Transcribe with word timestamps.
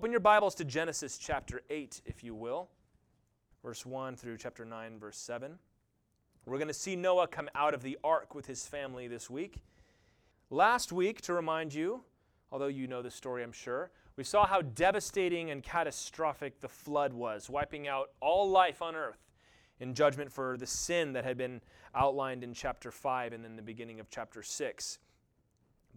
Open 0.00 0.10
your 0.10 0.20
Bibles 0.20 0.54
to 0.54 0.64
Genesis 0.64 1.18
chapter 1.18 1.60
8, 1.68 2.00
if 2.06 2.24
you 2.24 2.34
will, 2.34 2.70
verse 3.62 3.84
1 3.84 4.16
through 4.16 4.38
chapter 4.38 4.64
9, 4.64 4.98
verse 4.98 5.18
7. 5.18 5.58
We're 6.46 6.56
going 6.56 6.68
to 6.68 6.72
see 6.72 6.96
Noah 6.96 7.26
come 7.28 7.50
out 7.54 7.74
of 7.74 7.82
the 7.82 7.98
ark 8.02 8.34
with 8.34 8.46
his 8.46 8.66
family 8.66 9.08
this 9.08 9.28
week. 9.28 9.62
Last 10.48 10.90
week, 10.90 11.20
to 11.20 11.34
remind 11.34 11.74
you, 11.74 12.02
although 12.50 12.68
you 12.68 12.86
know 12.86 13.02
the 13.02 13.10
story, 13.10 13.42
I'm 13.42 13.52
sure, 13.52 13.90
we 14.16 14.24
saw 14.24 14.46
how 14.46 14.62
devastating 14.62 15.50
and 15.50 15.62
catastrophic 15.62 16.60
the 16.60 16.68
flood 16.70 17.12
was, 17.12 17.50
wiping 17.50 17.86
out 17.86 18.12
all 18.20 18.48
life 18.48 18.80
on 18.80 18.96
earth 18.96 19.28
in 19.80 19.92
judgment 19.92 20.32
for 20.32 20.56
the 20.56 20.66
sin 20.66 21.12
that 21.12 21.26
had 21.26 21.36
been 21.36 21.60
outlined 21.94 22.42
in 22.42 22.54
chapter 22.54 22.90
5 22.90 23.34
and 23.34 23.44
then 23.44 23.54
the 23.54 23.60
beginning 23.60 24.00
of 24.00 24.08
chapter 24.08 24.42
6. 24.42 24.98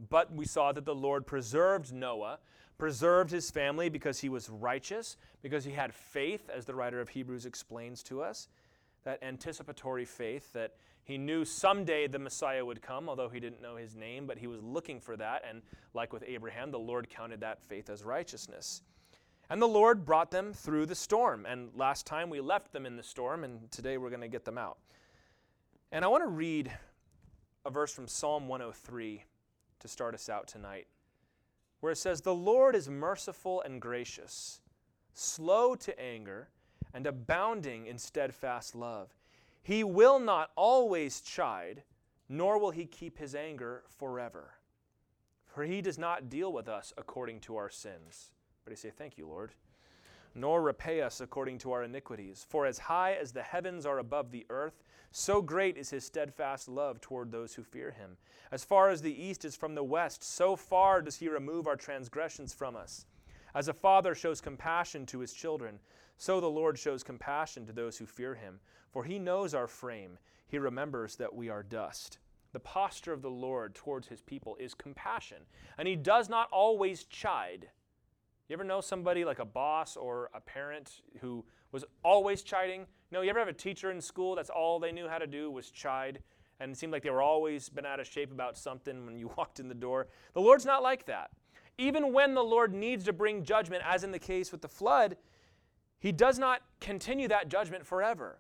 But 0.09 0.33
we 0.33 0.45
saw 0.45 0.73
that 0.73 0.83
the 0.83 0.93
Lord 0.93 1.25
preserved 1.25 1.93
Noah, 1.93 2.39
preserved 2.83 3.31
his 3.31 3.49
family 3.49 3.87
because 3.87 4.19
he 4.19 4.27
was 4.27 4.49
righteous, 4.49 5.15
because 5.41 5.63
he 5.63 5.71
had 5.71 5.93
faith, 5.93 6.49
as 6.53 6.65
the 6.65 6.75
writer 6.75 6.99
of 6.99 7.07
Hebrews 7.07 7.45
explains 7.45 8.03
to 8.03 8.21
us, 8.21 8.49
that 9.05 9.23
anticipatory 9.23 10.03
faith 10.03 10.51
that 10.51 10.73
he 11.05 11.17
knew 11.17 11.45
someday 11.45 12.07
the 12.07 12.19
Messiah 12.19 12.65
would 12.65 12.81
come, 12.81 13.07
although 13.07 13.29
he 13.29 13.39
didn't 13.39 13.61
know 13.61 13.77
his 13.77 13.95
name, 13.95 14.27
but 14.27 14.37
he 14.37 14.47
was 14.47 14.61
looking 14.61 14.99
for 14.99 15.15
that. 15.15 15.43
And 15.49 15.61
like 15.93 16.11
with 16.11 16.25
Abraham, 16.27 16.71
the 16.71 16.77
Lord 16.77 17.09
counted 17.09 17.39
that 17.39 17.61
faith 17.61 17.89
as 17.89 18.03
righteousness. 18.03 18.81
And 19.49 19.61
the 19.61 19.65
Lord 19.65 20.03
brought 20.03 20.29
them 20.29 20.51
through 20.51 20.87
the 20.87 20.93
storm. 20.93 21.45
And 21.45 21.69
last 21.77 22.05
time 22.05 22.29
we 22.29 22.41
left 22.41 22.73
them 22.73 22.85
in 22.85 22.97
the 22.97 23.01
storm, 23.01 23.45
and 23.45 23.71
today 23.71 23.97
we're 23.97 24.09
going 24.09 24.19
to 24.19 24.27
get 24.27 24.43
them 24.43 24.57
out. 24.57 24.77
And 25.93 26.03
I 26.03 26.09
want 26.09 26.25
to 26.25 26.29
read 26.29 26.69
a 27.65 27.69
verse 27.69 27.93
from 27.93 28.09
Psalm 28.09 28.49
103 28.49 29.23
to 29.79 29.87
start 29.87 30.13
us 30.15 30.27
out 30.27 30.47
tonight, 30.47 30.87
where 31.83 31.91
it 31.91 31.97
says, 31.97 32.21
The 32.21 32.33
Lord 32.33 32.77
is 32.77 32.87
merciful 32.87 33.61
and 33.61 33.81
gracious, 33.81 34.61
slow 35.13 35.75
to 35.75 35.99
anger, 35.99 36.47
and 36.93 37.05
abounding 37.05 37.87
in 37.87 37.97
steadfast 37.97 38.73
love. 38.73 39.09
He 39.61 39.83
will 39.83 40.17
not 40.17 40.51
always 40.55 41.19
chide, 41.19 41.83
nor 42.29 42.57
will 42.57 42.71
he 42.71 42.85
keep 42.85 43.17
his 43.17 43.35
anger 43.35 43.83
forever. 43.97 44.53
For 45.45 45.65
he 45.65 45.81
does 45.81 45.97
not 45.97 46.29
deal 46.29 46.53
with 46.53 46.69
us 46.69 46.93
according 46.97 47.41
to 47.41 47.57
our 47.57 47.69
sins. 47.69 48.31
But 48.63 48.71
he 48.71 48.77
say, 48.77 48.89
Thank 48.89 49.17
you, 49.17 49.27
Lord. 49.27 49.51
Nor 50.35 50.61
repay 50.61 51.01
us 51.01 51.21
according 51.21 51.59
to 51.59 51.71
our 51.71 51.83
iniquities. 51.83 52.45
For 52.49 52.65
as 52.65 52.79
high 52.79 53.13
as 53.13 53.31
the 53.31 53.43
heavens 53.43 53.85
are 53.85 53.99
above 53.99 54.31
the 54.31 54.45
earth, 54.49 54.83
so 55.11 55.41
great 55.41 55.77
is 55.77 55.91
his 55.91 56.05
steadfast 56.05 56.67
love 56.67 56.99
toward 56.99 57.31
those 57.31 57.53
who 57.53 57.63
fear 57.63 57.91
him. 57.91 58.17
As 58.51 58.63
far 58.63 58.89
as 58.89 59.01
the 59.01 59.23
east 59.23 59.45
is 59.45 59.55
from 59.55 59.75
the 59.75 59.83
west, 59.83 60.23
so 60.23 60.55
far 60.55 61.03
does 61.03 61.17
he 61.17 61.29
remove 61.29 61.67
our 61.67 61.75
transgressions 61.75 62.53
from 62.53 62.75
us. 62.75 63.05
As 63.53 63.67
a 63.67 63.73
father 63.73 64.15
shows 64.15 64.41
compassion 64.41 65.05
to 65.07 65.19
his 65.19 65.33
children, 65.33 65.79
so 66.17 66.39
the 66.39 66.49
Lord 66.49 66.79
shows 66.79 67.03
compassion 67.03 67.67
to 67.67 67.73
those 67.73 67.97
who 67.97 68.07
fear 68.07 68.33
him. 68.33 68.59
For 68.89 69.03
he 69.03 69.19
knows 69.19 69.53
our 69.53 69.67
frame, 69.67 70.17
he 70.47 70.57
remembers 70.57 71.15
that 71.17 71.35
we 71.35 71.49
are 71.49 71.63
dust. 71.63 72.17
The 72.53 72.59
posture 72.59 73.13
of 73.13 73.21
the 73.21 73.29
Lord 73.29 73.75
towards 73.75 74.07
his 74.07 74.21
people 74.21 74.55
is 74.59 74.73
compassion, 74.73 75.43
and 75.77 75.87
he 75.87 75.95
does 75.95 76.29
not 76.29 76.49
always 76.51 77.03
chide. 77.03 77.69
You 78.49 78.53
ever 78.55 78.63
know 78.63 78.81
somebody 78.81 79.23
like 79.23 79.39
a 79.39 79.45
boss 79.45 79.95
or 79.95 80.29
a 80.33 80.41
parent 80.41 81.01
who 81.21 81.45
was 81.71 81.85
always 82.03 82.41
chiding? 82.43 82.85
No, 83.11 83.21
you 83.21 83.29
ever 83.29 83.39
have 83.39 83.47
a 83.47 83.53
teacher 83.53 83.89
in 83.89 84.01
school 84.01 84.35
that's 84.35 84.49
all 84.49 84.79
they 84.79 84.91
knew 84.91 85.07
how 85.07 85.17
to 85.17 85.27
do 85.27 85.49
was 85.49 85.71
chide? 85.71 86.19
And 86.59 86.73
it 86.73 86.77
seemed 86.77 86.91
like 86.91 87.03
they 87.03 87.09
were 87.09 87.21
always 87.21 87.69
been 87.69 87.85
out 87.85 87.99
of 87.99 88.07
shape 88.07 88.31
about 88.31 88.57
something 88.57 89.05
when 89.05 89.17
you 89.17 89.31
walked 89.37 89.59
in 89.59 89.69
the 89.69 89.75
door. 89.75 90.07
The 90.33 90.41
Lord's 90.41 90.65
not 90.65 90.83
like 90.83 91.05
that. 91.05 91.31
Even 91.77 92.11
when 92.13 92.33
the 92.33 92.43
Lord 92.43 92.73
needs 92.73 93.05
to 93.05 93.13
bring 93.13 93.43
judgment, 93.43 93.81
as 93.85 94.03
in 94.03 94.11
the 94.11 94.19
case 94.19 94.51
with 94.51 94.61
the 94.61 94.67
flood, 94.67 95.15
He 95.99 96.11
does 96.11 96.37
not 96.37 96.61
continue 96.81 97.29
that 97.29 97.49
judgment 97.49 97.85
forever. 97.85 98.39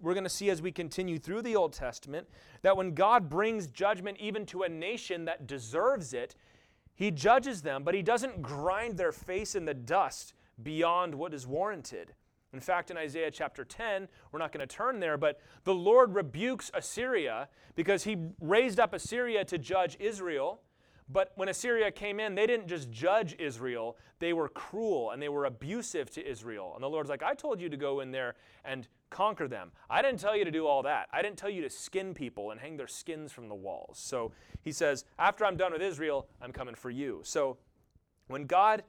We're 0.00 0.14
going 0.14 0.24
to 0.24 0.30
see 0.30 0.50
as 0.50 0.60
we 0.60 0.72
continue 0.72 1.18
through 1.18 1.42
the 1.42 1.54
Old 1.54 1.74
Testament 1.74 2.26
that 2.62 2.76
when 2.76 2.94
God 2.94 3.28
brings 3.28 3.68
judgment 3.68 4.16
even 4.18 4.46
to 4.46 4.62
a 4.62 4.68
nation 4.68 5.26
that 5.26 5.46
deserves 5.46 6.12
it, 6.12 6.34
He 6.94 7.10
judges 7.10 7.62
them, 7.62 7.84
but 7.84 7.94
He 7.94 8.02
doesn't 8.02 8.42
grind 8.42 8.96
their 8.96 9.12
face 9.12 9.54
in 9.54 9.64
the 9.64 9.74
dust 9.74 10.34
beyond 10.62 11.14
what 11.14 11.34
is 11.34 11.46
warranted. 11.46 12.14
In 12.52 12.60
fact, 12.60 12.90
in 12.90 12.98
Isaiah 12.98 13.30
chapter 13.30 13.64
10, 13.64 14.08
we're 14.30 14.38
not 14.38 14.52
going 14.52 14.66
to 14.66 14.72
turn 14.72 15.00
there, 15.00 15.16
but 15.16 15.40
the 15.64 15.74
Lord 15.74 16.14
rebukes 16.14 16.70
Assyria 16.74 17.48
because 17.74 18.04
he 18.04 18.16
raised 18.40 18.78
up 18.78 18.92
Assyria 18.92 19.44
to 19.46 19.56
judge 19.56 19.96
Israel. 19.98 20.60
But 21.08 21.32
when 21.36 21.48
Assyria 21.48 21.90
came 21.90 22.20
in, 22.20 22.34
they 22.34 22.46
didn't 22.46 22.68
just 22.68 22.90
judge 22.90 23.34
Israel, 23.38 23.96
they 24.18 24.32
were 24.32 24.48
cruel 24.48 25.10
and 25.10 25.20
they 25.20 25.28
were 25.28 25.46
abusive 25.46 26.10
to 26.10 26.26
Israel. 26.26 26.72
And 26.74 26.82
the 26.82 26.88
Lord's 26.88 27.10
like, 27.10 27.22
I 27.22 27.34
told 27.34 27.60
you 27.60 27.68
to 27.70 27.76
go 27.76 28.00
in 28.00 28.10
there 28.10 28.34
and 28.64 28.86
conquer 29.12 29.46
them. 29.46 29.70
I 29.88 30.02
didn't 30.02 30.18
tell 30.18 30.36
you 30.36 30.44
to 30.44 30.50
do 30.50 30.66
all 30.66 30.82
that. 30.82 31.08
I 31.12 31.22
didn't 31.22 31.36
tell 31.36 31.50
you 31.50 31.62
to 31.62 31.70
skin 31.70 32.14
people 32.14 32.50
and 32.50 32.60
hang 32.60 32.76
their 32.76 32.88
skins 32.88 33.30
from 33.30 33.48
the 33.48 33.54
walls. 33.54 34.00
So 34.02 34.32
he 34.62 34.72
says, 34.72 35.04
After 35.18 35.44
I'm 35.44 35.56
done 35.56 35.72
with 35.72 35.82
Israel, 35.82 36.26
I'm 36.40 36.52
coming 36.52 36.74
for 36.74 36.90
you. 36.90 37.20
So 37.22 37.58
when 38.26 38.46
God 38.46 38.82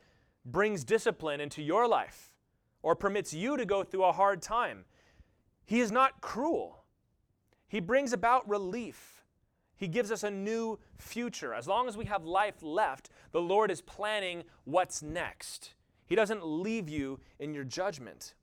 brings 0.46 0.84
discipline 0.84 1.40
into 1.40 1.62
your 1.62 1.88
life, 1.88 2.34
or 2.84 2.96
permits 2.96 3.34
you 3.34 3.58
to 3.58 3.66
go 3.66 3.84
through 3.84 4.04
a 4.04 4.12
hard 4.12 4.42
time. 4.42 4.84
He 5.66 5.80
is 5.80 5.92
not 5.92 6.22
cruel. 6.22 6.84
He 7.68 7.80
brings 7.80 8.14
about 8.14 8.48
relief. 8.48 9.24
He 9.76 9.88
gives 9.88 10.12
us 10.12 10.24
a 10.24 10.30
new 10.30 10.78
future. 10.98 11.54
As 11.54 11.68
long 11.68 11.88
as 11.88 11.98
we 11.98 12.06
have 12.06 12.26
life 12.26 12.62
left, 12.62 13.10
the 13.32 13.42
Lord 13.42 13.72
is 13.72 13.82
planning 13.82 14.44
what's 14.66 15.02
next. 15.02 15.74
He 16.06 16.16
doesn't 16.16 16.46
leave 16.46 16.90
you 16.90 17.20
in 17.40 17.54
your 17.54 17.64
judgment. 17.64 18.36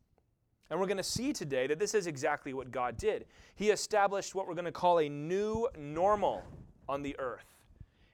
And 0.70 0.78
we're 0.78 0.86
going 0.86 0.96
to 0.98 1.02
see 1.02 1.32
today 1.32 1.66
that 1.66 1.80
this 1.80 1.94
is 1.94 2.06
exactly 2.06 2.54
what 2.54 2.70
God 2.70 2.96
did. 2.96 3.26
He 3.56 3.70
established 3.70 4.34
what 4.34 4.46
we're 4.46 4.54
going 4.54 4.66
to 4.66 4.72
call 4.72 5.00
a 5.00 5.08
new 5.08 5.68
normal 5.76 6.44
on 6.88 7.02
the 7.02 7.18
earth. 7.18 7.58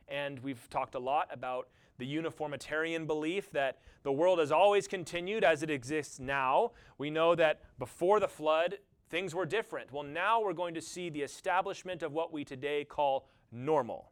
And 0.08 0.38
we've 0.40 0.68
talked 0.70 0.94
a 0.94 0.98
lot 0.98 1.28
about 1.30 1.68
the 1.98 2.06
uniformitarian 2.06 3.06
belief 3.06 3.50
that 3.52 3.78
the 4.02 4.12
world 4.12 4.38
has 4.38 4.52
always 4.52 4.88
continued 4.88 5.44
as 5.44 5.62
it 5.62 5.70
exists 5.70 6.18
now. 6.18 6.72
We 6.96 7.10
know 7.10 7.34
that 7.34 7.60
before 7.78 8.20
the 8.20 8.28
flood, 8.28 8.78
things 9.10 9.34
were 9.34 9.46
different. 9.46 9.92
Well, 9.92 10.02
now 10.02 10.40
we're 10.40 10.52
going 10.52 10.74
to 10.74 10.82
see 10.82 11.10
the 11.10 11.22
establishment 11.22 12.02
of 12.02 12.12
what 12.12 12.32
we 12.32 12.44
today 12.44 12.84
call 12.84 13.28
normal. 13.52 14.10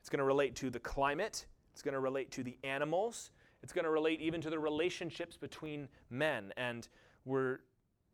It's 0.00 0.08
going 0.08 0.18
to 0.18 0.24
relate 0.24 0.54
to 0.56 0.70
the 0.70 0.80
climate, 0.80 1.46
it's 1.72 1.82
going 1.82 1.94
to 1.94 2.00
relate 2.00 2.30
to 2.32 2.42
the 2.42 2.56
animals, 2.64 3.30
it's 3.68 3.74
going 3.74 3.84
to 3.84 3.90
relate 3.90 4.22
even 4.22 4.40
to 4.40 4.48
the 4.48 4.58
relationships 4.58 5.36
between 5.36 5.88
men. 6.08 6.54
And 6.56 6.88
we're, 7.26 7.58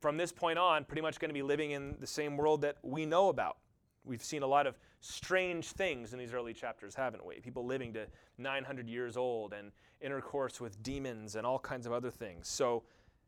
from 0.00 0.16
this 0.16 0.32
point 0.32 0.58
on, 0.58 0.84
pretty 0.84 1.00
much 1.00 1.20
going 1.20 1.28
to 1.28 1.34
be 1.34 1.44
living 1.44 1.70
in 1.70 1.94
the 2.00 2.08
same 2.08 2.36
world 2.36 2.62
that 2.62 2.78
we 2.82 3.06
know 3.06 3.28
about. 3.28 3.58
We've 4.04 4.20
seen 4.20 4.42
a 4.42 4.48
lot 4.48 4.66
of 4.66 4.80
strange 4.98 5.70
things 5.70 6.12
in 6.12 6.18
these 6.18 6.34
early 6.34 6.54
chapters, 6.54 6.96
haven't 6.96 7.24
we? 7.24 7.36
People 7.36 7.64
living 7.64 7.92
to 7.92 8.08
900 8.36 8.88
years 8.88 9.16
old 9.16 9.52
and 9.52 9.70
intercourse 10.00 10.60
with 10.60 10.82
demons 10.82 11.36
and 11.36 11.46
all 11.46 11.60
kinds 11.60 11.86
of 11.86 11.92
other 11.92 12.10
things. 12.10 12.48
So, 12.48 12.82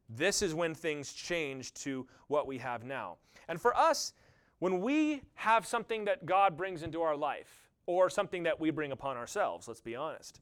this 0.08 0.42
is 0.42 0.52
when 0.52 0.74
things 0.74 1.12
change 1.12 1.74
to 1.74 2.08
what 2.26 2.48
we 2.48 2.58
have 2.58 2.82
now. 2.82 3.18
And 3.46 3.60
for 3.60 3.76
us, 3.76 4.14
when 4.58 4.80
we 4.80 5.22
have 5.34 5.64
something 5.64 6.06
that 6.06 6.26
God 6.26 6.56
brings 6.56 6.82
into 6.82 7.02
our 7.02 7.16
life, 7.16 7.66
or 7.86 8.10
something 8.10 8.42
that 8.42 8.58
we 8.58 8.70
bring 8.70 8.90
upon 8.92 9.16
ourselves, 9.16 9.68
let's 9.68 9.80
be 9.80 9.94
honest, 9.94 10.40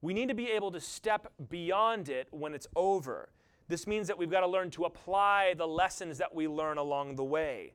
we 0.00 0.14
need 0.14 0.28
to 0.28 0.34
be 0.34 0.50
able 0.50 0.70
to 0.72 0.80
step 0.80 1.32
beyond 1.48 2.08
it 2.08 2.28
when 2.30 2.54
it's 2.54 2.66
over. 2.76 3.30
This 3.68 3.86
means 3.86 4.06
that 4.06 4.16
we've 4.16 4.30
got 4.30 4.40
to 4.40 4.46
learn 4.46 4.70
to 4.70 4.84
apply 4.84 5.54
the 5.56 5.66
lessons 5.66 6.18
that 6.18 6.34
we 6.34 6.48
learn 6.48 6.78
along 6.78 7.16
the 7.16 7.24
way. 7.24 7.74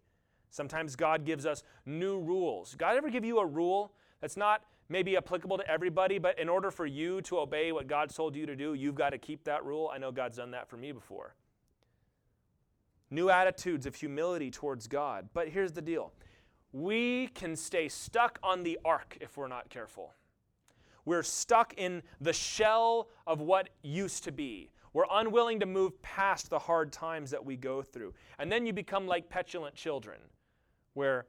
Sometimes 0.49 0.95
God 0.95 1.25
gives 1.25 1.45
us 1.45 1.63
new 1.85 2.19
rules. 2.19 2.75
God 2.75 2.95
ever 2.95 3.09
give 3.09 3.25
you 3.25 3.39
a 3.39 3.45
rule 3.45 3.93
that's 4.21 4.37
not 4.37 4.61
maybe 4.89 5.17
applicable 5.17 5.57
to 5.57 5.67
everybody, 5.69 6.19
but 6.19 6.37
in 6.39 6.47
order 6.47 6.71
for 6.71 6.85
you 6.85 7.21
to 7.23 7.39
obey 7.39 7.71
what 7.71 7.87
God 7.87 8.13
told 8.13 8.35
you 8.35 8.45
to 8.45 8.55
do, 8.55 8.73
you've 8.73 8.95
got 8.95 9.09
to 9.09 9.17
keep 9.17 9.43
that 9.45 9.65
rule? 9.65 9.89
I 9.93 9.97
know 9.97 10.11
God's 10.11 10.37
done 10.37 10.51
that 10.51 10.69
for 10.69 10.77
me 10.77 10.91
before. 10.91 11.35
New 13.09 13.29
attitudes 13.29 13.85
of 13.85 13.95
humility 13.95 14.49
towards 14.49 14.87
God. 14.87 15.29
But 15.33 15.49
here's 15.49 15.71
the 15.71 15.81
deal 15.81 16.13
we 16.71 17.27
can 17.27 17.55
stay 17.55 17.87
stuck 17.87 18.39
on 18.41 18.63
the 18.63 18.79
ark 18.83 19.17
if 19.21 19.37
we're 19.37 19.47
not 19.47 19.69
careful. 19.69 20.13
We're 21.05 21.23
stuck 21.23 21.73
in 21.77 22.01
the 22.21 22.33
shell 22.33 23.09
of 23.27 23.41
what 23.41 23.69
used 23.81 24.23
to 24.25 24.31
be. 24.31 24.71
We're 24.93 25.05
unwilling 25.11 25.59
to 25.59 25.65
move 25.65 25.99
past 26.01 26.49
the 26.49 26.59
hard 26.59 26.91
times 26.91 27.31
that 27.31 27.43
we 27.43 27.55
go 27.57 27.81
through. 27.81 28.13
And 28.37 28.51
then 28.51 28.65
you 28.65 28.73
become 28.73 29.07
like 29.07 29.27
petulant 29.29 29.75
children 29.75 30.19
where 30.93 31.25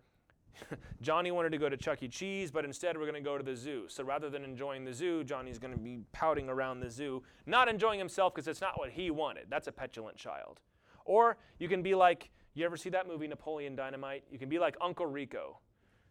Johnny 1.00 1.30
wanted 1.30 1.50
to 1.50 1.58
go 1.58 1.68
to 1.68 1.76
Chuck 1.76 2.02
E. 2.02 2.08
Cheese, 2.08 2.50
but 2.50 2.64
instead 2.64 2.96
we're 2.96 3.10
going 3.10 3.14
to 3.14 3.20
go 3.20 3.38
to 3.38 3.44
the 3.44 3.56
zoo. 3.56 3.84
So 3.88 4.04
rather 4.04 4.30
than 4.30 4.44
enjoying 4.44 4.84
the 4.84 4.92
zoo, 4.92 5.24
Johnny's 5.24 5.58
going 5.58 5.72
to 5.72 5.80
be 5.80 6.00
pouting 6.12 6.48
around 6.48 6.80
the 6.80 6.90
zoo, 6.90 7.22
not 7.46 7.68
enjoying 7.68 7.98
himself 7.98 8.34
because 8.34 8.46
it's 8.48 8.60
not 8.60 8.78
what 8.78 8.90
he 8.90 9.10
wanted. 9.10 9.46
That's 9.48 9.66
a 9.66 9.72
petulant 9.72 10.16
child. 10.16 10.60
Or 11.04 11.38
you 11.58 11.68
can 11.68 11.82
be 11.82 11.94
like, 11.94 12.30
you 12.54 12.64
ever 12.64 12.76
see 12.76 12.90
that 12.90 13.08
movie 13.08 13.26
Napoleon 13.26 13.74
Dynamite? 13.74 14.24
You 14.30 14.38
can 14.38 14.48
be 14.48 14.58
like 14.58 14.76
Uncle 14.80 15.06
Rico. 15.06 15.58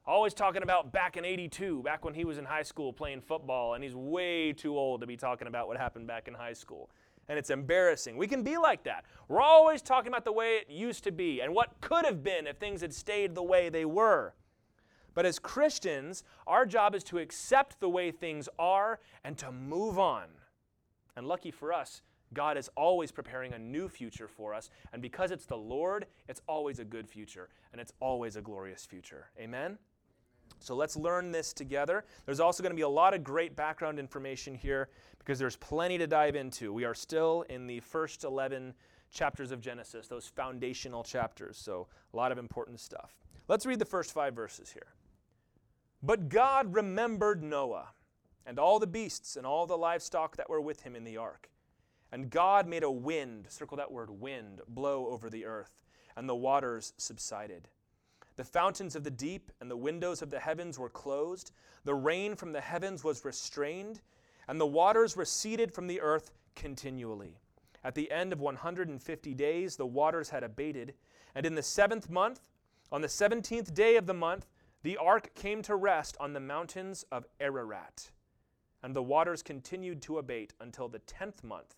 Always 0.05 0.33
talking 0.33 0.63
about 0.63 0.91
back 0.91 1.15
in 1.15 1.23
82, 1.23 1.81
back 1.81 2.03
when 2.03 2.13
he 2.13 2.25
was 2.25 2.38
in 2.38 2.44
high 2.44 2.63
school 2.63 2.91
playing 2.91 3.21
football, 3.21 3.73
and 3.73 3.83
he's 3.83 3.95
way 3.95 4.51
too 4.51 4.77
old 4.77 5.00
to 5.00 5.07
be 5.07 5.15
talking 5.15 5.47
about 5.47 5.67
what 5.67 5.77
happened 5.77 6.07
back 6.07 6.27
in 6.27 6.33
high 6.33 6.53
school. 6.53 6.89
And 7.29 7.39
it's 7.39 7.50
embarrassing. 7.50 8.17
We 8.17 8.27
can 8.27 8.44
be 8.44 8.57
like 8.57 8.83
that. 8.83 9.05
We're 9.29 9.39
always 9.39 9.81
talking 9.81 10.09
about 10.09 10.25
the 10.25 10.33
way 10.33 10.57
it 10.57 10.69
used 10.69 11.05
to 11.05 11.11
be 11.11 11.39
and 11.39 11.53
what 11.53 11.79
could 11.79 12.03
have 12.03 12.21
been 12.21 12.47
if 12.47 12.57
things 12.57 12.81
had 12.81 12.94
stayed 12.94 13.33
the 13.33 13.44
way 13.44 13.69
they 13.69 13.85
were. 13.85 14.33
But 15.13 15.25
as 15.25 15.39
Christians, 15.39 16.23
our 16.47 16.65
job 16.65 16.95
is 16.95 17.03
to 17.05 17.19
accept 17.19 17.79
the 17.79 17.88
way 17.88 18.11
things 18.11 18.50
are 18.59 19.00
and 19.23 19.38
to 19.38 19.53
move 19.53 19.97
on. 19.97 20.25
And 21.15 21.27
lucky 21.27 21.51
for 21.51 21.71
us, 21.71 22.01
God 22.33 22.57
is 22.57 22.69
always 22.75 23.11
preparing 23.11 23.53
a 23.53 23.59
new 23.59 23.88
future 23.88 24.27
for 24.27 24.53
us. 24.53 24.69
And 24.91 25.01
because 25.01 25.31
it's 25.31 25.45
the 25.45 25.55
Lord, 25.55 26.07
it's 26.27 26.41
always 26.45 26.79
a 26.79 26.85
good 26.85 27.07
future 27.07 27.47
and 27.71 27.79
it's 27.79 27.94
always 28.01 28.35
a 28.35 28.41
glorious 28.41 28.85
future. 28.85 29.29
Amen? 29.39 29.77
So 30.63 30.75
let's 30.75 30.95
learn 30.95 31.31
this 31.31 31.51
together. 31.51 32.06
There's 32.25 32.39
also 32.39 32.63
going 32.63 32.71
to 32.71 32.75
be 32.75 32.83
a 32.83 32.89
lot 32.89 33.13
of 33.13 33.24
great 33.24 33.54
background 33.56 34.00
information 34.00 34.56
here 34.56 34.88
because 35.19 35.38
there's 35.38 35.57
plenty 35.57 35.98
to 35.98 36.07
dive 36.07 36.36
into. 36.38 36.71
We 36.71 36.86
are 36.86 36.94
still 36.94 37.44
in 37.50 37.68
the 37.68 37.81
first 37.81 38.24
11 38.24 38.74
chapters 39.12 39.51
of 39.51 39.60
Genesis, 39.60 40.07
those 40.07 40.25
foundational 40.25 41.04
chapters. 41.04 41.57
So 41.57 41.88
a 42.13 42.18
lot 42.18 42.31
of 42.31 42.38
important 42.38 42.80
stuff. 42.80 43.13
Let's 43.50 43.65
read 43.65 43.80
the 43.80 43.86
first 43.86 44.13
five 44.13 44.36
verses 44.36 44.71
here. 44.71 44.94
But 46.01 46.30
God 46.30 46.74
remembered 46.74 47.44
Noah 47.44 47.89
and 48.45 48.57
all 48.57 48.80
the 48.80 48.88
beasts 48.88 49.36
and 49.36 49.45
all 49.45 49.68
the 49.68 49.77
livestock 49.77 50.38
that 50.38 50.50
were 50.50 50.62
with 50.62 50.83
him 50.83 50.95
in 50.95 51.04
the 51.04 51.18
ark. 51.18 51.50
And 52.10 52.30
God 52.30 52.68
made 52.68 52.83
a 52.83 52.92
wind, 52.92 53.48
circle 53.50 53.75
that 53.77 53.92
word 53.92 54.10
wind, 54.10 54.62
blow 54.68 55.07
over 55.07 55.30
the 55.30 55.45
earth, 55.45 55.83
and 56.15 56.30
the 56.30 56.36
waters 56.36 56.94
subsided. 56.98 57.68
The 58.35 58.44
fountains 58.44 58.95
of 58.95 59.03
the 59.03 59.12
deep 59.12 59.51
and 59.62 59.69
the 59.69 59.77
windows 59.77 60.21
of 60.21 60.30
the 60.30 60.39
heavens 60.39 60.80
were 60.80 60.89
closed. 60.89 61.51
The 61.83 61.94
rain 61.94 62.35
from 62.35 62.51
the 62.51 62.62
heavens 62.62 63.03
was 63.03 63.25
restrained, 63.25 64.01
and 64.47 64.59
the 64.59 64.65
waters 64.65 65.15
receded 65.15 65.74
from 65.74 65.88
the 65.88 66.01
earth 66.01 66.31
continually. 66.56 67.38
At 67.83 67.95
the 67.95 68.09
end 68.12 68.33
of 68.33 68.39
150 68.39 69.33
days, 69.33 69.75
the 69.75 69.85
waters 69.85 70.30
had 70.30 70.44
abated. 70.44 70.94
And 71.35 71.45
in 71.45 71.56
the 71.56 71.63
seventh 71.63 72.09
month, 72.09 72.41
on 72.91 73.01
the 73.01 73.09
seventeenth 73.09 73.74
day 73.74 73.97
of 73.97 74.06
the 74.06 74.13
month, 74.13 74.47
the 74.83 74.97
ark 74.97 75.33
came 75.36 75.62
to 75.63 75.75
rest 75.75 76.15
on 76.19 76.33
the 76.33 76.39
mountains 76.39 77.06
of 77.12 77.25
Ararat. 77.39 78.12
And 78.81 78.95
the 78.95 79.03
waters 79.03 79.41
continued 79.41 80.01
to 80.03 80.18
abate 80.18 80.53
until 80.59 80.88
the 80.88 81.00
tenth 81.00 81.44
month. 81.44 81.75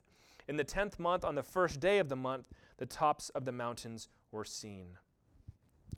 In 0.47 0.57
the 0.57 0.63
tenth 0.63 0.99
month, 0.99 1.23
on 1.23 1.35
the 1.35 1.43
first 1.43 1.79
day 1.79 1.99
of 1.99 2.09
the 2.09 2.15
month, 2.15 2.47
the 2.77 2.85
tops 2.85 3.29
of 3.29 3.45
the 3.45 3.51
mountains 3.51 4.09
were 4.31 4.45
seen. 4.45 4.97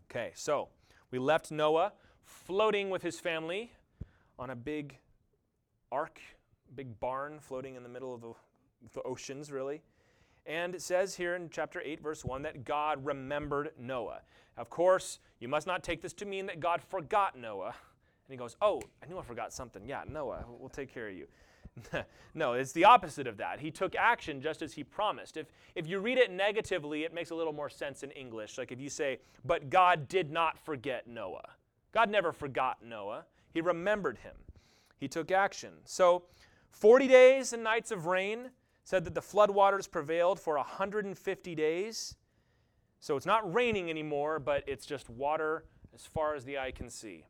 Okay, 0.09 0.31
so 0.36 0.69
we 1.12 1.19
left 1.19 1.51
Noah 1.51 1.92
floating 2.24 2.89
with 2.89 3.04
his 3.04 3.19
family 3.19 3.74
on 4.39 4.51
a 4.51 4.56
big 4.56 4.98
ark, 5.92 6.21
big 6.75 6.98
barn 7.01 7.39
floating 7.42 7.75
in 7.75 7.83
the 7.83 7.89
middle 7.89 8.15
of 8.15 8.21
the, 8.21 8.33
the 8.94 9.01
oceans, 9.01 9.51
really. 9.51 9.81
And 10.45 10.74
it 10.74 10.81
says 10.81 11.15
here 11.15 11.36
in 11.36 11.50
chapter 11.50 11.81
8, 11.83 12.01
verse 12.01 12.24
1, 12.24 12.42
that 12.44 12.63
God 12.63 13.06
remembered 13.06 13.71
Noah. 13.77 14.21
Of 14.56 14.69
course, 14.69 15.19
you 15.42 15.50
must 15.50 15.68
not 15.68 15.83
take 15.83 16.01
this 16.01 16.13
to 16.13 16.25
mean 16.25 16.45
that 16.45 16.62
God 16.62 16.81
forgot 16.81 17.38
Noah. 17.38 17.68
And 17.68 18.30
he 18.30 18.38
goes, 18.38 18.56
Oh, 18.62 18.81
I 19.03 19.07
knew 19.07 19.18
I 19.18 19.24
forgot 19.24 19.51
something. 19.51 19.83
Yeah, 19.86 20.03
Noah, 20.07 20.45
we'll 20.48 20.69
take 20.69 20.94
care 20.94 21.10
of 21.10 21.15
you. 21.15 21.27
no, 22.33 22.53
it's 22.53 22.71
the 22.71 22.85
opposite 22.85 23.27
of 23.27 23.38
that. 23.38 23.59
He 23.59 23.71
took 23.71 23.95
action 23.95 24.41
just 24.41 24.62
as 24.62 24.74
he 24.74 24.83
promised. 24.83 25.38
If, 25.38 25.47
if 25.75 25.88
you 25.88 26.00
read 26.00 26.18
it 26.18 26.31
negatively, 26.31 27.03
it 27.03 27.13
makes 27.13 27.31
a 27.31 27.35
little 27.35 27.53
more 27.53 27.69
sense 27.69 28.03
in 28.03 28.12
English. 28.12 28.57
Like 28.57 28.71
if 28.71 28.79
you 28.79 28.89
say, 28.89 29.19
But 29.45 29.69
God 29.69 30.07
did 30.07 30.31
not 30.31 30.57
forget 30.57 31.07
Noah. 31.07 31.50
God 31.94 32.09
never 32.09 32.31
forgot 32.31 32.77
Noah, 32.83 33.25
He 33.53 33.62
remembered 33.62 34.19
him. 34.19 34.35
He 34.97 35.07
took 35.07 35.31
action. 35.31 35.74
So, 35.85 36.24
40 36.71 37.07
days 37.07 37.53
and 37.53 37.63
nights 37.63 37.91
of 37.91 38.06
rain 38.06 38.51
said 38.83 39.03
that 39.06 39.15
the 39.15 39.21
floodwaters 39.21 39.89
prevailed 39.89 40.39
for 40.39 40.56
150 40.56 41.56
days. 41.56 42.15
So 43.00 43.15
it's 43.15 43.25
not 43.25 43.53
raining 43.53 43.89
anymore, 43.89 44.39
but 44.39 44.63
it's 44.68 44.85
just 44.85 45.09
water 45.09 45.65
as 45.94 46.06
far 46.06 46.35
as 46.35 46.45
the 46.45 46.57
eye 46.57 46.71
can 46.71 46.89
see. 46.89 47.25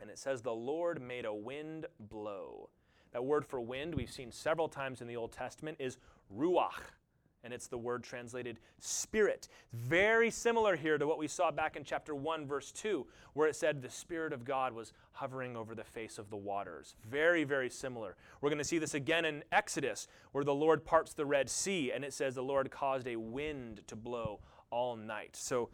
And 0.00 0.10
it 0.10 0.18
says, 0.18 0.42
The 0.42 0.52
Lord 0.52 1.00
made 1.00 1.24
a 1.24 1.34
wind 1.34 1.86
blow. 2.00 2.70
That 3.12 3.24
word 3.24 3.44
for 3.44 3.60
wind, 3.60 3.94
we've 3.94 4.10
seen 4.10 4.32
several 4.32 4.68
times 4.68 5.00
in 5.00 5.06
the 5.06 5.16
Old 5.16 5.32
Testament, 5.32 5.76
is 5.80 5.98
ruach. 6.34 6.80
And 7.44 7.52
it's 7.52 7.66
the 7.66 7.78
word 7.78 8.04
translated 8.04 8.60
spirit. 8.78 9.48
Very 9.72 10.30
similar 10.30 10.76
here 10.76 10.96
to 10.96 11.08
what 11.08 11.18
we 11.18 11.26
saw 11.26 11.50
back 11.50 11.74
in 11.74 11.82
chapter 11.82 12.14
1, 12.14 12.46
verse 12.46 12.70
2, 12.70 13.04
where 13.34 13.48
it 13.48 13.56
said 13.56 13.82
the 13.82 13.90
Spirit 13.90 14.32
of 14.32 14.44
God 14.44 14.72
was 14.72 14.92
hovering 15.10 15.56
over 15.56 15.74
the 15.74 15.82
face 15.82 16.18
of 16.18 16.30
the 16.30 16.36
waters. 16.36 16.94
Very, 17.10 17.42
very 17.42 17.68
similar. 17.68 18.14
We're 18.40 18.50
going 18.50 18.58
to 18.58 18.64
see 18.64 18.78
this 18.78 18.94
again 18.94 19.24
in 19.24 19.42
Exodus, 19.50 20.06
where 20.30 20.44
the 20.44 20.54
Lord 20.54 20.84
parts 20.84 21.14
the 21.14 21.26
Red 21.26 21.50
Sea, 21.50 21.90
and 21.90 22.04
it 22.04 22.12
says 22.12 22.36
the 22.36 22.42
Lord 22.42 22.70
caused 22.70 23.08
a 23.08 23.16
wind 23.16 23.80
to 23.88 23.96
blow 23.96 24.38
all 24.70 24.94
night. 24.94 25.34
So 25.34 25.70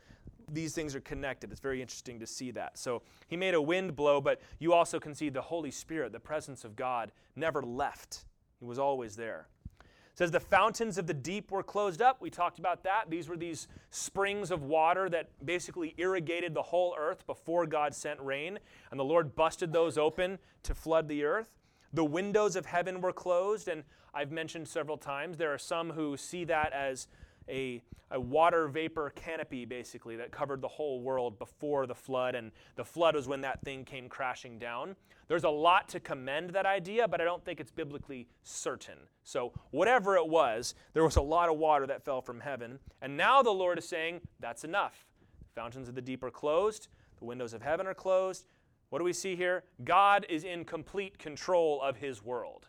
these 0.52 0.74
things 0.74 0.94
are 0.94 1.00
connected. 1.00 1.50
It's 1.52 1.60
very 1.60 1.80
interesting 1.80 2.18
to 2.20 2.26
see 2.26 2.50
that. 2.52 2.78
So 2.78 3.02
he 3.26 3.36
made 3.36 3.54
a 3.54 3.62
wind 3.62 3.96
blow, 3.96 4.20
but 4.20 4.40
you 4.58 4.72
also 4.72 4.98
can 4.98 5.14
see 5.14 5.28
the 5.28 5.42
Holy 5.42 5.70
Spirit, 5.70 6.12
the 6.12 6.20
presence 6.20 6.64
of 6.64 6.76
God, 6.76 7.12
never 7.36 7.62
left. 7.62 8.24
He 8.58 8.66
was 8.66 8.78
always 8.78 9.16
there. 9.16 9.46
It 9.80 10.18
says 10.18 10.30
the 10.32 10.40
fountains 10.40 10.98
of 10.98 11.06
the 11.06 11.14
deep 11.14 11.52
were 11.52 11.62
closed 11.62 12.02
up. 12.02 12.20
We 12.20 12.28
talked 12.28 12.58
about 12.58 12.82
that. 12.82 13.08
These 13.08 13.28
were 13.28 13.36
these 13.36 13.68
springs 13.90 14.50
of 14.50 14.64
water 14.64 15.08
that 15.10 15.28
basically 15.44 15.94
irrigated 15.96 16.54
the 16.54 16.62
whole 16.62 16.96
earth 16.98 17.24
before 17.26 17.66
God 17.66 17.94
sent 17.94 18.20
rain, 18.20 18.58
and 18.90 18.98
the 18.98 19.04
Lord 19.04 19.36
busted 19.36 19.72
those 19.72 19.96
open 19.96 20.38
to 20.64 20.74
flood 20.74 21.06
the 21.06 21.22
earth. 21.22 21.50
The 21.92 22.04
windows 22.04 22.56
of 22.56 22.66
heaven 22.66 23.00
were 23.00 23.12
closed, 23.12 23.68
and 23.68 23.84
I've 24.12 24.32
mentioned 24.32 24.66
several 24.66 24.96
times 24.96 25.36
there 25.36 25.54
are 25.54 25.58
some 25.58 25.90
who 25.90 26.16
see 26.16 26.44
that 26.44 26.72
as 26.72 27.06
a, 27.48 27.82
a 28.10 28.20
water 28.20 28.68
vapor 28.68 29.10
canopy, 29.14 29.64
basically, 29.64 30.16
that 30.16 30.30
covered 30.30 30.60
the 30.60 30.68
whole 30.68 31.00
world 31.00 31.38
before 31.38 31.86
the 31.86 31.94
flood, 31.94 32.34
and 32.34 32.52
the 32.76 32.84
flood 32.84 33.14
was 33.14 33.28
when 33.28 33.40
that 33.42 33.62
thing 33.62 33.84
came 33.84 34.08
crashing 34.08 34.58
down. 34.58 34.96
There's 35.28 35.44
a 35.44 35.50
lot 35.50 35.88
to 35.90 36.00
commend 36.00 36.50
that 36.50 36.64
idea, 36.64 37.06
but 37.06 37.20
I 37.20 37.24
don't 37.24 37.44
think 37.44 37.60
it's 37.60 37.70
biblically 37.70 38.28
certain. 38.42 38.98
So, 39.24 39.52
whatever 39.70 40.16
it 40.16 40.26
was, 40.26 40.74
there 40.94 41.04
was 41.04 41.16
a 41.16 41.22
lot 41.22 41.48
of 41.48 41.58
water 41.58 41.86
that 41.86 42.04
fell 42.04 42.22
from 42.22 42.40
heaven, 42.40 42.78
and 43.02 43.16
now 43.16 43.42
the 43.42 43.50
Lord 43.50 43.78
is 43.78 43.88
saying, 43.88 44.20
That's 44.40 44.64
enough. 44.64 45.06
The 45.54 45.60
fountains 45.60 45.88
of 45.88 45.94
the 45.94 46.02
deep 46.02 46.24
are 46.24 46.30
closed, 46.30 46.88
the 47.18 47.26
windows 47.26 47.52
of 47.52 47.62
heaven 47.62 47.86
are 47.86 47.94
closed. 47.94 48.46
What 48.90 49.00
do 49.00 49.04
we 49.04 49.12
see 49.12 49.36
here? 49.36 49.64
God 49.84 50.24
is 50.30 50.44
in 50.44 50.64
complete 50.64 51.18
control 51.18 51.82
of 51.82 51.98
his 51.98 52.24
world. 52.24 52.67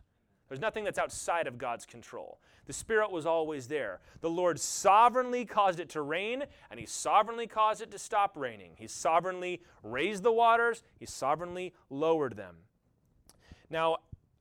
There's 0.50 0.60
nothing 0.60 0.84
that's 0.84 0.98
outside 0.98 1.46
of 1.48 1.60
God's 1.60 1.86
control. 1.86 2.40
The 2.66 2.74
Spirit 2.74 3.12
was 3.12 3.25
always 3.25 3.68
there. 3.68 4.00
The 4.21 4.30
Lord 4.30 4.59
sovereignly 4.59 5.45
caused 5.45 5.80
it 5.80 5.90
to 5.90 6.02
rain, 6.02 6.44
and 6.69 6.80
He 6.80 6.88
sovereignly 6.88 7.47
caused 7.47 7.81
it 7.81 7.92
to 7.92 8.00
stop 8.00 8.35
raining. 8.35 8.71
He 8.76 8.88
sovereignly 8.88 9.62
raised 9.83 10.24
the 10.24 10.31
waters, 10.31 10.83
He 11.00 11.06
sovereignly 11.06 11.74
lowered 11.90 12.35
them. 12.35 12.56
Now, 13.69 13.97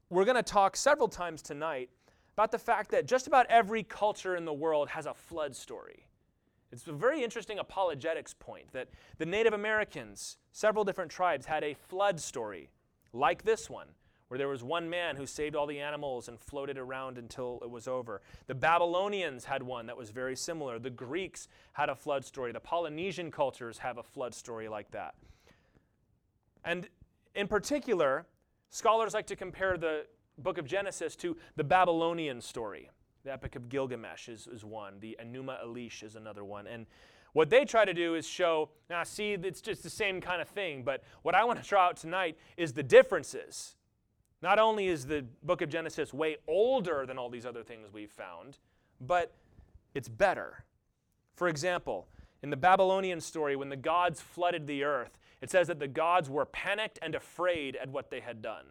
we're 0.08 0.24
going 0.24 0.36
to 0.36 0.42
talk 0.42 0.76
several 0.76 1.08
times 1.08 1.42
tonight 1.42 1.90
about 2.32 2.52
the 2.52 2.58
fact 2.58 2.90
that 2.92 3.06
just 3.06 3.26
about 3.26 3.46
every 3.50 3.82
culture 3.82 4.34
in 4.34 4.46
the 4.46 4.52
world 4.52 4.88
has 4.88 5.04
a 5.04 5.12
flood 5.12 5.54
story. 5.54 6.06
It's 6.72 6.86
a 6.86 6.92
very 6.92 7.22
interesting 7.22 7.58
apologetics 7.58 8.32
point 8.32 8.72
that 8.72 8.88
the 9.18 9.26
Native 9.26 9.52
Americans, 9.52 10.38
several 10.52 10.84
different 10.84 11.10
tribes, 11.10 11.46
had 11.46 11.64
a 11.64 11.74
flood 11.74 12.20
story 12.20 12.70
like 13.12 13.42
this 13.42 13.68
one 13.68 13.88
where 14.28 14.38
there 14.38 14.48
was 14.48 14.62
one 14.62 14.88
man 14.88 15.16
who 15.16 15.26
saved 15.26 15.56
all 15.56 15.66
the 15.66 15.80
animals 15.80 16.28
and 16.28 16.38
floated 16.38 16.78
around 16.78 17.18
until 17.18 17.58
it 17.62 17.70
was 17.70 17.88
over. 17.88 18.20
The 18.46 18.54
Babylonians 18.54 19.44
had 19.44 19.62
one 19.62 19.86
that 19.86 19.96
was 19.96 20.10
very 20.10 20.36
similar. 20.36 20.78
The 20.78 20.90
Greeks 20.90 21.48
had 21.72 21.88
a 21.88 21.94
flood 21.94 22.24
story. 22.24 22.52
The 22.52 22.60
Polynesian 22.60 23.30
cultures 23.30 23.78
have 23.78 23.98
a 23.98 24.02
flood 24.02 24.34
story 24.34 24.68
like 24.68 24.90
that. 24.90 25.14
And 26.64 26.88
in 27.34 27.48
particular, 27.48 28.26
scholars 28.68 29.14
like 29.14 29.26
to 29.28 29.36
compare 29.36 29.78
the 29.78 30.04
book 30.36 30.58
of 30.58 30.66
Genesis 30.66 31.16
to 31.16 31.36
the 31.56 31.64
Babylonian 31.64 32.40
story. 32.40 32.90
The 33.24 33.32
Epic 33.32 33.56
of 33.56 33.68
Gilgamesh 33.68 34.28
is, 34.28 34.46
is 34.46 34.64
one, 34.64 35.00
the 35.00 35.18
Enuma 35.22 35.64
Elish 35.64 36.02
is 36.02 36.16
another 36.16 36.44
one. 36.44 36.66
And 36.66 36.86
what 37.32 37.50
they 37.50 37.64
try 37.64 37.84
to 37.84 37.94
do 37.94 38.14
is 38.14 38.26
show, 38.26 38.70
now 38.90 39.02
see, 39.04 39.32
it's 39.32 39.60
just 39.60 39.82
the 39.82 39.90
same 39.90 40.20
kind 40.20 40.40
of 40.42 40.48
thing, 40.48 40.82
but 40.82 41.02
what 41.22 41.34
I 41.34 41.44
want 41.44 41.62
to 41.62 41.68
draw 41.68 41.86
out 41.86 41.96
tonight 41.96 42.36
is 42.56 42.72
the 42.72 42.82
differences 42.82 43.76
not 44.42 44.58
only 44.58 44.88
is 44.88 45.06
the 45.06 45.24
book 45.42 45.62
of 45.62 45.68
Genesis 45.68 46.14
way 46.14 46.36
older 46.46 47.04
than 47.06 47.18
all 47.18 47.28
these 47.28 47.46
other 47.46 47.62
things 47.62 47.92
we've 47.92 48.10
found, 48.10 48.58
but 49.00 49.34
it's 49.94 50.08
better. 50.08 50.64
For 51.34 51.48
example, 51.48 52.08
in 52.42 52.50
the 52.50 52.56
Babylonian 52.56 53.20
story, 53.20 53.56
when 53.56 53.68
the 53.68 53.76
gods 53.76 54.20
flooded 54.20 54.66
the 54.66 54.84
earth, 54.84 55.18
it 55.40 55.50
says 55.50 55.66
that 55.68 55.78
the 55.78 55.88
gods 55.88 56.30
were 56.30 56.46
panicked 56.46 56.98
and 57.02 57.14
afraid 57.14 57.76
at 57.76 57.88
what 57.88 58.10
they 58.10 58.20
had 58.20 58.42
done, 58.42 58.66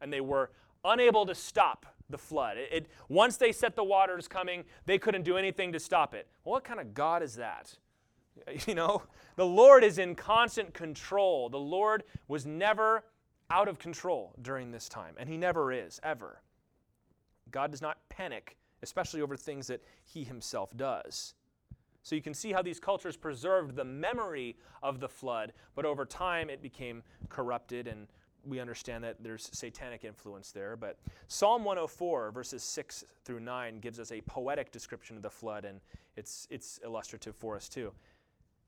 and 0.00 0.12
they 0.12 0.20
were 0.20 0.50
unable 0.84 1.26
to 1.26 1.34
stop 1.34 1.86
the 2.08 2.18
flood. 2.18 2.56
It, 2.56 2.68
it, 2.72 2.86
once 3.08 3.36
they 3.36 3.52
set 3.52 3.74
the 3.74 3.84
waters 3.84 4.28
coming, 4.28 4.64
they 4.84 4.98
couldn't 4.98 5.22
do 5.22 5.36
anything 5.36 5.72
to 5.72 5.80
stop 5.80 6.14
it. 6.14 6.28
Well, 6.44 6.52
what 6.52 6.64
kind 6.64 6.80
of 6.80 6.94
God 6.94 7.22
is 7.22 7.36
that? 7.36 7.74
You 8.66 8.74
know, 8.74 9.02
the 9.36 9.46
Lord 9.46 9.82
is 9.82 9.98
in 9.98 10.14
constant 10.14 10.74
control. 10.74 11.48
The 11.48 11.58
Lord 11.58 12.04
was 12.28 12.44
never 12.44 13.04
out 13.50 13.68
of 13.68 13.78
control 13.78 14.34
during 14.42 14.70
this 14.70 14.88
time, 14.88 15.14
and 15.18 15.28
He 15.28 15.36
never 15.36 15.72
is, 15.72 16.00
ever. 16.02 16.40
God 17.50 17.70
does 17.70 17.82
not 17.82 17.98
panic, 18.08 18.56
especially 18.82 19.22
over 19.22 19.36
things 19.36 19.66
that 19.68 19.82
He 20.04 20.24
Himself 20.24 20.76
does. 20.76 21.34
So 22.02 22.14
you 22.14 22.22
can 22.22 22.34
see 22.34 22.52
how 22.52 22.62
these 22.62 22.78
cultures 22.78 23.16
preserved 23.16 23.74
the 23.74 23.84
memory 23.84 24.56
of 24.82 25.00
the 25.00 25.08
flood, 25.08 25.52
but 25.74 25.84
over 25.84 26.04
time 26.04 26.48
it 26.48 26.62
became 26.62 27.02
corrupted, 27.28 27.88
and 27.88 28.06
we 28.44 28.60
understand 28.60 29.02
that 29.02 29.16
there's 29.20 29.50
satanic 29.52 30.04
influence 30.04 30.52
there. 30.52 30.76
But 30.76 30.98
Psalm 31.26 31.64
104, 31.64 32.30
verses 32.30 32.62
6 32.62 33.04
through 33.24 33.40
9, 33.40 33.80
gives 33.80 33.98
us 33.98 34.12
a 34.12 34.20
poetic 34.20 34.70
description 34.70 35.16
of 35.16 35.22
the 35.22 35.30
flood, 35.30 35.64
and 35.64 35.80
it's, 36.16 36.46
it's 36.48 36.78
illustrative 36.84 37.34
for 37.34 37.56
us 37.56 37.68
too. 37.68 37.92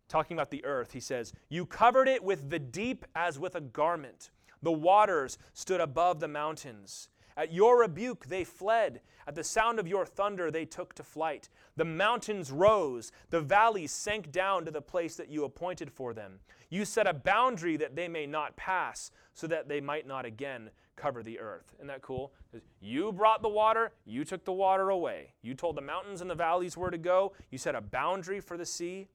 Talking 0.08 0.36
about 0.36 0.50
the 0.50 0.64
earth, 0.64 0.92
he 0.92 1.00
says, 1.00 1.32
You 1.48 1.66
covered 1.66 2.08
it 2.08 2.24
with 2.24 2.50
the 2.50 2.58
deep 2.58 3.04
as 3.14 3.38
with 3.38 3.54
a 3.54 3.60
garment. 3.60 4.30
The 4.62 4.72
waters 4.72 5.38
stood 5.52 5.80
above 5.80 6.20
the 6.20 6.28
mountains. 6.28 7.08
At 7.36 7.52
your 7.52 7.78
rebuke 7.78 8.26
they 8.26 8.42
fled. 8.42 9.00
At 9.26 9.36
the 9.36 9.44
sound 9.44 9.78
of 9.78 9.86
your 9.86 10.04
thunder 10.04 10.50
they 10.50 10.64
took 10.64 10.94
to 10.94 11.04
flight. 11.04 11.48
The 11.76 11.84
mountains 11.84 12.50
rose. 12.50 13.12
The 13.30 13.40
valleys 13.40 13.92
sank 13.92 14.32
down 14.32 14.64
to 14.64 14.70
the 14.70 14.82
place 14.82 15.14
that 15.16 15.28
you 15.28 15.44
appointed 15.44 15.92
for 15.92 16.12
them. 16.12 16.40
You 16.68 16.84
set 16.84 17.06
a 17.06 17.14
boundary 17.14 17.76
that 17.76 17.94
they 17.94 18.08
may 18.08 18.26
not 18.26 18.56
pass, 18.56 19.12
so 19.34 19.46
that 19.46 19.68
they 19.68 19.80
might 19.80 20.04
not 20.04 20.24
again 20.24 20.70
cover 20.96 21.22
the 21.22 21.38
earth. 21.38 21.72
Isn't 21.76 21.86
that 21.86 22.02
cool? 22.02 22.32
You 22.80 23.12
brought 23.12 23.40
the 23.40 23.48
water, 23.48 23.92
you 24.04 24.24
took 24.24 24.44
the 24.44 24.52
water 24.52 24.90
away. 24.90 25.34
You 25.42 25.54
told 25.54 25.76
the 25.76 25.80
mountains 25.80 26.20
and 26.20 26.28
the 26.28 26.34
valleys 26.34 26.76
where 26.76 26.90
to 26.90 26.98
go. 26.98 27.34
You 27.52 27.58
set 27.58 27.76
a 27.76 27.80
boundary 27.80 28.40
for 28.40 28.56
the 28.56 28.66
sea. 28.66 29.06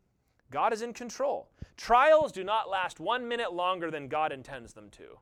God 0.50 0.72
is 0.72 0.82
in 0.82 0.94
control. 0.94 1.50
Trials 1.76 2.32
do 2.32 2.44
not 2.44 2.70
last 2.70 3.02
one 3.02 3.28
minute 3.28 3.52
longer 3.52 3.92
than 3.92 4.08
God 4.08 4.32
intends 4.32 4.72
them 4.72 4.90
to. 4.92 5.18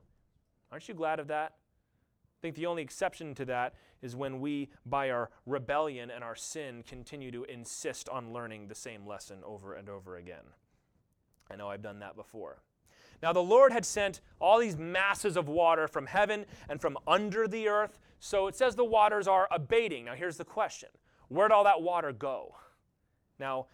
Aren't 0.72 0.88
you 0.88 0.94
glad 0.94 1.20
of 1.20 1.28
that? 1.28 1.52
I 1.52 2.38
think 2.40 2.56
the 2.56 2.66
only 2.66 2.82
exception 2.82 3.34
to 3.36 3.44
that 3.44 3.74
is 4.00 4.16
when 4.16 4.40
we, 4.40 4.70
by 4.84 5.10
our 5.10 5.30
rebellion 5.46 6.10
and 6.10 6.24
our 6.24 6.34
sin, 6.34 6.82
continue 6.88 7.30
to 7.30 7.44
insist 7.44 8.08
on 8.08 8.32
learning 8.32 8.66
the 8.66 8.74
same 8.74 9.06
lesson 9.06 9.40
over 9.44 9.74
and 9.74 9.88
over 9.88 10.16
again. 10.16 10.44
I 11.50 11.56
know 11.56 11.68
I've 11.68 11.82
done 11.82 12.00
that 12.00 12.16
before. 12.16 12.62
Now, 13.22 13.32
the 13.32 13.42
Lord 13.42 13.70
had 13.70 13.84
sent 13.84 14.20
all 14.40 14.58
these 14.58 14.76
masses 14.76 15.36
of 15.36 15.46
water 15.46 15.86
from 15.86 16.06
heaven 16.06 16.46
and 16.68 16.80
from 16.80 16.98
under 17.06 17.46
the 17.46 17.68
earth, 17.68 18.00
so 18.18 18.48
it 18.48 18.56
says 18.56 18.74
the 18.74 18.84
waters 18.84 19.28
are 19.28 19.46
abating. 19.52 20.06
Now, 20.06 20.14
here's 20.14 20.38
the 20.38 20.44
question 20.44 20.88
Where'd 21.28 21.52
all 21.52 21.64
that 21.64 21.82
water 21.82 22.12
go? 22.12 22.56
Now, 23.38 23.66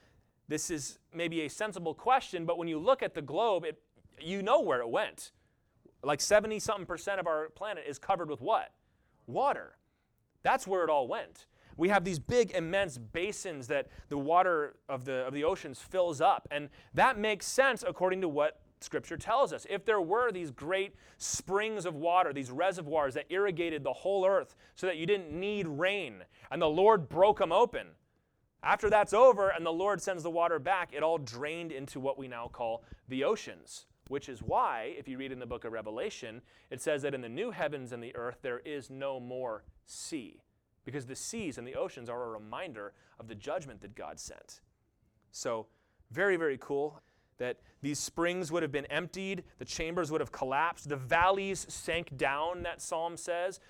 this 0.49 0.71
is 0.71 0.99
maybe 1.15 1.43
a 1.43 1.49
sensible 1.49 1.95
question, 1.95 2.45
but 2.45 2.59
when 2.59 2.69
you 2.69 2.79
look 2.79 3.03
at 3.03 3.15
the 3.15 3.23
globe, 3.23 3.65
it, 3.65 3.81
you 4.21 4.43
know 4.43 4.61
where 4.61 4.81
it 4.81 4.89
went. 4.89 5.33
Like 6.03 6.21
70 6.21 6.59
something 6.59 6.87
percent 6.87 7.21
of 7.21 7.27
our 7.27 7.49
planet 7.51 7.85
is 7.87 7.99
covered 7.99 8.31
with 8.31 8.41
what? 8.41 8.73
Water. 9.27 9.77
That's 10.43 10.67
where 10.67 10.85
it 10.85 10.91
all 10.91 11.09
went. 11.09 11.47
We 11.77 11.89
have 11.91 12.05
these 12.05 12.19
big, 12.19 12.51
immense 12.53 12.99
basins 12.99 13.69
that 13.69 13.89
the 14.09 14.19
water 14.19 14.77
of 14.89 15.05
the, 15.05 15.27
of 15.27 15.33
the 15.33 15.45
oceans 15.45 15.81
fills 15.81 16.21
up. 16.21 16.49
And 16.51 16.71
that 16.95 17.19
makes 17.19 17.47
sense 17.47 17.85
according 17.87 18.21
to 18.23 18.29
what 18.29 18.61
Scripture 18.81 19.17
tells 19.17 19.53
us. 19.53 19.67
If 19.69 19.85
there 19.85 20.01
were 20.01 20.31
these 20.31 20.51
great 20.51 20.95
springs 21.19 21.87
of 21.87 21.95
water, 21.95 22.33
these 22.33 22.51
reservoirs 22.51 23.15
that 23.15 23.27
irrigated 23.29 23.83
the 23.83 23.93
whole 23.93 24.27
earth 24.27 24.55
so 24.75 24.87
that 24.87 24.97
you 24.97 25.07
didn't 25.07 25.33
need 25.33 25.67
rain, 25.67 26.25
and 26.51 26.63
the 26.63 26.69
Lord 26.69 27.09
broke 27.09 27.39
them 27.39 27.53
open, 27.53 27.89
after 28.63 28.91
that's 28.91 29.13
over 29.13 29.51
and 29.51 29.65
the 29.65 29.73
Lord 29.73 30.03
sends 30.03 30.23
the 30.23 30.31
water 30.31 30.59
back, 30.59 30.91
it 30.93 31.03
all 31.03 31.19
drained 31.19 31.71
into 31.71 32.01
what 32.01 32.19
we 32.19 32.27
now 32.27 32.49
call 32.49 32.83
the 33.09 33.25
oceans 33.25 33.87
which 34.09 34.29
is 34.29 34.43
why, 34.43 34.95
if 34.99 35.07
you 35.07 35.19
read 35.19 35.33
in 35.33 35.39
the 35.39 35.47
book 35.47 35.65
of 35.65 35.73
Revelation, 35.73 36.43
it 36.71 36.81
says 36.81 37.03
that 37.03 37.15
in 37.15 37.21
the 37.21 37.29
new 37.29 37.51
heavens 37.51 37.93
and 37.93 38.03
the 38.03 38.15
earth 38.17 38.39
there 38.43 38.61
is 38.61 38.91
no 38.91 39.21
more 39.21 39.65
sea, 39.87 40.43
because 40.85 41.07
the 41.07 41.17
seas 41.17 41.59
and 41.59 41.67
the 41.67 41.75
oceans 41.75 42.09
are 42.09 42.25
a 42.25 42.31
reminder 42.31 42.93
of 43.21 43.29
the 43.29 43.35
judgment 43.35 43.81
that 43.83 43.95
God 43.95 44.19
sent. 44.19 44.61
So, 45.31 45.67
very, 46.11 46.37
very 46.37 46.59
cool 46.59 47.03
that 47.39 47.59
these 47.83 47.99
springs 47.99 48.51
would 48.51 48.63
have 48.63 48.73
been 48.73 48.87
emptied, 48.87 49.45
the 49.59 49.65
chambers 49.65 50.11
would 50.11 50.21
have 50.21 50.33
collapsed, 50.33 50.89
the 50.89 50.97
valleys 50.97 51.67
sank 51.69 52.17
down, 52.17 52.63
that 52.65 52.83
psalm 52.83 53.17
says. 53.17 53.61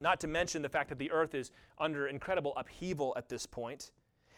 Not 0.00 0.20
to 0.20 0.28
mention 0.28 0.62
the 0.62 0.68
fact 0.68 0.88
that 0.88 0.98
the 0.98 1.10
earth 1.10 1.34
is 1.34 1.50
under 1.78 2.06
incredible 2.06 2.52
upheaval 2.56 3.12
at 3.16 3.28
this 3.28 3.46
point. 3.46 3.90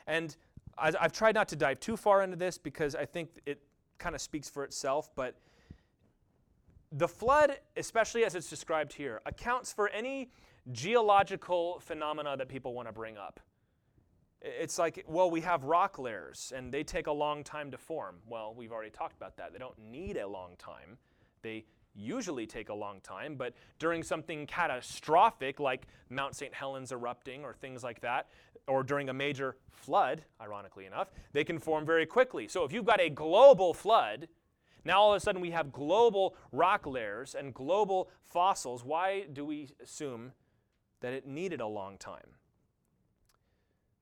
And 0.07 0.37
I've 0.77 1.13
tried 1.13 1.35
not 1.35 1.49
to 1.49 1.57
dive 1.57 1.81
too 1.81 1.97
far 1.97 2.23
into 2.23 2.37
this 2.37 2.59
because 2.59 2.95
I 2.95 3.05
think 3.05 3.31
it 3.47 3.61
kind 3.99 4.15
of 4.15 4.21
speaks 4.21 4.49
for 4.49 4.65
itself, 4.65 5.11
but 5.15 5.37
the 6.93 7.09
flood, 7.09 7.59
especially 7.77 8.25
as 8.25 8.35
it's 8.35 8.49
described 8.49 8.93
here, 8.93 9.21
accounts 9.27 9.73
for 9.73 9.89
any 9.89 10.31
geological 10.73 11.81
phenomena 11.81 12.37
that 12.37 12.49
people 12.49 12.73
want 12.73 12.89
to 12.89 12.93
bring 12.93 13.17
up. 13.17 13.41
It's 14.41 14.79
like, 14.79 15.05
well, 15.09 15.31
we 15.31 15.41
have 15.41 15.65
rock 15.65 15.99
layers 15.99 16.53
and 16.55 16.73
they 16.73 16.85
take 16.85 17.07
a 17.07 17.13
long 17.13 17.43
time 17.43 17.71
to 17.71 17.79
form. 17.79 18.17
Well, 18.29 18.55
we've 18.55 18.73
already 18.73 18.91
talked 18.91 19.17
about 19.17 19.37
that. 19.39 19.53
They 19.53 19.59
don't 19.59 19.79
need 19.79 20.17
a 20.17 20.29
long 20.29 20.57
time. 20.59 20.99
They 21.43 21.65
usually 21.95 22.47
take 22.47 22.69
a 22.69 22.75
long 22.75 23.01
time, 23.01 23.37
but 23.37 23.55
during 23.79 24.03
something 24.03 24.47
catastrophic 24.47 25.61
like 25.61 25.87
Mount 26.11 26.35
St. 26.35 26.53
Helens 26.53 26.93
erupting 26.93 27.45
or 27.45 27.55
things 27.55 27.83
like 27.83 28.01
that, 28.01 28.29
or 28.67 28.83
during 28.83 29.09
a 29.09 29.13
major 29.13 29.57
flood, 29.71 30.25
ironically 30.41 30.87
enough, 30.87 31.11
they 31.33 31.45
can 31.45 31.59
form 31.59 31.85
very 31.85 32.07
quickly. 32.07 32.49
So 32.49 32.65
if 32.65 32.73
you've 32.73 32.85
got 32.85 33.01
a 33.01 33.11
global 33.11 33.75
flood, 33.75 34.29
now 34.85 35.01
all 35.01 35.13
of 35.13 35.17
a 35.17 35.21
sudden 35.21 35.41
we 35.41 35.51
have 35.51 35.73
global 35.73 36.37
rock 36.53 36.87
layers 36.87 37.35
and 37.35 37.53
global 37.53 38.11
fossils. 38.23 38.85
Why 38.85 39.25
do 39.33 39.45
we 39.45 39.71
assume 39.83 40.33
that 41.01 41.13
it 41.13 41.27
needed 41.27 41.61
a 41.61 41.67
long 41.67 41.99
time? 41.99 42.37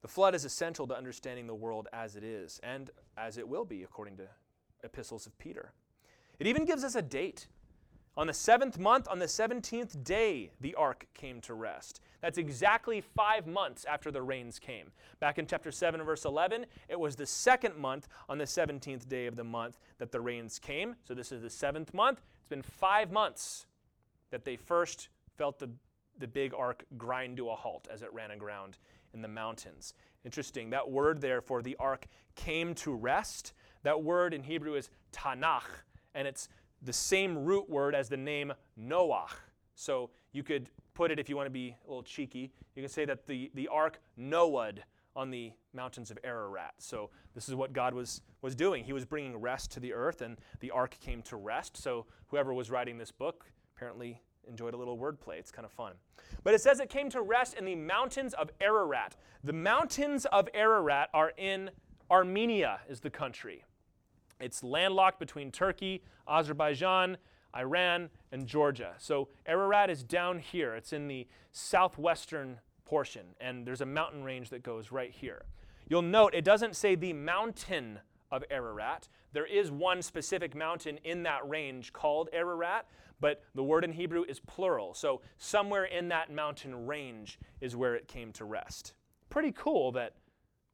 The 0.02 0.08
flood 0.08 0.34
is 0.34 0.44
essential 0.44 0.86
to 0.88 0.96
understanding 0.96 1.46
the 1.46 1.54
world 1.54 1.88
as 1.92 2.16
it 2.16 2.24
is 2.24 2.60
and 2.62 2.90
as 3.16 3.38
it 3.38 3.46
will 3.46 3.64
be, 3.64 3.84
according 3.84 4.16
to 4.16 4.28
epistles 4.82 5.26
of 5.26 5.38
Peter. 5.38 5.72
It 6.40 6.48
even 6.48 6.64
gives 6.64 6.82
us 6.82 6.96
a 6.96 7.02
date. 7.02 7.46
On 8.16 8.26
the 8.26 8.32
seventh 8.32 8.78
month, 8.78 9.08
on 9.08 9.18
the 9.18 9.26
17th 9.26 10.04
day, 10.04 10.50
the 10.60 10.74
ark 10.74 11.06
came 11.14 11.40
to 11.42 11.54
rest. 11.54 12.00
That's 12.20 12.36
exactly 12.36 13.00
five 13.00 13.46
months 13.46 13.86
after 13.86 14.10
the 14.10 14.20
rains 14.20 14.58
came. 14.58 14.92
Back 15.18 15.38
in 15.38 15.46
chapter 15.46 15.72
7, 15.72 16.02
verse 16.02 16.26
11, 16.26 16.66
it 16.90 17.00
was 17.00 17.16
the 17.16 17.26
second 17.26 17.76
month 17.76 18.08
on 18.28 18.36
the 18.36 18.44
17th 18.44 19.08
day 19.08 19.26
of 19.26 19.36
the 19.36 19.44
month 19.44 19.78
that 19.98 20.12
the 20.12 20.20
rains 20.20 20.58
came. 20.58 20.94
So 21.04 21.14
this 21.14 21.32
is 21.32 21.40
the 21.40 21.48
seventh 21.48 21.94
month. 21.94 22.20
It's 22.38 22.48
been 22.48 22.62
five 22.62 23.10
months 23.10 23.66
that 24.30 24.44
they 24.44 24.56
first 24.56 25.08
felt 25.38 25.58
the, 25.58 25.70
the 26.18 26.28
big 26.28 26.52
ark 26.52 26.84
grind 26.98 27.38
to 27.38 27.48
a 27.48 27.54
halt 27.54 27.88
as 27.90 28.02
it 28.02 28.12
ran 28.12 28.30
aground 28.30 28.76
in 29.14 29.22
the 29.22 29.28
mountains. 29.28 29.94
Interesting. 30.24 30.68
That 30.70 30.90
word 30.90 31.22
there 31.22 31.40
for 31.40 31.62
the 31.62 31.76
ark 31.80 32.06
came 32.34 32.74
to 32.76 32.94
rest, 32.94 33.54
that 33.82 34.02
word 34.02 34.34
in 34.34 34.42
Hebrew 34.42 34.74
is 34.74 34.90
tanach, 35.12 35.64
and 36.14 36.28
it's 36.28 36.48
the 36.82 36.92
same 36.92 37.38
root 37.38 37.68
word 37.68 37.94
as 37.94 38.08
the 38.08 38.16
name 38.16 38.52
Noah. 38.76 39.28
So 39.74 40.10
you 40.32 40.42
could 40.42 40.68
put 40.94 41.10
it, 41.10 41.18
if 41.18 41.28
you 41.28 41.36
want 41.36 41.46
to 41.46 41.50
be 41.50 41.76
a 41.86 41.88
little 41.88 42.02
cheeky, 42.02 42.52
you 42.74 42.82
can 42.82 42.90
say 42.90 43.04
that 43.04 43.26
the, 43.26 43.50
the 43.54 43.68
ark 43.68 44.00
Noahed 44.18 44.78
on 45.14 45.30
the 45.30 45.52
mountains 45.74 46.10
of 46.10 46.18
Ararat. 46.24 46.74
So 46.78 47.10
this 47.34 47.48
is 47.48 47.54
what 47.54 47.72
God 47.72 47.94
was, 47.94 48.22
was 48.40 48.54
doing. 48.54 48.84
He 48.84 48.92
was 48.92 49.04
bringing 49.04 49.36
rest 49.36 49.70
to 49.72 49.80
the 49.80 49.92
earth, 49.92 50.22
and 50.22 50.38
the 50.60 50.70
ark 50.70 50.96
came 51.00 51.22
to 51.22 51.36
rest. 51.36 51.76
So 51.76 52.06
whoever 52.28 52.54
was 52.54 52.70
writing 52.70 52.98
this 52.98 53.10
book 53.10 53.44
apparently 53.76 54.22
enjoyed 54.48 54.74
a 54.74 54.76
little 54.76 54.98
wordplay. 54.98 55.38
It's 55.38 55.50
kind 55.50 55.66
of 55.66 55.72
fun. 55.72 55.94
But 56.42 56.54
it 56.54 56.60
says 56.60 56.80
it 56.80 56.88
came 56.88 57.10
to 57.10 57.22
rest 57.22 57.54
in 57.54 57.64
the 57.64 57.76
mountains 57.76 58.34
of 58.34 58.50
Ararat. 58.60 59.16
The 59.44 59.52
mountains 59.52 60.24
of 60.26 60.48
Ararat 60.54 61.10
are 61.12 61.32
in 61.36 61.70
Armenia, 62.10 62.80
is 62.88 63.00
the 63.00 63.10
country. 63.10 63.64
It's 64.42 64.62
landlocked 64.64 65.18
between 65.18 65.50
Turkey, 65.52 66.02
Azerbaijan, 66.28 67.16
Iran, 67.56 68.10
and 68.32 68.46
Georgia. 68.46 68.94
So 68.98 69.28
Ararat 69.46 69.88
is 69.88 70.02
down 70.02 70.38
here. 70.40 70.74
It's 70.74 70.92
in 70.92 71.06
the 71.06 71.28
southwestern 71.52 72.58
portion, 72.84 73.26
and 73.40 73.66
there's 73.66 73.80
a 73.80 73.86
mountain 73.86 74.24
range 74.24 74.50
that 74.50 74.62
goes 74.62 74.90
right 74.90 75.12
here. 75.12 75.44
You'll 75.88 76.02
note 76.02 76.34
it 76.34 76.44
doesn't 76.44 76.76
say 76.76 76.94
the 76.94 77.12
mountain 77.12 78.00
of 78.30 78.42
Ararat. 78.50 79.08
There 79.32 79.46
is 79.46 79.70
one 79.70 80.02
specific 80.02 80.54
mountain 80.54 80.98
in 81.04 81.22
that 81.22 81.48
range 81.48 81.92
called 81.92 82.28
Ararat, 82.32 82.86
but 83.20 83.42
the 83.54 83.62
word 83.62 83.84
in 83.84 83.92
Hebrew 83.92 84.24
is 84.28 84.40
plural. 84.40 84.94
So 84.94 85.20
somewhere 85.38 85.84
in 85.84 86.08
that 86.08 86.32
mountain 86.32 86.86
range 86.86 87.38
is 87.60 87.76
where 87.76 87.94
it 87.94 88.08
came 88.08 88.32
to 88.32 88.44
rest. 88.44 88.94
Pretty 89.30 89.52
cool 89.52 89.92
that 89.92 90.16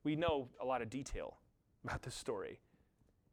we 0.04 0.16
know 0.16 0.48
a 0.60 0.64
lot 0.64 0.80
of 0.80 0.88
detail 0.88 1.36
about 1.84 2.02
this 2.02 2.14
story. 2.14 2.60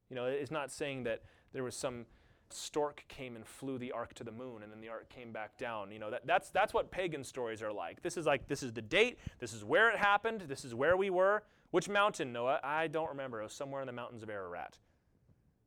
You 0.10 0.16
know, 0.16 0.26
it's 0.26 0.52
not 0.52 0.72
saying 0.72 1.04
that 1.04 1.22
there 1.54 1.64
was 1.64 1.76
some 1.76 2.06
stork 2.50 3.04
came 3.08 3.36
and 3.36 3.46
flew 3.46 3.78
the 3.78 3.92
ark 3.92 4.14
to 4.14 4.24
the 4.24 4.32
moon 4.32 4.64
and 4.64 4.72
then 4.72 4.82
the 4.82 4.90
ark 4.90 5.10
came 5.10 5.32
back 5.32 5.58
down. 5.58 5.92
You 5.92 6.00
know 6.00 6.12
that, 6.12 6.26
that's 6.26 6.50
that's 6.50 6.74
what 6.74 6.92
pagan 6.92 7.24
stories 7.24 7.62
are 7.62 7.74
like. 7.74 8.02
This 8.02 8.18
is 8.18 8.26
like 8.26 8.48
this 8.48 8.64
is 8.64 8.74
the 8.74 8.82
date. 8.82 9.20
This 9.40 9.54
is 9.54 9.64
where 9.64 9.90
it 9.90 9.98
happened. 9.98 10.42
This 10.42 10.66
is 10.66 10.76
where 10.76 10.98
we 10.98 11.10
were. 11.10 11.44
Which 11.72 11.90
mountain 11.90 12.32
noah? 12.32 12.60
I 12.64 12.88
don't 12.88 13.10
remember. 13.10 13.42
It 13.42 13.46
was 13.46 13.54
somewhere 13.54 13.82
in 13.82 13.88
the 13.88 13.94
mountains 13.94 14.24
of 14.24 14.30
ararat. 14.30 14.78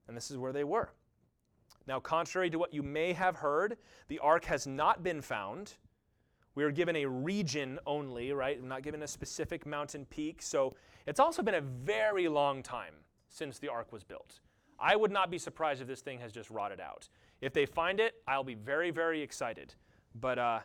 And 0.06 0.16
this 0.16 0.30
is 0.30 0.38
where 0.38 0.52
they 0.52 0.64
were. 0.64 0.90
Now 1.86 2.00
contrary 2.00 2.50
to 2.50 2.58
what 2.58 2.72
you 2.72 2.82
may 2.82 3.12
have 3.12 3.36
heard 3.36 3.76
the 4.08 4.18
ark 4.20 4.44
has 4.46 4.66
not 4.66 5.02
been 5.02 5.20
found. 5.20 5.74
We 6.54 6.64
are 6.64 6.72
given 6.72 6.96
a 6.96 7.06
region 7.06 7.78
only 7.86 8.32
right? 8.32 8.60
We're 8.60 8.68
not 8.68 8.82
given 8.82 9.02
a 9.02 9.08
specific 9.08 9.66
mountain 9.66 10.06
peak. 10.06 10.42
So 10.42 10.74
it's 11.06 11.20
also 11.20 11.42
been 11.42 11.54
a 11.54 11.60
very 11.60 12.28
long 12.28 12.62
time 12.62 12.94
since 13.28 13.58
the 13.58 13.68
ark 13.68 13.92
was 13.92 14.04
built 14.04 14.40
I 14.78 14.94
would 14.96 15.10
not 15.10 15.30
be 15.30 15.38
surprised 15.38 15.80
if 15.80 15.88
this 15.88 16.00
thing 16.00 16.20
has 16.20 16.32
just 16.32 16.50
rotted 16.50 16.80
out. 16.80 17.08
If 17.40 17.52
they 17.52 17.66
find 17.66 17.98
it, 18.00 18.14
I'll 18.26 18.44
be 18.44 18.54
very, 18.54 18.90
very 18.90 19.22
excited. 19.22 19.74
But, 20.14 20.38
uh, 20.38 20.60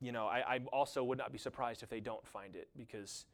you 0.00 0.12
know, 0.12 0.26
I, 0.26 0.56
I 0.56 0.60
also 0.72 1.04
would 1.04 1.18
not 1.18 1.32
be 1.32 1.38
surprised 1.38 1.82
if 1.82 1.88
they 1.88 2.00
don't 2.00 2.26
find 2.26 2.56
it 2.56 2.68
because 2.76 3.26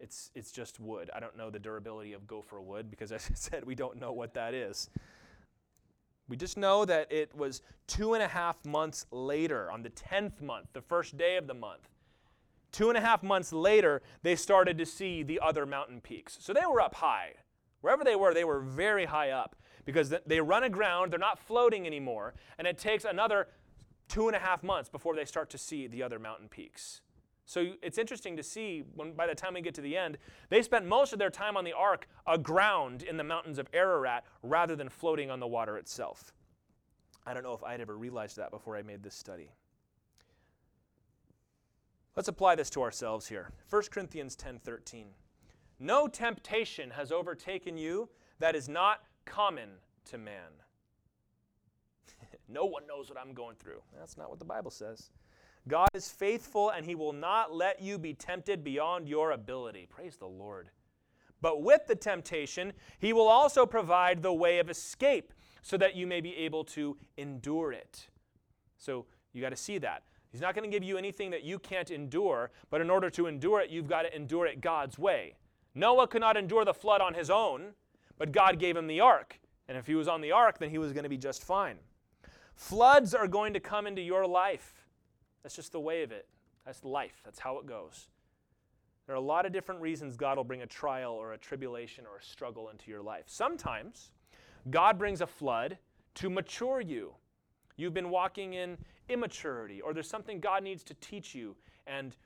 it's, 0.00 0.30
it's 0.34 0.50
just 0.50 0.80
wood. 0.80 1.10
I 1.14 1.20
don't 1.20 1.36
know 1.36 1.50
the 1.50 1.58
durability 1.58 2.12
of 2.12 2.26
gopher 2.26 2.60
wood 2.60 2.90
because, 2.90 3.12
as 3.12 3.28
I 3.30 3.34
said, 3.34 3.64
we 3.64 3.74
don't 3.74 4.00
know 4.00 4.12
what 4.12 4.34
that 4.34 4.52
is. 4.52 4.90
We 6.26 6.36
just 6.36 6.56
know 6.56 6.84
that 6.86 7.12
it 7.12 7.34
was 7.36 7.62
two 7.86 8.14
and 8.14 8.22
a 8.22 8.28
half 8.28 8.64
months 8.64 9.06
later, 9.12 9.70
on 9.70 9.82
the 9.82 9.90
10th 9.90 10.40
month, 10.40 10.68
the 10.72 10.80
first 10.80 11.16
day 11.16 11.36
of 11.36 11.46
the 11.46 11.54
month. 11.54 11.88
Two 12.72 12.88
and 12.88 12.98
a 12.98 13.00
half 13.00 13.22
months 13.22 13.52
later, 13.52 14.02
they 14.22 14.34
started 14.34 14.78
to 14.78 14.86
see 14.86 15.22
the 15.22 15.38
other 15.38 15.66
mountain 15.66 16.00
peaks. 16.00 16.38
So 16.40 16.52
they 16.52 16.66
were 16.66 16.80
up 16.80 16.96
high. 16.96 17.34
Wherever 17.84 18.02
they 18.02 18.16
were, 18.16 18.32
they 18.32 18.44
were 18.44 18.60
very 18.60 19.04
high 19.04 19.28
up 19.28 19.56
because 19.84 20.14
they 20.24 20.40
run 20.40 20.64
aground, 20.64 21.12
they're 21.12 21.18
not 21.18 21.38
floating 21.38 21.86
anymore, 21.86 22.32
and 22.56 22.66
it 22.66 22.78
takes 22.78 23.04
another 23.04 23.48
two 24.08 24.26
and 24.26 24.34
a 24.34 24.38
half 24.38 24.62
months 24.62 24.88
before 24.88 25.14
they 25.14 25.26
start 25.26 25.50
to 25.50 25.58
see 25.58 25.86
the 25.86 26.02
other 26.02 26.18
mountain 26.18 26.48
peaks. 26.48 27.02
So 27.44 27.72
it's 27.82 27.98
interesting 27.98 28.38
to 28.38 28.42
see 28.42 28.84
when 28.94 29.12
by 29.12 29.26
the 29.26 29.34
time 29.34 29.52
we 29.52 29.60
get 29.60 29.74
to 29.74 29.82
the 29.82 29.98
end, 29.98 30.16
they 30.48 30.62
spent 30.62 30.86
most 30.86 31.12
of 31.12 31.18
their 31.18 31.28
time 31.28 31.58
on 31.58 31.64
the 31.64 31.74
ark 31.74 32.08
aground 32.26 33.02
in 33.02 33.18
the 33.18 33.22
mountains 33.22 33.58
of 33.58 33.68
Ararat 33.74 34.24
rather 34.42 34.74
than 34.74 34.88
floating 34.88 35.30
on 35.30 35.38
the 35.38 35.46
water 35.46 35.76
itself. 35.76 36.32
I 37.26 37.34
don't 37.34 37.42
know 37.42 37.52
if 37.52 37.62
I'd 37.62 37.82
ever 37.82 37.98
realized 37.98 38.38
that 38.38 38.50
before 38.50 38.78
I 38.78 38.82
made 38.82 39.02
this 39.02 39.14
study. 39.14 39.50
Let's 42.16 42.28
apply 42.28 42.54
this 42.54 42.70
to 42.70 42.80
ourselves 42.80 43.28
here. 43.28 43.50
1 43.68 43.82
Corinthians 43.90 44.36
10:13. 44.36 45.08
No 45.78 46.06
temptation 46.08 46.90
has 46.90 47.10
overtaken 47.12 47.76
you 47.76 48.08
that 48.38 48.54
is 48.54 48.68
not 48.68 49.02
common 49.24 49.68
to 50.06 50.18
man. 50.18 50.50
no 52.48 52.64
one 52.64 52.86
knows 52.86 53.08
what 53.08 53.18
I'm 53.18 53.34
going 53.34 53.56
through. 53.56 53.82
That's 53.98 54.16
not 54.16 54.30
what 54.30 54.38
the 54.38 54.44
Bible 54.44 54.70
says. 54.70 55.10
God 55.66 55.88
is 55.94 56.08
faithful 56.08 56.70
and 56.70 56.84
he 56.84 56.94
will 56.94 57.12
not 57.12 57.54
let 57.54 57.80
you 57.80 57.98
be 57.98 58.12
tempted 58.12 58.62
beyond 58.62 59.08
your 59.08 59.32
ability. 59.32 59.86
Praise 59.88 60.16
the 60.16 60.26
Lord. 60.26 60.70
But 61.40 61.62
with 61.62 61.86
the 61.86 61.94
temptation, 61.94 62.72
he 62.98 63.12
will 63.12 63.28
also 63.28 63.66
provide 63.66 64.22
the 64.22 64.32
way 64.32 64.58
of 64.58 64.70
escape 64.70 65.32
so 65.62 65.76
that 65.78 65.96
you 65.96 66.06
may 66.06 66.20
be 66.20 66.36
able 66.36 66.64
to 66.64 66.96
endure 67.16 67.72
it. 67.72 68.08
So 68.78 69.06
you 69.32 69.40
got 69.40 69.50
to 69.50 69.56
see 69.56 69.78
that. 69.78 70.04
He's 70.30 70.40
not 70.40 70.54
going 70.54 70.68
to 70.68 70.74
give 70.74 70.82
you 70.82 70.98
anything 70.98 71.30
that 71.30 71.44
you 71.44 71.58
can't 71.58 71.90
endure, 71.90 72.50
but 72.70 72.80
in 72.80 72.90
order 72.90 73.08
to 73.10 73.26
endure 73.26 73.60
it, 73.60 73.70
you've 73.70 73.88
got 73.88 74.02
to 74.02 74.14
endure 74.14 74.46
it 74.46 74.60
God's 74.60 74.98
way. 74.98 75.34
Noah 75.74 76.06
could 76.06 76.20
not 76.20 76.36
endure 76.36 76.64
the 76.64 76.74
flood 76.74 77.00
on 77.00 77.14
his 77.14 77.30
own, 77.30 77.74
but 78.18 78.32
God 78.32 78.58
gave 78.58 78.76
him 78.76 78.86
the 78.86 79.00
ark. 79.00 79.40
And 79.68 79.76
if 79.76 79.86
he 79.86 79.94
was 79.94 80.08
on 80.08 80.20
the 80.20 80.32
ark, 80.32 80.58
then 80.58 80.70
he 80.70 80.78
was 80.78 80.92
going 80.92 81.04
to 81.04 81.08
be 81.08 81.16
just 81.16 81.42
fine. 81.42 81.76
Floods 82.54 83.14
are 83.14 83.26
going 83.26 83.54
to 83.54 83.60
come 83.60 83.86
into 83.86 84.02
your 84.02 84.26
life. 84.26 84.86
That's 85.42 85.56
just 85.56 85.72
the 85.72 85.80
way 85.80 86.02
of 86.02 86.12
it. 86.12 86.28
That's 86.64 86.84
life. 86.84 87.20
That's 87.24 87.38
how 87.38 87.58
it 87.58 87.66
goes. 87.66 88.08
There 89.06 89.14
are 89.14 89.18
a 89.18 89.20
lot 89.20 89.44
of 89.44 89.52
different 89.52 89.80
reasons 89.80 90.16
God 90.16 90.36
will 90.36 90.44
bring 90.44 90.62
a 90.62 90.66
trial 90.66 91.12
or 91.12 91.32
a 91.32 91.38
tribulation 91.38 92.04
or 92.06 92.18
a 92.18 92.22
struggle 92.22 92.70
into 92.70 92.90
your 92.90 93.02
life. 93.02 93.24
Sometimes 93.26 94.10
God 94.70 94.98
brings 94.98 95.20
a 95.20 95.26
flood 95.26 95.76
to 96.14 96.30
mature 96.30 96.80
you. 96.80 97.12
You've 97.76 97.92
been 97.92 98.08
walking 98.08 98.54
in 98.54 98.78
immaturity, 99.08 99.82
or 99.82 99.92
there's 99.92 100.08
something 100.08 100.40
God 100.40 100.62
needs 100.62 100.84
to 100.84 100.94
teach 100.94 101.34
you, 101.34 101.56
and 101.86 102.16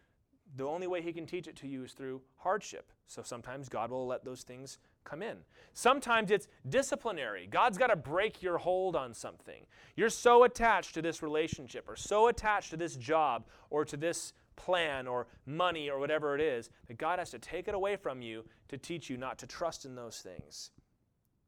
the 0.57 0.64
only 0.64 0.87
way 0.87 1.02
he 1.02 1.12
can 1.12 1.26
teach 1.26 1.49
it 1.49 1.57
to 1.57 1.67
you 1.67 1.85
is 1.85 1.93
through 1.93 2.21
hardship. 2.37 2.93
So 3.09 3.23
sometimes 3.23 3.71
God 3.71 3.91
will 3.91 4.07
let 4.07 4.25
those 4.25 4.43
things 4.43 4.78
come 5.02 5.23
in. 5.23 5.39
Sometimes 5.73 6.30
it's 6.30 6.47
disciplinary. 6.69 7.49
God's 7.50 7.78
got 7.78 7.87
to 7.87 7.97
break 7.97 8.43
your 8.43 8.59
hold 8.59 8.95
on 8.95 9.15
something. 9.15 9.65
You're 9.97 10.11
so 10.11 10.45
attached 10.45 10.93
to 10.95 11.02
this 11.02 11.23
relationship 11.23 11.89
or 11.89 11.97
so 11.97 12.28
attached 12.28 12.69
to 12.71 12.76
this 12.76 12.97
job 12.97 13.47
or 13.71 13.87
to 13.87 13.97
this 13.97 14.35
plan 14.56 15.06
or 15.06 15.26
money 15.47 15.89
or 15.89 15.99
whatever 15.99 16.35
it 16.35 16.43
is 16.43 16.69
that 16.87 16.99
God 16.99 17.19
has 17.19 17.30
to 17.30 17.39
take 17.39 17.67
it 17.67 17.75
away 17.75 17.97
from 17.97 18.21
you 18.21 18.45
to 18.69 18.76
teach 18.76 19.09
you 19.09 19.17
not 19.17 19.39
to 19.39 19.47
trust 19.47 19.87
in 19.87 19.95
those 19.95 20.19
things. 20.19 20.71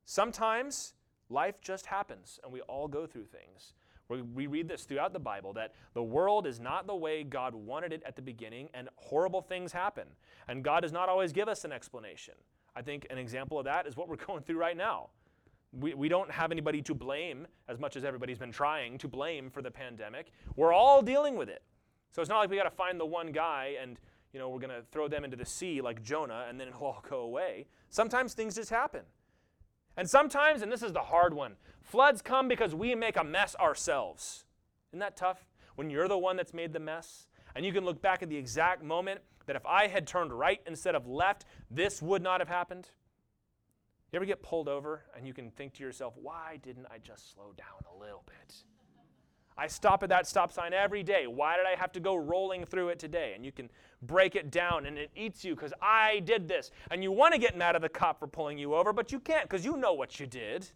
Sometimes 0.07 0.95
life 1.29 1.61
just 1.61 1.85
happens 1.87 2.41
and 2.43 2.51
we 2.51 2.63
all 2.63 2.89
go 2.89 3.07
through 3.07 3.27
things. 3.27 3.75
We 4.11 4.47
read 4.47 4.69
this 4.69 4.85
throughout 4.85 5.13
the 5.13 5.21
Bible 5.21 5.53
that 5.55 5.75
the 5.95 6.03
world 6.03 6.47
is 6.47 6.61
not 6.61 6.87
the 6.87 6.97
way 6.97 7.23
God 7.23 7.55
wanted 7.55 7.93
it 7.93 8.03
at 8.05 8.17
the 8.17 8.23
beginning, 8.23 8.69
and 8.75 8.89
horrible 8.97 9.41
things 9.41 9.73
happen. 9.73 10.09
And 10.49 10.65
God 10.65 10.81
does 10.81 10.93
not 10.93 11.09
always 11.09 11.33
give 11.33 11.49
us 11.49 11.65
an 11.65 11.73
explanation. 11.73 12.35
I 12.75 12.83
think 12.83 13.07
an 13.11 13.19
example 13.19 13.59
of 13.59 13.65
that 13.65 13.87
is 13.87 13.97
what 13.97 14.09
we're 14.09 14.17
going 14.27 14.43
through 14.43 14.59
right 14.59 14.77
now. 14.77 15.11
We, 15.73 15.95
we 15.95 16.09
don't 16.09 16.31
have 16.31 16.51
anybody 16.51 16.83
to 16.83 16.95
blame, 16.95 17.47
as 17.69 17.79
much 17.79 17.97
as 17.97 18.05
everybody's 18.05 18.39
been 18.39 18.51
trying 18.51 18.99
to 18.99 19.09
blame 19.09 19.51
for 19.51 19.63
the 19.63 19.71
pandemic. 19.71 20.33
We're 20.57 20.73
all 20.73 21.01
dealing 21.01 21.37
with 21.37 21.49
it. 21.49 21.63
So 22.11 22.21
it's 22.21 22.29
not 22.29 22.39
like 22.39 22.51
we 22.51 22.57
got 22.57 22.65
to 22.65 22.71
find 22.71 22.99
the 22.99 23.07
one 23.07 23.31
guy 23.31 23.77
and 23.81 23.99
you 24.33 24.39
know 24.41 24.49
we're 24.49 24.59
going 24.59 24.71
to 24.71 24.83
throw 24.91 25.09
them 25.09 25.25
into 25.25 25.37
the 25.37 25.47
sea 25.47 25.81
like 25.81 26.03
Jonah 26.03 26.47
and 26.49 26.59
then 26.59 26.69
it'll 26.69 26.81
all 26.87 27.05
go 27.09 27.21
away. 27.21 27.67
Sometimes 27.89 28.35
things 28.35 28.57
just 28.57 28.71
happen. 28.71 29.03
And 29.97 30.09
sometimes, 30.09 30.63
and 30.63 30.71
this 30.73 30.83
is 30.83 30.93
the 30.93 31.01
hard 31.01 31.35
one, 31.35 31.57
floods 31.83 32.23
come 32.23 32.49
because 32.49 32.75
we 32.75 32.95
make 32.95 33.17
a 33.17 33.25
mess 33.25 33.55
ourselves. 33.57 34.45
Isn't 34.93 35.01
that 35.01 35.17
tough? 35.17 35.47
When 35.77 35.91
you're 35.91 36.09
the 36.09 36.19
one 36.19 36.37
that's 36.37 36.55
made 36.55 36.73
the 36.73 36.81
mess, 36.81 37.27
and 37.55 37.65
you 37.65 37.73
can 37.73 37.85
look 37.85 38.01
back 38.01 38.23
at 38.23 38.29
the 38.29 38.37
exact 38.37 38.83
moment 38.83 39.21
that 39.47 39.57
if 39.57 39.67
I 39.67 39.89
had 39.89 40.07
turned 40.07 40.33
right 40.33 40.61
instead 40.67 40.95
of 40.95 41.07
left, 41.07 41.45
this 41.71 42.01
would 42.01 42.23
not 42.23 42.41
have 42.41 42.49
happened. 42.49 42.89
You 44.13 44.17
ever 44.17 44.25
get 44.25 44.43
pulled 44.43 44.69
over 44.69 45.05
and 45.17 45.27
you 45.27 45.33
can 45.33 45.51
think 45.51 45.75
to 45.75 45.83
yourself, 45.83 46.15
why 46.17 46.59
didn't 46.63 46.87
I 46.91 46.99
just 46.99 47.33
slow 47.33 47.53
down 47.57 47.67
a 47.93 47.99
little 47.99 48.25
bit? 48.27 48.55
I 49.61 49.67
stop 49.67 50.03
at 50.03 50.09
that 50.09 50.27
stop 50.27 50.51
sign 50.53 50.73
every 50.73 51.03
day. 51.03 51.27
Why 51.27 51.59
did 51.59 51.67
I 51.67 51.79
have 51.79 51.93
to 51.93 52.01
go 52.01 52.17
rolling 52.17 52.65
through 52.65 52.89
it 52.89 52.99
today? 52.99 53.35
And 53.37 53.45
you 53.45 53.53
can 53.53 53.69
break 54.01 54.35
it 54.35 54.51
down 54.51 54.87
and 54.87 54.97
it 54.97 55.11
eats 55.15 55.45
you 55.45 55.55
because 55.55 55.75
I 55.83 56.21
did 56.21 56.49
this. 56.49 56.71
And 56.91 57.03
you 57.03 57.13
want 57.13 57.35
to 57.35 57.39
get 57.39 57.59
mad 57.59 57.77
at 57.77 57.83
the 57.83 57.91
cop 57.91 58.19
for 58.19 58.27
pulling 58.27 58.57
you 58.57 58.75
over, 58.75 58.95
but 58.95 59.13
you 59.13 59.21
can't 59.21 59.47
because 59.47 59.63
you 59.63 59.77
know 59.77 59.93
what 59.93 60.19
you 60.19 60.27
did. 60.27 60.71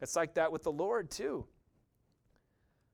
It's 0.00 0.16
like 0.16 0.32
that 0.34 0.50
with 0.50 0.62
the 0.62 0.72
Lord, 0.72 1.10
too. 1.10 1.44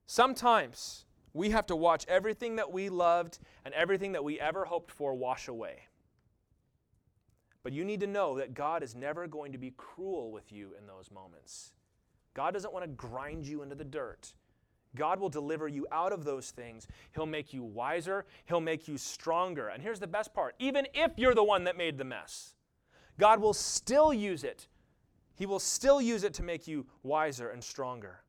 Sometimes 0.05 1.05
we 1.33 1.51
have 1.51 1.65
to 1.67 1.77
watch 1.77 2.03
everything 2.09 2.57
that 2.57 2.69
we 2.69 2.89
loved 2.89 3.39
and 3.63 3.73
everything 3.73 4.11
that 4.11 4.23
we 4.23 4.37
ever 4.37 4.65
hoped 4.65 4.91
for 4.91 5.13
wash 5.13 5.47
away. 5.47 5.83
But 7.63 7.71
you 7.71 7.85
need 7.85 8.01
to 8.01 8.07
know 8.07 8.37
that 8.37 8.53
God 8.53 8.83
is 8.83 8.95
never 8.95 9.27
going 9.27 9.53
to 9.53 9.57
be 9.57 9.73
cruel 9.77 10.33
with 10.33 10.51
you 10.51 10.71
in 10.77 10.85
those 10.85 11.09
moments. 11.09 11.71
God 12.33 12.51
doesn't 12.53 12.73
want 12.73 12.83
to 12.83 12.89
grind 12.89 13.45
you 13.45 13.61
into 13.61 13.75
the 13.75 13.85
dirt. 13.85 14.33
God 14.95 15.19
will 15.19 15.29
deliver 15.29 15.67
you 15.67 15.85
out 15.91 16.11
of 16.11 16.23
those 16.23 16.51
things. 16.51 16.87
He'll 17.13 17.25
make 17.25 17.53
you 17.53 17.63
wiser, 17.63 18.25
He'll 18.45 18.61
make 18.61 18.87
you 18.87 18.97
stronger. 18.97 19.67
And 19.69 19.81
here's 19.83 19.99
the 19.99 20.07
best 20.07 20.33
part 20.33 20.55
even 20.59 20.87
if 20.93 21.11
you're 21.17 21.35
the 21.35 21.43
one 21.43 21.65
that 21.65 21.77
made 21.77 21.97
the 21.97 22.03
mess, 22.03 22.55
God 23.19 23.39
will 23.39 23.53
still 23.53 24.13
use 24.13 24.43
it. 24.43 24.67
He 25.35 25.45
will 25.45 25.59
still 25.59 26.01
use 26.01 26.23
it 26.23 26.33
to 26.35 26.43
make 26.43 26.67
you 26.67 26.85
wiser 27.03 27.49
and 27.49 27.63
stronger. 27.63 28.21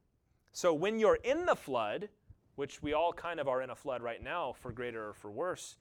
So 0.53 0.75
when 0.75 0.99
you're 0.99 1.19
in 1.23 1.47
the 1.47 1.55
flood, 1.55 2.09
which 2.57 2.83
we 2.83 2.95
all 2.95 3.13
kind 3.13 3.39
of 3.39 3.47
are 3.47 3.63
in 3.63 3.71
a 3.71 3.77
flood 3.77 4.03
right 4.03 4.23
now, 4.23 4.55
for 4.61 4.73
greater 4.73 5.09
or 5.09 5.13
for 5.13 5.31
worse, 5.31 5.77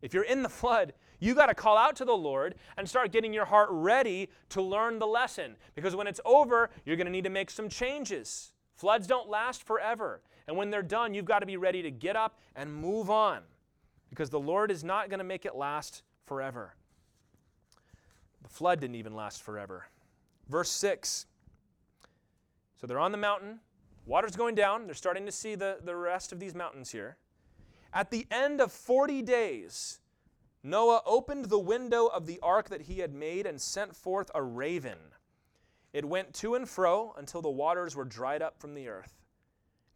if 0.00 0.14
you're 0.14 0.24
in 0.24 0.42
the 0.42 0.48
flood, 0.48 0.94
you 1.18 1.34
got 1.34 1.46
to 1.46 1.54
call 1.54 1.76
out 1.76 1.96
to 1.96 2.04
the 2.04 2.16
Lord 2.16 2.54
and 2.76 2.88
start 2.88 3.12
getting 3.12 3.32
your 3.34 3.44
heart 3.44 3.68
ready 3.70 4.28
to 4.50 4.62
learn 4.62 4.98
the 4.98 5.06
lesson. 5.06 5.56
Because 5.74 5.96
when 5.96 6.06
it's 6.06 6.20
over, 6.24 6.70
you're 6.84 6.96
going 6.96 7.06
to 7.06 7.12
need 7.12 7.24
to 7.24 7.30
make 7.30 7.50
some 7.50 7.68
changes. 7.68 8.52
Floods 8.78 9.08
don't 9.08 9.28
last 9.28 9.64
forever. 9.64 10.20
And 10.46 10.56
when 10.56 10.70
they're 10.70 10.82
done, 10.82 11.12
you've 11.12 11.24
got 11.24 11.40
to 11.40 11.46
be 11.46 11.56
ready 11.56 11.82
to 11.82 11.90
get 11.90 12.14
up 12.14 12.38
and 12.54 12.72
move 12.72 13.10
on 13.10 13.42
because 14.08 14.30
the 14.30 14.38
Lord 14.38 14.70
is 14.70 14.84
not 14.84 15.10
going 15.10 15.18
to 15.18 15.24
make 15.24 15.44
it 15.44 15.56
last 15.56 16.02
forever. 16.26 16.74
The 18.44 18.48
flood 18.48 18.80
didn't 18.80 18.94
even 18.94 19.16
last 19.16 19.42
forever. 19.42 19.88
Verse 20.48 20.70
6. 20.70 21.26
So 22.80 22.86
they're 22.86 23.00
on 23.00 23.10
the 23.10 23.18
mountain, 23.18 23.58
water's 24.06 24.36
going 24.36 24.54
down, 24.54 24.86
they're 24.86 24.94
starting 24.94 25.26
to 25.26 25.32
see 25.32 25.56
the, 25.56 25.78
the 25.82 25.96
rest 25.96 26.30
of 26.30 26.38
these 26.38 26.54
mountains 26.54 26.92
here. 26.92 27.16
At 27.92 28.12
the 28.12 28.28
end 28.30 28.60
of 28.60 28.70
40 28.70 29.22
days, 29.22 29.98
Noah 30.62 31.02
opened 31.04 31.46
the 31.46 31.58
window 31.58 32.06
of 32.06 32.26
the 32.26 32.38
ark 32.40 32.68
that 32.68 32.82
he 32.82 33.00
had 33.00 33.12
made 33.12 33.44
and 33.44 33.60
sent 33.60 33.96
forth 33.96 34.30
a 34.36 34.42
raven 34.42 34.98
It 35.92 36.04
went 36.04 36.34
to 36.34 36.54
and 36.54 36.68
fro 36.68 37.14
until 37.16 37.42
the 37.42 37.48
waters 37.48 37.96
were 37.96 38.04
dried 38.04 38.42
up 38.42 38.58
from 38.58 38.74
the 38.74 38.88
earth. 38.88 39.22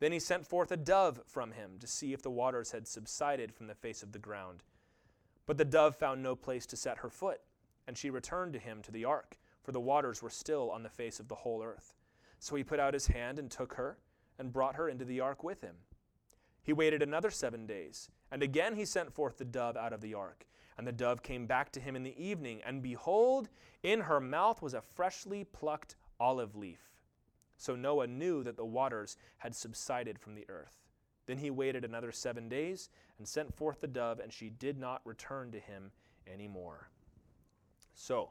Then 0.01 0.13
he 0.13 0.19
sent 0.19 0.47
forth 0.47 0.73
a 0.73 0.77
dove 0.77 1.21
from 1.27 1.53
him 1.53 1.79
to 1.79 1.87
see 1.87 2.13
if 2.13 2.23
the 2.23 2.31
waters 2.31 2.73
had 2.73 2.89
subsided 2.89 3.55
from 3.55 3.67
the 3.67 3.75
face 3.75 4.03
of 4.03 4.13
the 4.13 4.19
ground. 4.19 4.63
But 5.47 5.59
the 5.59 5.65
dove 5.65 5.97
found 5.97 6.23
no 6.23 6.35
place 6.35 6.67
to 6.67 6.77
set 6.77 6.99
her 6.99 7.11
foot, 7.11 7.41
and 7.87 7.97
she 7.97 8.11
returned 8.11 8.53
to 8.55 8.59
him 8.59 8.83
to 8.83 8.91
the 8.91 9.05
ark, 9.05 9.39
for 9.63 9.73
the 9.73 9.81
waters 9.81 10.23
were 10.23 10.31
still 10.31 10.71
on 10.71 10.83
the 10.83 10.89
face 10.89 11.21
of 11.21 11.29
the 11.29 11.37
whole 11.37 11.63
earth. 11.63 11.95
So 12.39 12.57
he 12.57 12.65
put 12.65 12.81
out 12.81 12.95
his 12.95 13.09
hand 13.09 13.39
and 13.39 13.51
took 13.51 13.75
her, 13.75 13.99
and 14.39 14.53
brought 14.53 14.77
her 14.77 14.89
into 14.89 15.05
the 15.05 15.21
ark 15.21 15.45
with 15.45 15.61
him. 15.61 15.77
He 16.63 16.73
waited 16.73 17.03
another 17.03 17.31
seven 17.31 17.67
days, 17.67 18.11
and 18.31 18.43
again 18.43 18.77
he 18.77 18.85
sent 18.85 19.13
forth 19.13 19.39
the 19.39 19.45
dove 19.45 19.77
out 19.77 19.93
of 19.93 20.01
the 20.01 20.15
ark. 20.15 20.47
And 20.79 20.87
the 20.87 20.93
dove 20.93 21.23
came 21.23 21.47
back 21.47 21.71
to 21.73 21.81
him 21.81 21.97
in 21.97 22.03
the 22.03 22.23
evening, 22.23 22.61
and 22.65 22.83
behold, 22.83 23.49
in 23.83 24.01
her 24.01 24.21
mouth 24.21 24.63
was 24.63 24.75
a 24.75 24.81
freshly 24.81 25.45
plucked 25.45 25.97
olive 26.19 26.57
leaf. 26.57 26.93
So 27.57 27.77
Noah 27.77 28.07
knew 28.07 28.43
that 28.43 28.57
the 28.57 28.65
waters 28.65 29.17
had 29.39 29.55
subsided 29.55 30.19
from 30.19 30.35
the 30.35 30.47
earth. 30.49 30.83
Then 31.27 31.39
he 31.39 31.51
waited 31.51 31.85
another 31.85 32.11
seven 32.11 32.49
days 32.49 32.89
and 33.19 33.29
sent 33.29 33.55
forth 33.55 33.81
the 33.81 33.87
dove, 33.87 34.19
and 34.19 34.33
she 34.33 34.51
did 34.51 34.79
not 34.79 35.01
return 35.05 35.53
to 35.53 35.61
him 35.61 35.93
any 36.27 36.49
more. 36.49 36.89
So, 37.95 38.31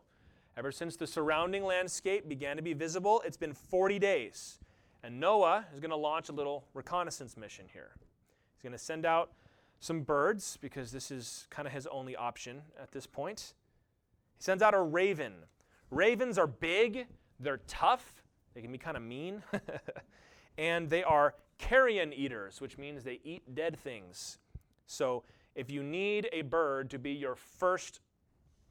ever 0.58 0.72
since 0.72 0.98
the 0.98 1.08
surrounding 1.08 1.64
landscape 1.64 2.28
began 2.28 2.58
to 2.58 2.62
be 2.62 2.74
visible, 2.74 3.22
it's 3.26 3.38
been 3.38 3.54
40 3.54 4.00
days. 4.00 4.60
And 5.04 5.20
Noah 5.20 5.66
is 5.74 5.80
going 5.80 5.92
to 5.92 5.96
launch 5.96 6.30
a 6.30 6.34
little 6.34 6.66
reconnaissance 6.74 7.38
mission 7.38 7.66
here. 7.72 7.92
He's 8.54 8.62
going 8.62 8.74
to 8.74 8.78
send 8.78 9.06
out 9.06 9.32
some 9.82 10.02
birds 10.04 10.58
because 10.62 10.92
this 10.92 11.12
is 11.12 11.48
kind 11.50 11.68
of 11.68 11.74
his 11.74 11.88
only 11.88 12.16
option 12.16 12.62
at 12.82 12.92
this 12.92 13.08
point. 13.08 13.54
He 14.38 14.44
sends 14.44 14.64
out 14.64 14.74
a 14.74 14.82
raven. 14.82 15.34
Ravens 15.90 16.38
are 16.38 16.48
big, 16.48 17.08
they're 17.40 17.62
tough, 17.68 18.24
they 18.54 18.62
can 18.62 18.72
be 18.72 18.78
kind 18.78 18.96
of 18.96 19.04
mean, 19.04 19.44
and 20.58 20.90
they 20.90 21.04
are 21.04 21.34
carrion 21.58 22.14
eaters, 22.14 22.62
which 22.62 22.78
means 22.78 23.04
they 23.04 23.20
eat 23.24 23.56
dead 23.56 23.78
things. 23.78 24.38
So 24.86 25.24
if 25.56 25.70
you 25.70 25.84
need 25.84 26.30
a 26.32 26.44
bird 26.44 26.92
to 26.92 27.00
be 27.00 27.12
your 27.12 27.36
first 27.36 28.02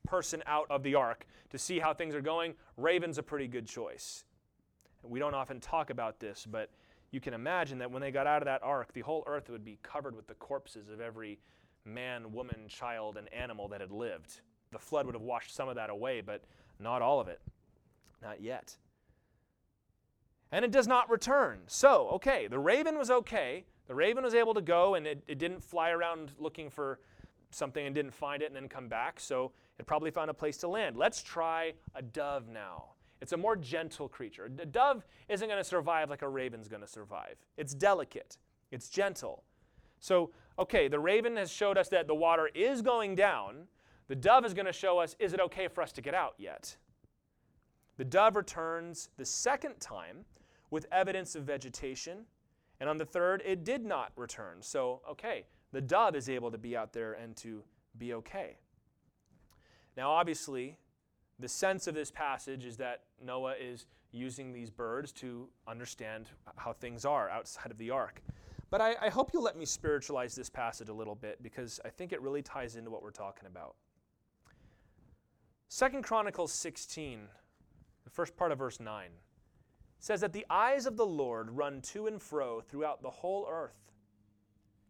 person 0.07 0.43
out 0.47 0.67
of 0.71 0.83
the 0.83 0.95
ark 0.95 1.27
to 1.51 1.59
see 1.59 1.81
how 1.81 1.93
things 1.93 2.15
are 2.15 2.23
going, 2.23 2.55
raven's 2.77 3.19
a 3.19 3.23
pretty 3.23 3.49
good 3.49 3.67
choice. 3.67 4.25
We 5.03 5.19
don't 5.19 5.35
often 5.35 5.59
talk 5.61 5.91
about 5.91 6.21
this, 6.21 6.47
but 6.49 6.71
you 7.11 7.21
can 7.21 7.35
imagine 7.35 7.79
that 7.79 7.91
when 7.91 8.01
they 8.01 8.11
got 8.11 8.27
out 8.27 8.43
of 8.43 8.47
that 8.47 8.63
ark, 8.63 8.93
the 8.93 9.01
whole 9.01 9.25
earth 9.27 9.51
would 9.51 9.65
be 9.65 9.79
covered 9.83 10.15
with 10.15 10.27
the 10.27 10.35
corpses 10.35 10.89
of 10.89 11.01
every 11.01 11.41
man, 11.85 12.33
woman, 12.33 12.69
child, 12.69 13.17
and 13.17 13.33
animal 13.33 13.69
that 13.69 13.81
had 13.81 13.91
lived. 13.91 14.41
The 14.71 14.79
flood 14.79 15.07
would 15.07 15.15
have 15.15 15.23
washed 15.23 15.55
some 15.55 15.69
of 15.69 15.75
that 15.75 15.91
away, 15.91 16.21
but 16.21 16.45
not 16.79 17.03
all 17.03 17.21
of 17.21 17.29
it. 17.29 17.41
Not 18.23 18.41
yet. 18.41 18.77
And 20.53 20.65
it 20.65 20.71
does 20.71 20.87
not 20.87 21.11
return. 21.11 21.61
So, 21.67 22.09
okay, 22.15 22.47
the 22.47 22.59
raven 22.59 22.99
was 22.99 23.11
okay. 23.11 23.65
The 23.87 23.95
raven 23.95 24.23
was 24.23 24.35
able 24.35 24.55
to 24.55 24.61
go 24.61 24.95
and 24.95 25.07
it, 25.07 25.23
it 25.27 25.39
didn't 25.39 25.63
fly 25.63 25.91
around 25.91 26.33
looking 26.39 26.71
for 26.71 27.01
something 27.51 27.85
and 27.85 27.95
didn't 27.95 28.15
find 28.15 28.43
it 28.43 28.47
and 28.47 28.57
then 28.57 28.69
come 28.69 28.89
back. 28.89 29.19
So 29.19 29.53
it 29.79 29.87
probably 29.87 30.11
found 30.11 30.31
a 30.31 30.35
place 30.35 30.57
to 30.59 30.69
land. 30.69 30.97
Let's 30.97 31.23
try 31.23 31.73
a 31.95 32.03
dove 32.03 32.49
now. 32.49 32.91
It's 33.21 33.33
a 33.33 33.37
more 33.37 33.57
gentle 33.57 34.09
creature. 34.09 34.47
A 34.47 34.67
dove 34.67 35.05
isn't 35.29 35.47
going 35.47 35.61
to 35.61 35.69
survive 35.69 36.09
like 36.09 36.23
a 36.23 36.29
raven's 36.29 36.69
going 36.69 36.81
to 36.81 36.89
survive. 36.89 37.37
It's 37.57 37.75
delicate, 37.75 38.39
it's 38.71 38.89
gentle. 38.89 39.45
So, 40.01 40.31
okay, 40.59 40.89
the 40.89 40.99
raven 40.99 41.37
has 41.37 41.51
showed 41.51 41.77
us 41.77 41.89
that 41.91 42.07
the 42.07 42.15
water 42.15 42.49
is 42.55 42.81
going 42.81 43.15
down. 43.15 43.67
The 44.09 44.17
dove 44.17 44.45
is 44.45 44.55
going 44.55 44.67
to 44.67 44.73
show 44.73 44.99
us 44.99 45.15
is 45.19 45.35
it 45.35 45.41
okay 45.41 45.69
for 45.69 45.83
us 45.83 45.93
to 45.93 46.01
get 46.01 46.15
out 46.15 46.35
yet? 46.39 46.77
The 47.99 48.05
dove 48.05 48.37
returns 48.37 49.11
the 49.19 49.27
second 49.27 49.79
time 49.79 50.25
with 50.71 50.87
evidence 50.91 51.35
of 51.35 51.43
vegetation, 51.45 52.25
and 52.81 52.89
on 52.89 52.97
the 52.97 53.05
third, 53.05 53.43
it 53.45 53.63
did 53.63 53.85
not 53.85 54.13
return. 54.17 54.63
So, 54.63 55.03
okay, 55.11 55.45
the 55.73 55.83
dove 55.83 56.17
is 56.17 56.31
able 56.31 56.51
to 56.51 56.59
be 56.59 56.77
out 56.77 56.95
there 56.95 57.13
and 57.13 57.37
to 57.37 57.63
be 57.99 58.15
okay. 58.15 58.57
Now, 59.97 60.11
obviously, 60.13 60.79
the 61.41 61.49
sense 61.49 61.87
of 61.87 61.95
this 61.95 62.11
passage 62.11 62.65
is 62.65 62.77
that 62.77 63.03
Noah 63.25 63.55
is 63.61 63.87
using 64.13 64.53
these 64.53 64.71
birds 64.71 65.13
to 65.13 65.49
understand 65.67 66.27
how 66.57 66.73
things 66.73 67.05
are 67.05 67.31
outside 67.31 67.71
of 67.71 67.79
the 67.79 67.91
ark. 67.91 68.23
But 68.71 68.81
I, 68.81 68.95
I, 69.01 69.09
hope 69.09 69.31
you'll 69.33 69.43
let 69.43 69.57
me 69.57 69.65
spiritualize 69.65 70.35
this 70.35 70.49
passage 70.49 70.89
a 70.89 70.93
little 70.93 71.17
bit 71.17 71.43
because 71.43 71.81
I 71.85 71.89
think 71.89 72.13
it 72.13 72.21
really 72.21 72.43
ties 72.43 72.77
into 72.77 72.91
what 72.91 73.03
we're 73.03 73.11
talking 73.11 73.47
about. 73.47 73.75
Second 75.69 76.03
Chronicles 76.03 76.53
16, 76.53 77.21
the 78.05 78.11
first 78.11 78.37
part 78.37 78.53
of 78.53 78.59
verse 78.59 78.79
9, 78.79 79.09
says 79.99 80.21
that 80.21 80.33
the 80.33 80.47
eyes 80.51 80.87
of 80.87 80.97
the 80.97 81.07
Lord 81.07 81.51
run 81.51 81.81
to 81.83 82.07
and 82.07 82.21
fro 82.21 82.61
throughout 82.61 83.03
the 83.03 83.11
whole 83.11 83.47
earth 83.51 83.93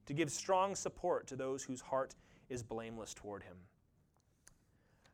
to 0.06 0.14
give 0.14 0.30
strong 0.30 0.74
support 0.74 1.26
to 1.26 1.36
those 1.36 1.62
whose 1.62 1.80
heart 1.80 2.14
is 2.48 2.62
blameless 2.62 3.14
toward 3.14 3.42
him. 3.42 3.56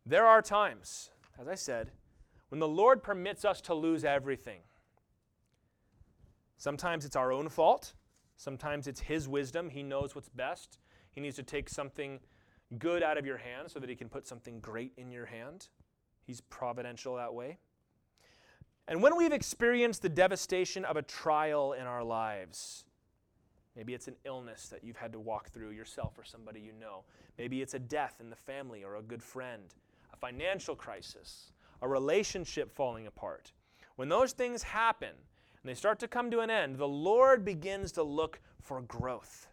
There 0.04 0.26
are 0.26 0.42
times 0.42 1.10
as 1.38 1.48
I 1.48 1.54
said, 1.54 1.90
when 2.48 2.60
the 2.60 2.68
Lord 2.68 3.02
permits 3.02 3.44
us 3.44 3.60
to 3.62 3.74
lose 3.74 4.04
everything. 4.04 4.60
Sometimes 6.56 7.04
it's 7.04 7.16
our 7.16 7.32
own 7.32 7.48
fault. 7.48 7.94
Sometimes 8.36 8.86
it's 8.86 9.00
His 9.00 9.28
wisdom. 9.28 9.70
He 9.70 9.82
knows 9.82 10.14
what's 10.14 10.28
best. 10.28 10.78
He 11.12 11.20
needs 11.20 11.36
to 11.36 11.42
take 11.42 11.68
something 11.68 12.20
good 12.78 13.02
out 13.02 13.18
of 13.18 13.26
your 13.26 13.38
hand 13.38 13.70
so 13.70 13.78
that 13.78 13.90
He 13.90 13.96
can 13.96 14.08
put 14.08 14.26
something 14.26 14.60
great 14.60 14.92
in 14.96 15.10
your 15.10 15.26
hand. 15.26 15.68
He's 16.24 16.40
providential 16.40 17.16
that 17.16 17.34
way. 17.34 17.58
And 18.88 19.02
when 19.02 19.16
we've 19.16 19.32
experienced 19.32 20.02
the 20.02 20.08
devastation 20.08 20.84
of 20.84 20.96
a 20.96 21.02
trial 21.02 21.72
in 21.72 21.86
our 21.86 22.04
lives, 22.04 22.84
maybe 23.74 23.94
it's 23.94 24.06
an 24.06 24.16
illness 24.24 24.68
that 24.68 24.84
you've 24.84 24.96
had 24.96 25.12
to 25.12 25.20
walk 25.20 25.50
through 25.50 25.70
yourself 25.70 26.16
or 26.18 26.24
somebody 26.24 26.60
you 26.60 26.72
know, 26.72 27.02
maybe 27.36 27.62
it's 27.62 27.74
a 27.74 27.78
death 27.78 28.16
in 28.20 28.30
the 28.30 28.36
family 28.36 28.84
or 28.84 28.96
a 28.96 29.02
good 29.02 29.22
friend 29.22 29.74
a 30.16 30.26
financial 30.26 30.74
crisis, 30.74 31.52
a 31.82 31.88
relationship 31.88 32.74
falling 32.74 33.06
apart, 33.06 33.52
when 33.96 34.08
those 34.08 34.32
things 34.32 34.62
happen 34.62 35.10
and 35.10 35.70
they 35.70 35.74
start 35.74 35.98
to 36.00 36.08
come 36.08 36.30
to 36.30 36.40
an 36.40 36.50
end, 36.50 36.76
the 36.76 36.88
Lord 36.88 37.44
begins 37.44 37.92
to 37.92 38.02
look 38.02 38.40
for 38.60 38.80
growth. 38.82 39.48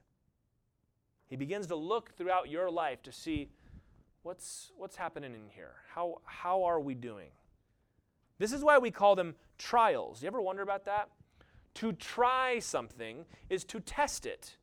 He 1.27 1.35
begins 1.35 1.67
to 1.67 1.75
look 1.75 2.15
throughout 2.15 2.49
your 2.49 2.69
life 2.69 3.01
to 3.03 3.11
see 3.11 3.49
what's, 4.23 4.71
what's 4.77 4.95
happening 4.95 5.33
in 5.33 5.49
here. 5.49 5.75
How, 5.93 6.21
how 6.25 6.63
are 6.63 6.79
we 6.79 6.93
doing? 6.93 7.29
This 8.37 8.51
is 8.51 8.63
why 8.63 8.77
we 8.77 8.91
call 8.91 9.15
them 9.15 9.35
trials. 9.57 10.21
You 10.21 10.27
ever 10.27 10.41
wonder 10.41 10.61
about 10.61 10.85
that? 10.85 11.09
To 11.75 11.93
try 11.93 12.59
something 12.59 13.25
is 13.49 13.63
to 13.65 13.79
test 13.79 14.25
it. 14.25 14.57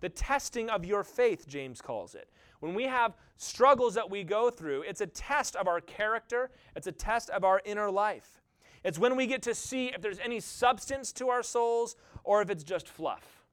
The 0.00 0.08
testing 0.08 0.68
of 0.68 0.84
your 0.84 1.02
faith, 1.02 1.48
James 1.48 1.80
calls 1.80 2.14
it. 2.14 2.28
When 2.60 2.74
we 2.74 2.84
have 2.84 3.14
struggles 3.36 3.94
that 3.94 4.10
we 4.10 4.24
go 4.24 4.50
through, 4.50 4.82
it's 4.82 5.00
a 5.00 5.06
test 5.06 5.56
of 5.56 5.68
our 5.68 5.80
character, 5.80 6.50
it's 6.74 6.86
a 6.86 6.92
test 6.92 7.30
of 7.30 7.44
our 7.44 7.60
inner 7.64 7.90
life. 7.90 8.42
It's 8.84 8.98
when 8.98 9.16
we 9.16 9.26
get 9.26 9.42
to 9.42 9.54
see 9.54 9.86
if 9.86 10.00
there's 10.00 10.20
any 10.20 10.40
substance 10.40 11.12
to 11.14 11.28
our 11.28 11.42
souls 11.42 11.96
or 12.24 12.40
if 12.42 12.50
it's 12.50 12.62
just 12.64 12.88
fluff. 12.88 13.44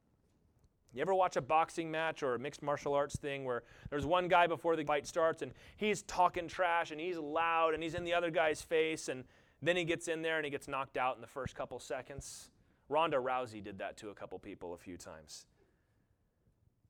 You 0.94 1.02
ever 1.02 1.12
watch 1.12 1.36
a 1.36 1.40
boxing 1.40 1.90
match 1.90 2.22
or 2.22 2.36
a 2.36 2.38
mixed 2.38 2.62
martial 2.62 2.94
arts 2.94 3.16
thing 3.16 3.44
where 3.44 3.64
there's 3.90 4.06
one 4.06 4.28
guy 4.28 4.46
before 4.46 4.76
the 4.76 4.84
fight 4.84 5.08
starts 5.08 5.42
and 5.42 5.50
he's 5.76 6.02
talking 6.02 6.46
trash 6.46 6.92
and 6.92 7.00
he's 7.00 7.18
loud 7.18 7.74
and 7.74 7.82
he's 7.82 7.94
in 7.94 8.04
the 8.04 8.14
other 8.14 8.30
guy's 8.30 8.62
face 8.62 9.08
and 9.08 9.24
then 9.60 9.76
he 9.76 9.84
gets 9.84 10.06
in 10.06 10.22
there 10.22 10.36
and 10.36 10.44
he 10.44 10.50
gets 10.52 10.68
knocked 10.68 10.96
out 10.96 11.16
in 11.16 11.20
the 11.20 11.26
first 11.26 11.56
couple 11.56 11.80
seconds? 11.80 12.50
Ronda 12.88 13.16
Rousey 13.16 13.62
did 13.62 13.78
that 13.78 13.96
to 13.98 14.10
a 14.10 14.14
couple 14.14 14.38
people 14.38 14.72
a 14.72 14.78
few 14.78 14.96
times. 14.96 15.46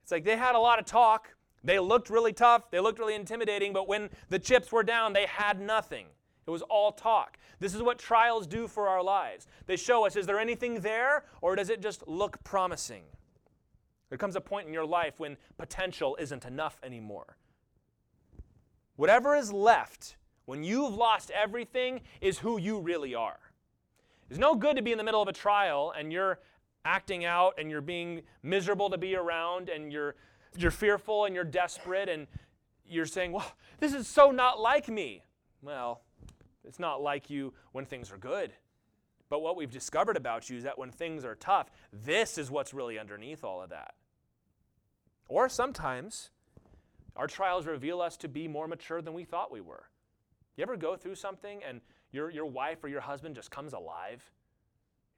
It's 0.03 0.13
like 0.13 0.25
they 0.25 0.37
had 0.37 0.55
a 0.55 0.59
lot 0.59 0.79
of 0.79 0.85
talk, 0.85 1.35
they 1.65 1.79
looked 1.79 2.11
really 2.11 2.33
tough, 2.33 2.71
they 2.71 2.79
looked 2.79 2.99
really 2.99 3.15
intimidating, 3.15 3.73
but 3.73 3.89
when 3.89 4.11
the 4.29 4.39
chips 4.39 4.71
were 4.71 4.83
down, 4.83 5.15
they 5.15 5.27
had 5.27 5.61
nothing. 5.61 6.07
It 6.47 6.51
was 6.51 6.63
all 6.63 6.93
talk. 6.93 7.39
This 7.59 7.75
is 7.75 7.83
what 7.83 7.99
trials 7.99 8.47
do 8.47 8.69
for 8.69 8.87
our 8.87 9.03
lives. 9.03 9.47
They 9.67 9.77
show 9.77 10.07
us 10.07 10.15
is 10.15 10.27
there 10.27 10.39
anything 10.39 10.81
there, 10.81 11.25
or 11.41 11.57
does 11.57 11.71
it 11.71 11.81
just 11.81 12.07
look 12.07 12.43
promising? 12.45 13.05
There 14.11 14.19
comes 14.19 14.37
a 14.37 14.41
point 14.41 14.69
in 14.69 14.75
your 14.75 14.85
life 14.85 15.15
when 15.19 15.39
potential 15.57 16.17
isn't 16.21 16.45
enough 16.45 16.79
anymore. 16.85 17.37
Whatever 18.97 19.35
is 19.35 19.51
left 19.53 20.17
when 20.45 20.63
you've 20.63 20.95
lost 20.95 21.31
everything 21.31 22.03
is 22.21 22.39
who 22.39 22.59
you 22.59 22.79
really 22.79 23.15
are. 23.15 23.39
It's 24.29 24.39
no 24.39 24.55
good 24.55 24.77
to 24.77 24.83
be 24.83 24.93
in 24.93 24.99
the 24.99 25.05
middle 25.05 25.23
of 25.23 25.29
a 25.29 25.33
trial 25.33 25.93
and 25.99 26.13
you're 26.13 26.39
acting 26.85 27.25
out 27.25 27.55
and 27.59 27.71
you're 27.71 27.81
being 27.81 28.23
miserable 28.43 28.91
to 28.91 28.99
be 28.99 29.17
around 29.17 29.69
and 29.69 29.91
you're 29.91 30.15
you're 30.57 30.71
fearful 30.71 31.25
and 31.25 31.35
you're 31.35 31.45
desperate 31.45 32.09
and 32.09 32.27
you're 32.87 33.07
saying, 33.07 33.33
Well, 33.33 33.51
this 33.81 33.95
is 33.95 34.07
so 34.07 34.31
not 34.31 34.61
like 34.61 34.89
me. 34.89 35.25
Well, 35.63 36.03
it's 36.65 36.79
not 36.79 37.03
like 37.03 37.31
you 37.31 37.53
when 37.73 37.85
things 37.85 38.13
are 38.13 38.19
good. 38.19 38.53
But 39.29 39.41
what 39.41 39.57
we've 39.57 39.71
discovered 39.71 40.17
about 40.17 40.51
you 40.51 40.59
is 40.59 40.65
that 40.65 40.79
when 40.79 40.91
things 40.91 41.25
are 41.25 41.35
tough, 41.35 41.71
this 41.93 42.39
is 42.39 42.51
what's 42.51 42.75
really 42.75 42.99
underneath 42.99 43.43
all 43.43 43.63
of 43.63 43.71
that. 43.71 43.95
Or 45.29 45.49
sometimes 45.49 46.31
our 47.17 47.27
trials 47.27 47.67
reveal 47.67 48.01
us 48.01 48.17
to 48.19 48.29
be 48.29 48.49
more 48.49 48.69
mature 48.69 49.01
than 49.01 49.15
we 49.15 49.25
thought 49.25 49.51
we 49.51 49.61
were. 49.61 49.85
You 50.57 50.63
ever 50.63 50.77
go 50.77 50.97
through 50.97 51.15
something 51.17 51.63
and 51.67 51.81
your, 52.13 52.31
your 52.31 52.47
wife 52.47 52.85
or 52.85 52.89
your 52.89 53.01
husband 53.01 53.35
just 53.35 53.51
comes 53.51 53.73
alive. 53.73 54.23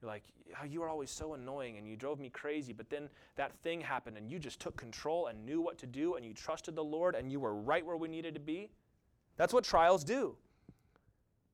You're 0.00 0.10
like, 0.10 0.24
oh, 0.60 0.64
you 0.64 0.80
were 0.80 0.88
always 0.88 1.10
so 1.10 1.34
annoying 1.34 1.78
and 1.78 1.88
you 1.88 1.96
drove 1.96 2.20
me 2.20 2.28
crazy, 2.28 2.72
but 2.72 2.90
then 2.90 3.08
that 3.36 3.52
thing 3.62 3.80
happened 3.80 4.18
and 4.18 4.30
you 4.30 4.38
just 4.38 4.60
took 4.60 4.76
control 4.76 5.28
and 5.28 5.44
knew 5.44 5.60
what 5.60 5.78
to 5.78 5.86
do 5.86 6.14
and 6.14 6.24
you 6.24 6.34
trusted 6.34 6.76
the 6.76 6.84
Lord 6.84 7.14
and 7.14 7.32
you 7.32 7.40
were 7.40 7.54
right 7.54 7.84
where 7.84 7.96
we 7.96 8.08
needed 8.08 8.34
to 8.34 8.40
be. 8.40 8.70
That's 9.36 9.54
what 9.54 9.64
trials 9.64 10.04
do. 10.04 10.36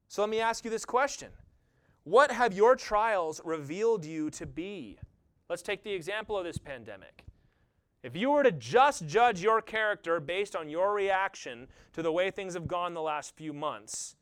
So 0.09 0.23
let 0.23 0.31
me 0.31 0.41
ask 0.41 0.65
you 0.65 0.71
this 0.71 0.85
question 0.85 1.31
What 2.05 2.31
have 2.31 2.53
your 2.53 2.77
trials 2.77 3.41
revealed 3.45 4.05
you 4.05 4.31
to 4.31 4.47
be? 4.47 4.99
Let's 5.49 5.63
take 5.63 5.85
the 5.85 5.93
example 5.93 6.37
of 6.37 6.45
this 6.45 6.59
pandemic. 6.59 7.25
If 8.03 8.17
you 8.17 8.31
were 8.31 8.43
to 8.43 8.51
just 8.51 9.07
judge 9.07 9.41
your 9.41 9.63
character 9.63 10.19
based 10.19 10.57
on 10.57 10.69
your 10.69 10.93
reaction 10.93 11.69
to 11.93 12.03
the 12.03 12.11
way 12.11 12.31
things 12.31 12.55
have 12.55 12.67
gone 12.67 12.95
the 12.95 13.03
last 13.03 13.37
few 13.37 13.53
months, 13.53 14.17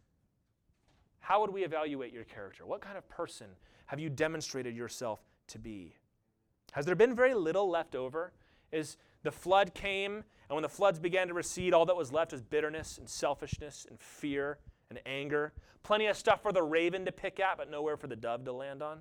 how 1.21 1.41
would 1.41 1.51
we 1.51 1.65
evaluate 1.65 2.13
your 2.13 2.25
character? 2.25 2.67
What 2.67 2.83
kind 2.83 2.99
of 2.99 3.09
person 3.09 3.47
have 3.91 3.99
you 3.99 4.09
demonstrated 4.09 4.77
yourself 4.77 5.19
to 5.49 5.59
be? 5.59 5.97
Has 6.75 6.87
there 6.87 6.95
been 6.95 7.13
very 7.13 7.35
little 7.35 7.69
left 7.69 7.97
over? 7.97 8.33
Is 8.71 8.97
the 9.25 9.33
flood 9.33 9.75
came, 9.75 10.13
and 10.13 10.55
when 10.55 10.63
the 10.63 10.69
floods 10.69 11.01
began 11.01 11.27
to 11.27 11.35
recede, 11.35 11.75
all 11.75 11.85
that 11.87 11.97
was 11.97 12.13
left 12.13 12.31
was 12.31 12.41
bitterness 12.41 12.99
and 12.99 13.09
selfishness 13.09 13.89
and 13.91 13.99
fear 13.99 14.59
and 14.91 15.01
anger. 15.07 15.53
Plenty 15.83 16.07
of 16.07 16.17
stuff 16.17 16.41
for 16.41 16.53
the 16.53 16.63
raven 16.63 17.05
to 17.05 17.11
pick 17.11 17.41
at, 17.41 17.57
but 17.57 17.69
nowhere 17.69 17.97
for 17.97 18.07
the 18.07 18.15
dove 18.15 18.45
to 18.45 18.53
land 18.53 18.81
on. 18.81 19.01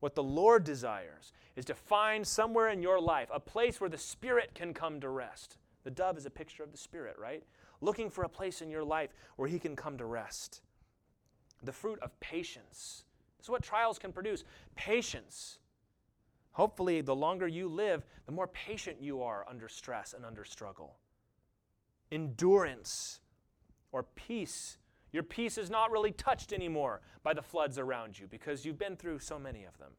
What 0.00 0.14
the 0.14 0.22
Lord 0.22 0.62
desires 0.62 1.32
is 1.56 1.64
to 1.64 1.74
find 1.74 2.26
somewhere 2.26 2.68
in 2.68 2.82
your 2.82 3.00
life 3.00 3.30
a 3.32 3.40
place 3.40 3.80
where 3.80 3.88
the 3.88 3.96
Spirit 3.96 4.50
can 4.54 4.74
come 4.74 5.00
to 5.00 5.08
rest. 5.08 5.56
The 5.84 5.90
dove 5.90 6.18
is 6.18 6.26
a 6.26 6.30
picture 6.30 6.64
of 6.64 6.70
the 6.70 6.76
Spirit, 6.76 7.16
right? 7.18 7.42
Looking 7.80 8.10
for 8.10 8.24
a 8.24 8.28
place 8.28 8.60
in 8.60 8.68
your 8.68 8.84
life 8.84 9.14
where 9.36 9.48
He 9.48 9.58
can 9.58 9.74
come 9.74 9.96
to 9.96 10.04
rest. 10.04 10.60
The 11.62 11.72
fruit 11.72 11.98
of 12.02 12.20
patience 12.20 13.06
this 13.42 13.46
is 13.46 13.50
what 13.50 13.64
trials 13.64 13.98
can 13.98 14.12
produce 14.12 14.44
patience. 14.76 15.58
Hopefully, 16.52 17.00
the 17.00 17.16
longer 17.16 17.48
you 17.48 17.68
live, 17.68 18.04
the 18.24 18.30
more 18.30 18.46
patient 18.46 18.98
you 19.02 19.20
are 19.20 19.44
under 19.50 19.68
stress 19.68 20.12
and 20.12 20.24
under 20.24 20.44
struggle. 20.44 20.94
Endurance 22.12 23.18
or 23.90 24.04
peace. 24.14 24.78
Your 25.10 25.24
peace 25.24 25.58
is 25.58 25.70
not 25.70 25.90
really 25.90 26.12
touched 26.12 26.52
anymore 26.52 27.00
by 27.24 27.34
the 27.34 27.42
floods 27.42 27.80
around 27.80 28.16
you 28.16 28.28
because 28.28 28.64
you've 28.64 28.78
been 28.78 28.94
through 28.94 29.18
so 29.18 29.40
many 29.40 29.64
of 29.64 29.76
them. 29.78 29.90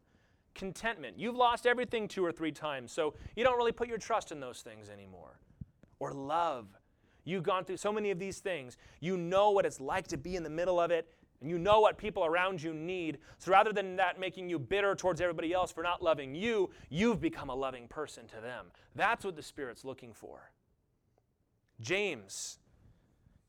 Contentment. 0.55 1.19
You've 1.19 1.35
lost 1.35 1.67
everything 1.67 2.07
two 2.07 2.23
or 2.23 2.31
three 2.31 2.53
times, 2.53 2.93
so 2.93 3.13
you 3.35 3.43
don't 3.43 3.57
really 3.57 3.73
put 3.73 3.89
your 3.89 3.97
trust 3.97 4.31
in 4.31 4.39
those 4.39 4.61
things 4.61 4.87
anymore. 4.87 5.37
Or 5.99 6.13
love. 6.13 6.67
You've 7.25 7.43
gone 7.43 7.65
through 7.65 7.77
so 7.77 7.91
many 7.91 8.09
of 8.09 8.19
these 8.19 8.39
things. 8.39 8.77
You 9.01 9.17
know 9.17 9.51
what 9.51 9.65
it's 9.65 9.81
like 9.81 10.07
to 10.07 10.17
be 10.17 10.37
in 10.37 10.43
the 10.43 10.49
middle 10.49 10.79
of 10.79 10.91
it 10.91 11.09
and 11.43 11.51
you 11.51 11.59
know 11.59 11.81
what 11.81 11.97
people 11.97 12.23
around 12.23 12.63
you 12.63 12.73
need. 12.73 13.17
So 13.37 13.51
rather 13.51 13.73
than 13.73 13.97
that 13.97 14.17
making 14.17 14.49
you 14.49 14.57
bitter 14.57 14.95
towards 14.95 15.19
everybody 15.19 15.51
else 15.51 15.73
for 15.73 15.83
not 15.83 16.01
loving 16.01 16.33
you, 16.33 16.69
you've 16.89 17.19
become 17.19 17.49
a 17.49 17.55
loving 17.55 17.89
person 17.89 18.25
to 18.27 18.39
them. 18.39 18.67
That's 18.95 19.25
what 19.25 19.35
the 19.35 19.43
Spirit's 19.43 19.83
looking 19.83 20.13
for. 20.13 20.51
James 21.81 22.59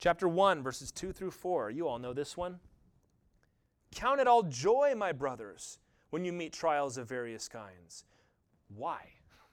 chapter 0.01 0.27
1, 0.27 0.61
verses 0.61 0.91
2 0.91 1.13
through 1.13 1.31
4. 1.31 1.71
You 1.71 1.87
all 1.87 2.01
know 2.01 2.13
this 2.13 2.37
one. 2.37 2.59
Count 3.95 4.21
it 4.21 4.27
all 4.27 4.43
joy, 4.43 4.95
my 4.97 5.13
brothers, 5.13 5.79
when 6.11 6.25
you 6.25 6.33
meet 6.33 6.53
trials 6.53 6.99
of 6.99 7.09
various 7.09 7.47
kinds. 7.47 8.05
Why? 8.75 8.99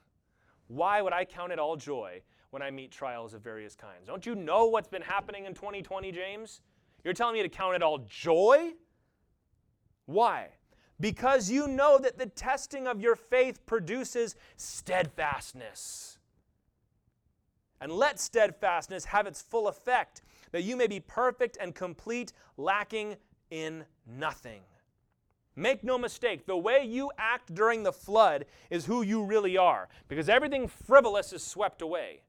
Why 0.67 1.03
would 1.03 1.13
I 1.13 1.25
count 1.25 1.51
it 1.51 1.59
all 1.59 1.75
joy 1.75 2.23
when 2.49 2.63
I 2.63 2.71
meet 2.71 2.91
trials 2.91 3.35
of 3.35 3.43
various 3.43 3.75
kinds? 3.75 4.07
Don't 4.07 4.25
you 4.25 4.33
know 4.33 4.65
what's 4.65 4.87
been 4.87 5.03
happening 5.03 5.45
in 5.45 5.53
2020, 5.53 6.11
James? 6.11 6.61
You're 7.03 7.13
telling 7.13 7.33
me 7.33 7.43
to 7.43 7.49
count 7.49 7.75
it 7.75 7.83
all 7.83 7.99
joy? 7.99 8.73
Why? 10.05 10.49
Because 10.99 11.49
you 11.49 11.67
know 11.67 11.97
that 11.97 12.19
the 12.19 12.27
testing 12.27 12.87
of 12.87 13.01
your 13.01 13.15
faith 13.15 13.65
produces 13.65 14.35
steadfastness. 14.55 16.19
And 17.79 17.91
let 17.91 18.19
steadfastness 18.19 19.05
have 19.05 19.25
its 19.25 19.41
full 19.41 19.67
effect, 19.67 20.21
that 20.51 20.61
you 20.61 20.75
may 20.75 20.85
be 20.85 20.99
perfect 20.99 21.57
and 21.59 21.73
complete, 21.73 22.33
lacking 22.55 23.15
in 23.49 23.85
nothing. 24.05 24.61
Make 25.55 25.83
no 25.83 25.97
mistake, 25.97 26.45
the 26.45 26.55
way 26.55 26.83
you 26.85 27.11
act 27.17 27.53
during 27.53 27.83
the 27.83 27.91
flood 27.91 28.45
is 28.69 28.85
who 28.85 29.01
you 29.01 29.23
really 29.23 29.57
are, 29.57 29.89
because 30.07 30.29
everything 30.29 30.67
frivolous 30.67 31.33
is 31.33 31.43
swept 31.43 31.81
away. 31.81 32.21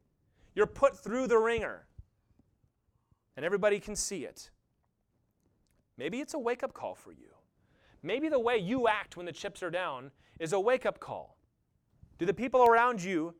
You're 0.54 0.66
put 0.66 0.96
through 0.96 1.26
the 1.26 1.38
wringer, 1.38 1.86
and 3.36 3.44
everybody 3.44 3.78
can 3.78 3.94
see 3.94 4.24
it. 4.24 4.50
Maybe 5.98 6.20
it's 6.20 6.34
a 6.34 6.38
wake 6.38 6.62
up 6.62 6.72
call 6.72 6.94
for 6.94 7.12
you. 7.12 7.28
Maybe 8.02 8.28
the 8.28 8.38
way 8.38 8.58
you 8.58 8.88
act 8.88 9.16
when 9.16 9.26
the 9.26 9.32
chips 9.32 9.62
are 9.62 9.70
down 9.70 10.10
is 10.38 10.52
a 10.52 10.60
wake 10.60 10.86
up 10.86 10.98
call. 10.98 11.36
Do 12.18 12.26
the 12.26 12.34
people 12.34 12.64
around 12.64 13.02
you 13.02 13.34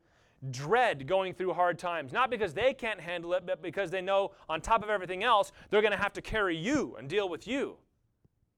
dread 0.51 1.07
going 1.07 1.33
through 1.33 1.53
hard 1.53 1.77
times? 1.79 2.11
Not 2.11 2.29
because 2.29 2.53
they 2.53 2.73
can't 2.73 2.99
handle 2.99 3.33
it, 3.33 3.45
but 3.45 3.61
because 3.61 3.91
they 3.91 4.01
know 4.01 4.31
on 4.47 4.61
top 4.61 4.83
of 4.83 4.89
everything 4.89 5.23
else, 5.23 5.51
they're 5.69 5.81
going 5.81 5.91
to 5.91 5.97
have 5.97 6.13
to 6.13 6.21
carry 6.21 6.55
you 6.55 6.95
and 6.97 7.09
deal 7.09 7.27
with 7.27 7.47
you. 7.47 7.77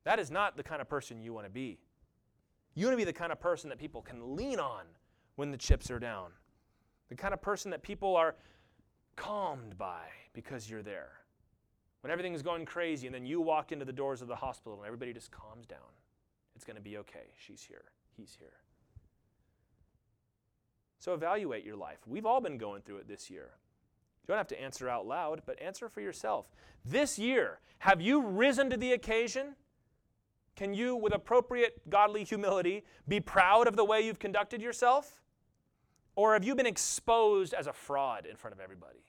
That 0.04 0.20
is 0.20 0.30
not 0.30 0.58
the 0.58 0.64
kind 0.64 0.82
of 0.82 0.90
person 0.90 1.22
you 1.22 1.34
want 1.34 1.48
to 1.48 1.52
be. 1.52 1.80
You 2.76 2.86
want 2.86 2.94
to 2.94 2.98
be 2.98 3.06
the 3.06 3.14
kind 3.14 3.32
of 3.32 3.40
person 3.40 3.70
that 3.70 3.80
people 3.80 4.02
can 4.02 4.36
lean 4.36 4.60
on 4.60 4.84
when 5.36 5.52
the 5.52 5.58
chips 5.58 5.90
are 5.90 6.00
down, 6.00 6.32
the 7.10 7.16
kind 7.16 7.34
of 7.34 7.42
person 7.42 7.72
that 7.72 7.82
people 7.82 8.16
are 8.16 8.36
calmed 9.16 9.78
by 9.78 10.04
because 10.34 10.70
you're 10.70 10.84
there 10.84 11.25
when 12.06 12.12
everything's 12.12 12.44
going 12.44 12.66
crazy, 12.66 13.08
and 13.08 13.16
then 13.16 13.26
you 13.26 13.42
walk 13.42 13.72
into 13.72 13.84
the 13.84 13.92
doors 13.92 14.22
of 14.22 14.28
the 14.28 14.36
hospital 14.36 14.78
and 14.78 14.86
everybody 14.86 15.12
just 15.12 15.32
calms 15.32 15.66
down. 15.66 15.80
It's 16.56 16.64
going 16.64 16.76
to 16.76 16.82
be 16.84 16.98
okay. 16.98 17.32
She's 17.36 17.64
here. 17.64 17.86
He's 18.16 18.38
here. 18.38 18.60
So 21.00 21.16
evaluate 21.16 21.66
your 21.66 21.78
life. 21.78 21.98
We've 22.06 22.28
all 22.28 22.42
been 22.42 22.60
going 22.60 22.84
through 22.84 22.98
it 22.98 23.08
this 23.08 23.32
year. 23.32 23.50
You 24.22 24.28
don't 24.28 24.38
have 24.38 24.46
to 24.50 24.62
answer 24.62 24.88
out 24.88 25.08
loud, 25.08 25.42
but 25.48 25.60
answer 25.60 25.90
for 25.90 26.00
yourself. 26.00 26.46
This 26.86 27.18
year, 27.18 27.58
have 27.80 28.02
you 28.02 28.22
risen 28.22 28.70
to 28.70 28.78
the 28.78 28.92
occasion? 28.92 29.56
Can 30.56 30.76
you, 30.76 30.96
with 30.96 31.12
appropriate 31.12 31.90
godly 31.90 32.24
humility, 32.24 32.84
be 33.08 33.20
proud 33.20 33.68
of 33.68 33.76
the 33.76 33.84
way 33.84 34.02
you've 34.06 34.20
conducted 34.20 34.62
yourself? 34.62 35.24
Or 36.16 36.34
have 36.34 36.44
you 36.44 36.54
been 36.54 36.68
exposed 36.68 37.56
as 37.56 37.66
a 37.66 37.74
fraud 37.74 38.28
in 38.28 38.36
front 38.36 38.54
of 38.54 38.60
everybody? 38.60 39.00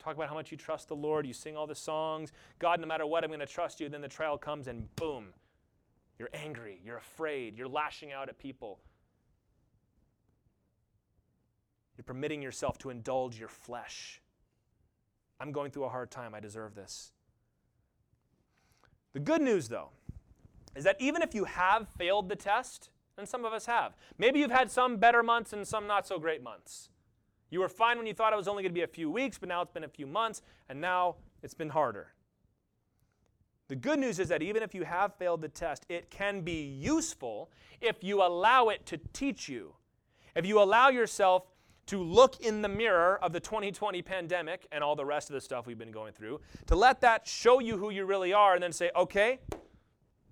Talk 0.00 0.16
about 0.16 0.28
how 0.28 0.34
much 0.34 0.50
you 0.50 0.56
trust 0.56 0.88
the 0.88 0.96
Lord, 0.96 1.26
you 1.26 1.32
sing 1.32 1.56
all 1.56 1.66
the 1.66 1.74
songs. 1.74 2.32
God, 2.58 2.80
no 2.80 2.86
matter 2.86 3.06
what, 3.06 3.22
I'm 3.22 3.30
going 3.30 3.40
to 3.40 3.46
trust 3.46 3.80
you. 3.80 3.88
Then 3.88 4.00
the 4.00 4.08
trial 4.08 4.38
comes 4.38 4.66
and 4.66 4.94
boom, 4.96 5.26
you're 6.18 6.30
angry, 6.32 6.80
you're 6.84 6.96
afraid, 6.96 7.56
you're 7.56 7.68
lashing 7.68 8.12
out 8.12 8.28
at 8.28 8.38
people. 8.38 8.80
You're 11.96 12.04
permitting 12.04 12.40
yourself 12.40 12.78
to 12.78 12.90
indulge 12.90 13.38
your 13.38 13.48
flesh. 13.48 14.22
I'm 15.38 15.52
going 15.52 15.70
through 15.70 15.84
a 15.84 15.90
hard 15.90 16.10
time. 16.10 16.34
I 16.34 16.40
deserve 16.40 16.74
this. 16.74 17.12
The 19.12 19.20
good 19.20 19.42
news, 19.42 19.68
though, 19.68 19.90
is 20.74 20.84
that 20.84 20.96
even 20.98 21.20
if 21.20 21.34
you 21.34 21.44
have 21.44 21.88
failed 21.88 22.28
the 22.28 22.36
test, 22.36 22.90
and 23.20 23.28
some 23.28 23.44
of 23.44 23.52
us 23.52 23.66
have, 23.66 23.94
maybe 24.18 24.40
you've 24.40 24.50
had 24.50 24.70
some 24.70 24.96
better 24.96 25.22
months 25.22 25.52
and 25.52 25.68
some 25.68 25.86
not 25.86 26.06
so 26.06 26.18
great 26.18 26.42
months. 26.42 26.88
You 27.50 27.60
were 27.60 27.68
fine 27.68 27.98
when 27.98 28.06
you 28.06 28.14
thought 28.14 28.32
it 28.32 28.36
was 28.36 28.48
only 28.48 28.62
going 28.62 28.72
to 28.72 28.78
be 28.78 28.82
a 28.82 28.88
few 28.88 29.10
weeks, 29.10 29.38
but 29.38 29.48
now 29.48 29.60
it's 29.60 29.72
been 29.72 29.84
a 29.84 29.88
few 29.88 30.06
months, 30.06 30.42
and 30.68 30.80
now 30.80 31.16
it's 31.42 31.54
been 31.54 31.70
harder. 31.70 32.12
The 33.68 33.76
good 33.76 33.98
news 33.98 34.18
is 34.18 34.28
that 34.28 34.42
even 34.42 34.62
if 34.62 34.74
you 34.74 34.84
have 34.84 35.14
failed 35.14 35.42
the 35.42 35.48
test, 35.48 35.86
it 35.88 36.10
can 36.10 36.40
be 36.40 36.62
useful 36.62 37.50
if 37.80 38.02
you 38.02 38.22
allow 38.22 38.68
it 38.68 38.84
to 38.86 38.98
teach 39.12 39.48
you. 39.48 39.74
If 40.34 40.46
you 40.46 40.60
allow 40.60 40.88
yourself 40.88 41.44
to 41.86 42.02
look 42.02 42.40
in 42.40 42.62
the 42.62 42.68
mirror 42.68 43.18
of 43.22 43.32
the 43.32 43.40
2020 43.40 44.02
pandemic 44.02 44.66
and 44.70 44.82
all 44.82 44.94
the 44.94 45.04
rest 45.04 45.30
of 45.30 45.34
the 45.34 45.40
stuff 45.40 45.66
we've 45.66 45.78
been 45.78 45.92
going 45.92 46.12
through, 46.12 46.40
to 46.66 46.76
let 46.76 47.00
that 47.00 47.26
show 47.26 47.58
you 47.58 47.76
who 47.76 47.90
you 47.90 48.04
really 48.04 48.32
are, 48.32 48.54
and 48.54 48.62
then 48.62 48.72
say, 48.72 48.90
okay, 48.94 49.40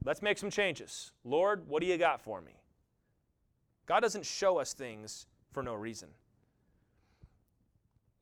let's 0.05 0.23
make 0.23 0.39
some 0.39 0.51
changes. 0.51 1.13
Lord, 1.25 1.69
what 1.69 1.81
do 1.81 1.89
you 1.89 1.97
got 1.97 2.21
for 2.21 2.41
me? 2.41 2.61
God 3.87 4.01
doesn't 4.01 4.27
show 4.27 4.59
us 4.59 4.73
things 4.73 5.27
for 5.53 5.63
no 5.63 5.75
reason. 5.75 6.09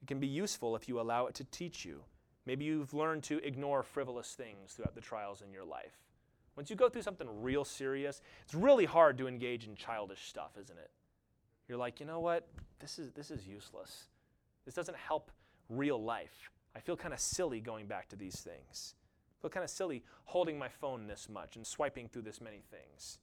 It 0.07 0.15
can 0.15 0.21
be 0.21 0.29
useful 0.29 0.77
if 0.77 0.89
you 0.89 1.01
allow 1.01 1.27
it 1.27 1.35
to 1.35 1.43
teach 1.43 1.85
you. 1.85 2.05
Maybe 2.47 2.65
you've 2.65 2.95
learned 2.95 3.25
to 3.25 3.45
ignore 3.45 3.83
frivolous 3.83 4.35
things 4.35 4.73
throughout 4.73 4.95
the 4.95 5.01
trials 5.01 5.43
in 5.43 5.53
your 5.53 5.65
life. 5.65 5.97
Once 6.55 6.71
you 6.71 6.77
go 6.77 6.89
through 6.89 7.03
something 7.03 7.27
real 7.43 7.65
serious, 7.65 8.23
it's 8.45 8.55
really 8.55 8.85
hard 8.85 9.19
to 9.19 9.27
engage 9.27 9.67
in 9.67 9.75
childish 9.75 10.29
stuff, 10.29 10.53
isn't 10.63 10.79
it? 10.79 10.93
You're 11.67 11.77
like, 11.77 11.99
you 11.99 12.07
know 12.07 12.21
what? 12.21 12.47
This 12.79 13.01
is, 13.01 13.11
this 13.15 13.33
is 13.33 13.49
useless. 13.49 14.05
This 14.65 14.77
doesn't 14.77 14.97
help 14.97 15.33
real 15.69 16.01
life. 16.01 16.53
I 16.77 16.79
feel 16.79 16.97
kind 16.97 17.13
of 17.13 17.19
silly 17.19 17.61
going 17.61 17.89
back 17.89 18.09
to 18.11 18.17
these 18.17 18.37
things. 18.37 18.95
I 19.37 19.43
feel 19.43 19.51
kind 19.51 19.65
of 19.65 19.71
silly 19.71 20.05
holding 20.27 20.57
my 20.57 20.69
phone 20.69 21.09
this 21.09 21.29
much 21.29 21.57
and 21.57 21.67
swiping 21.67 22.09
through 22.09 22.23
this 22.23 22.41
many 22.41 22.63
things, 22.71 23.19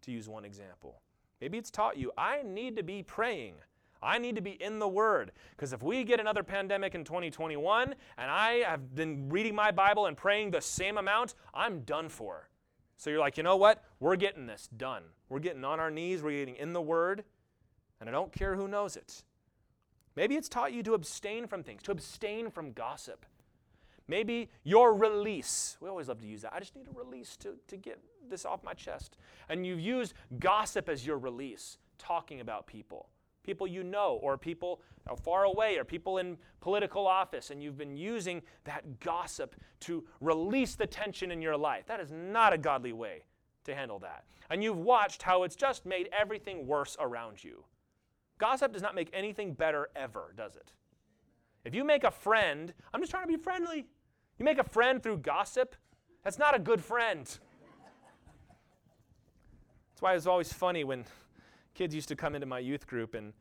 to 0.00 0.12
use 0.12 0.30
one 0.30 0.46
example. 0.46 1.02
Maybe 1.42 1.58
it's 1.58 1.70
taught 1.70 1.98
you 1.98 2.10
I 2.16 2.40
need 2.42 2.74
to 2.76 2.82
be 2.82 3.02
praying 3.02 3.56
I 4.02 4.18
need 4.18 4.36
to 4.36 4.42
be 4.42 4.52
in 4.52 4.78
the 4.78 4.88
Word. 4.88 5.32
Because 5.50 5.72
if 5.72 5.82
we 5.82 6.04
get 6.04 6.20
another 6.20 6.42
pandemic 6.42 6.94
in 6.94 7.04
2021 7.04 7.94
and 8.16 8.30
I 8.30 8.62
have 8.66 8.94
been 8.94 9.28
reading 9.28 9.54
my 9.54 9.70
Bible 9.70 10.06
and 10.06 10.16
praying 10.16 10.50
the 10.50 10.60
same 10.60 10.98
amount, 10.98 11.34
I'm 11.52 11.80
done 11.80 12.08
for. 12.08 12.48
So 12.96 13.10
you're 13.10 13.20
like, 13.20 13.36
you 13.36 13.42
know 13.42 13.56
what? 13.56 13.84
We're 14.00 14.16
getting 14.16 14.46
this 14.46 14.68
done. 14.76 15.04
We're 15.28 15.38
getting 15.40 15.64
on 15.64 15.78
our 15.80 15.90
knees, 15.90 16.22
we're 16.22 16.32
getting 16.32 16.56
in 16.56 16.72
the 16.72 16.80
Word, 16.80 17.24
and 18.00 18.08
I 18.08 18.12
don't 18.12 18.32
care 18.32 18.56
who 18.56 18.66
knows 18.66 18.96
it. 18.96 19.22
Maybe 20.16 20.36
it's 20.36 20.48
taught 20.48 20.72
you 20.72 20.82
to 20.84 20.94
abstain 20.94 21.46
from 21.46 21.62
things, 21.62 21.82
to 21.84 21.92
abstain 21.92 22.50
from 22.50 22.72
gossip. 22.72 23.24
Maybe 24.08 24.48
your 24.64 24.94
release, 24.94 25.76
we 25.80 25.88
always 25.88 26.08
love 26.08 26.20
to 26.20 26.26
use 26.26 26.42
that. 26.42 26.54
I 26.54 26.60
just 26.60 26.74
need 26.74 26.86
a 26.88 26.98
release 26.98 27.36
to, 27.38 27.56
to 27.68 27.76
get 27.76 28.00
this 28.28 28.46
off 28.46 28.64
my 28.64 28.72
chest. 28.72 29.16
And 29.48 29.66
you've 29.66 29.80
used 29.80 30.14
gossip 30.38 30.88
as 30.88 31.06
your 31.06 31.18
release, 31.18 31.78
talking 31.98 32.40
about 32.40 32.66
people 32.66 33.10
people 33.44 33.66
you 33.66 33.82
know, 33.82 34.18
or 34.22 34.36
people 34.36 34.80
far 35.24 35.44
away, 35.44 35.78
or 35.78 35.84
people 35.84 36.18
in 36.18 36.36
political 36.60 37.06
office, 37.06 37.50
and 37.50 37.62
you've 37.62 37.78
been 37.78 37.96
using 37.96 38.42
that 38.64 39.00
gossip 39.00 39.56
to 39.80 40.04
release 40.20 40.74
the 40.74 40.86
tension 40.86 41.30
in 41.30 41.40
your 41.40 41.56
life. 41.56 41.86
That 41.86 42.00
is 42.00 42.12
not 42.12 42.52
a 42.52 42.58
godly 42.58 42.92
way 42.92 43.24
to 43.64 43.74
handle 43.74 43.98
that. 44.00 44.24
And 44.50 44.62
you've 44.62 44.78
watched 44.78 45.22
how 45.22 45.44
it's 45.44 45.56
just 45.56 45.86
made 45.86 46.10
everything 46.18 46.66
worse 46.66 46.96
around 47.00 47.42
you. 47.42 47.64
Gossip 48.38 48.72
does 48.72 48.82
not 48.82 48.94
make 48.94 49.10
anything 49.12 49.52
better 49.54 49.88
ever, 49.96 50.34
does 50.36 50.56
it? 50.56 50.72
If 51.64 51.74
you 51.74 51.84
make 51.84 52.04
a 52.04 52.10
friend, 52.10 52.72
I'm 52.92 53.00
just 53.00 53.10
trying 53.10 53.26
to 53.26 53.28
be 53.28 53.42
friendly. 53.42 53.86
You 54.38 54.44
make 54.44 54.58
a 54.58 54.64
friend 54.64 55.02
through 55.02 55.18
gossip, 55.18 55.74
that's 56.22 56.38
not 56.38 56.54
a 56.54 56.58
good 56.58 56.82
friend. 56.82 57.26
That's 57.26 57.40
why 60.00 60.14
it's 60.14 60.26
always 60.26 60.52
funny 60.52 60.84
when 60.84 61.04
kids 61.78 61.94
used 61.94 62.08
to 62.08 62.16
come 62.16 62.34
into 62.34 62.46
my 62.46 62.58
youth 62.58 62.88
group, 62.88 63.14
and 63.14 63.32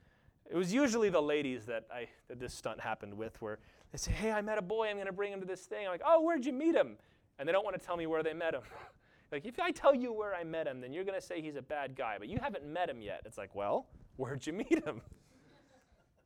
it 0.50 0.56
was 0.56 0.72
usually 0.72 1.10
the 1.10 1.22
ladies 1.22 1.66
that, 1.66 1.86
I, 1.92 2.08
that 2.28 2.40
this 2.40 2.54
stunt 2.54 2.80
happened 2.80 3.16
with, 3.16 3.42
where 3.42 3.58
they 3.92 3.98
say, 3.98 4.12
Hey, 4.12 4.32
I 4.32 4.42
met 4.42 4.60
a 4.60 4.62
boy, 4.62 4.88
I'm 4.88 4.96
going 4.96 5.08
to 5.08 5.12
bring 5.12 5.34
him 5.34 5.40
to 5.40 5.46
this 5.48 5.62
thing. 5.62 5.86
I'm 5.86 5.92
like, 5.92 6.04
Oh, 6.06 6.22
where'd 6.22 6.46
you 6.46 6.54
meet 6.54 6.76
him? 6.76 6.98
And 7.40 7.50
they 7.50 7.52
don't 7.52 7.66
want 7.66 7.80
to 7.80 7.84
tell 7.84 7.98
me 7.98 8.06
where 8.06 8.22
they 8.22 8.34
met 8.34 8.54
him. 8.54 8.62
like, 9.32 9.46
if 9.46 9.60
I 9.60 9.72
tell 9.72 9.96
you 9.96 10.14
where 10.14 10.36
I 10.36 10.44
met 10.44 10.68
him, 10.68 10.80
then 10.82 10.94
you're 10.94 11.04
going 11.04 11.20
to 11.20 11.26
say 11.26 11.42
he's 11.42 11.56
a 11.56 11.64
bad 11.64 11.96
guy, 11.96 12.18
but 12.20 12.30
you 12.30 12.38
haven't 12.40 12.66
met 12.66 12.90
him 12.90 13.02
yet. 13.02 13.24
It's 13.26 13.40
like, 13.40 13.56
Well, 13.56 13.88
where'd 14.18 14.46
you 14.46 14.54
meet 14.70 14.86
him? 14.86 15.02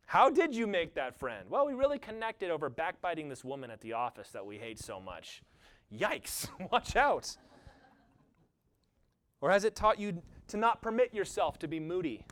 How 0.06 0.30
did 0.30 0.54
you 0.54 0.68
make 0.68 0.94
that 0.96 1.18
friend? 1.18 1.50
Well, 1.50 1.66
we 1.66 1.74
really 1.74 1.98
connected 1.98 2.52
over 2.52 2.70
backbiting 2.70 3.30
this 3.30 3.46
woman 3.46 3.72
at 3.72 3.80
the 3.80 3.94
office 3.94 4.32
that 4.32 4.46
we 4.46 4.58
hate 4.58 4.80
so 4.80 5.00
much. 5.00 5.42
Yikes, 5.96 6.50
watch 6.72 6.98
out. 6.98 7.38
Or 9.40 9.50
has 9.50 9.64
it 9.64 9.76
taught 9.76 9.98
you 9.98 10.22
to 10.52 10.58
not 10.58 10.82
permit 10.82 11.14
yourself 11.14 11.58
to 11.60 11.68
be 11.68 11.80
moody. 11.80 12.26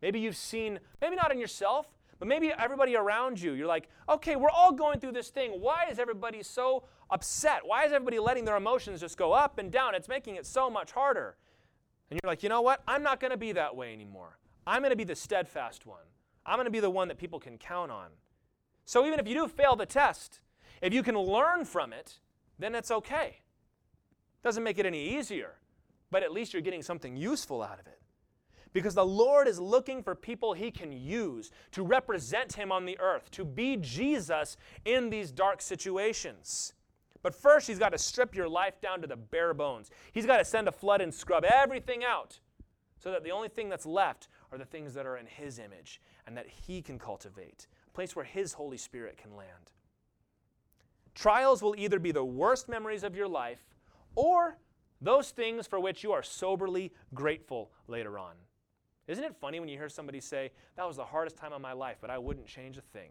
Maybe 0.00 0.20
you've 0.20 0.36
seen, 0.36 0.78
maybe 1.00 1.16
not 1.16 1.32
in 1.32 1.38
yourself, 1.38 1.86
but 2.18 2.26
maybe 2.26 2.52
everybody 2.56 2.96
around 2.96 3.40
you. 3.40 3.52
You're 3.52 3.66
like, 3.66 3.88
okay, 4.08 4.36
we're 4.36 4.50
all 4.50 4.72
going 4.72 5.00
through 5.00 5.12
this 5.12 5.28
thing. 5.28 5.52
Why 5.60 5.86
is 5.90 5.98
everybody 5.98 6.42
so 6.42 6.84
upset? 7.10 7.60
Why 7.64 7.84
is 7.84 7.92
everybody 7.92 8.18
letting 8.18 8.44
their 8.44 8.56
emotions 8.56 9.00
just 9.00 9.16
go 9.16 9.32
up 9.32 9.58
and 9.58 9.70
down? 9.70 9.94
It's 9.94 10.08
making 10.08 10.36
it 10.36 10.46
so 10.46 10.70
much 10.70 10.92
harder. 10.92 11.36
And 12.10 12.18
you're 12.22 12.30
like, 12.30 12.42
you 12.42 12.48
know 12.48 12.62
what? 12.62 12.82
I'm 12.88 13.02
not 13.02 13.20
going 13.20 13.32
to 13.32 13.36
be 13.36 13.52
that 13.52 13.74
way 13.76 13.92
anymore. 13.92 14.38
I'm 14.66 14.80
going 14.80 14.90
to 14.90 14.96
be 14.96 15.04
the 15.04 15.16
steadfast 15.16 15.86
one. 15.86 16.04
I'm 16.46 16.56
going 16.56 16.64
to 16.64 16.70
be 16.70 16.80
the 16.80 16.90
one 16.90 17.08
that 17.08 17.18
people 17.18 17.38
can 17.38 17.58
count 17.58 17.90
on. 17.90 18.08
So 18.84 19.06
even 19.06 19.20
if 19.20 19.28
you 19.28 19.34
do 19.34 19.48
fail 19.48 19.76
the 19.76 19.86
test, 19.86 20.40
if 20.80 20.94
you 20.94 21.02
can 21.02 21.18
learn 21.18 21.64
from 21.64 21.92
it, 21.92 22.20
then 22.58 22.74
it's 22.74 22.90
okay. 22.90 23.40
Doesn't 24.42 24.62
make 24.62 24.78
it 24.78 24.86
any 24.86 25.16
easier 25.16 25.57
but 26.10 26.22
at 26.22 26.32
least 26.32 26.52
you're 26.52 26.62
getting 26.62 26.82
something 26.82 27.16
useful 27.16 27.62
out 27.62 27.80
of 27.80 27.86
it. 27.86 28.00
Because 28.72 28.94
the 28.94 29.04
Lord 29.04 29.48
is 29.48 29.58
looking 29.58 30.02
for 30.02 30.14
people 30.14 30.52
he 30.52 30.70
can 30.70 30.92
use 30.92 31.50
to 31.72 31.82
represent 31.82 32.52
him 32.52 32.70
on 32.70 32.84
the 32.84 32.98
earth, 33.00 33.30
to 33.32 33.44
be 33.44 33.76
Jesus 33.76 34.56
in 34.84 35.10
these 35.10 35.32
dark 35.32 35.62
situations. 35.62 36.74
But 37.22 37.34
first, 37.34 37.66
he's 37.66 37.78
got 37.78 37.90
to 37.90 37.98
strip 37.98 38.34
your 38.34 38.48
life 38.48 38.80
down 38.80 39.00
to 39.00 39.06
the 39.06 39.16
bare 39.16 39.54
bones. 39.54 39.90
He's 40.12 40.26
got 40.26 40.36
to 40.38 40.44
send 40.44 40.68
a 40.68 40.72
flood 40.72 41.00
and 41.00 41.12
scrub 41.12 41.44
everything 41.44 42.04
out 42.04 42.38
so 42.98 43.10
that 43.10 43.24
the 43.24 43.30
only 43.30 43.48
thing 43.48 43.68
that's 43.68 43.86
left 43.86 44.28
are 44.52 44.58
the 44.58 44.64
things 44.64 44.94
that 44.94 45.06
are 45.06 45.16
in 45.16 45.26
his 45.26 45.58
image 45.58 46.00
and 46.26 46.36
that 46.36 46.46
he 46.48 46.82
can 46.82 46.98
cultivate, 46.98 47.66
a 47.86 47.90
place 47.92 48.14
where 48.14 48.24
his 48.24 48.52
Holy 48.52 48.76
Spirit 48.76 49.16
can 49.16 49.34
land. 49.36 49.72
Trials 51.14 51.62
will 51.62 51.74
either 51.76 51.98
be 51.98 52.12
the 52.12 52.24
worst 52.24 52.68
memories 52.68 53.02
of 53.02 53.16
your 53.16 53.28
life 53.28 53.64
or 54.14 54.58
those 55.00 55.30
things 55.30 55.66
for 55.66 55.78
which 55.78 56.02
you 56.02 56.12
are 56.12 56.22
soberly 56.22 56.92
grateful 57.14 57.70
later 57.86 58.18
on. 58.18 58.34
Isn't 59.06 59.24
it 59.24 59.34
funny 59.40 59.58
when 59.58 59.68
you 59.68 59.78
hear 59.78 59.88
somebody 59.88 60.20
say, 60.20 60.50
That 60.76 60.86
was 60.86 60.96
the 60.96 61.04
hardest 61.04 61.36
time 61.36 61.52
of 61.52 61.60
my 61.60 61.72
life, 61.72 61.96
but 62.00 62.10
I 62.10 62.18
wouldn't 62.18 62.46
change 62.46 62.76
a 62.76 62.82
thing? 62.82 63.10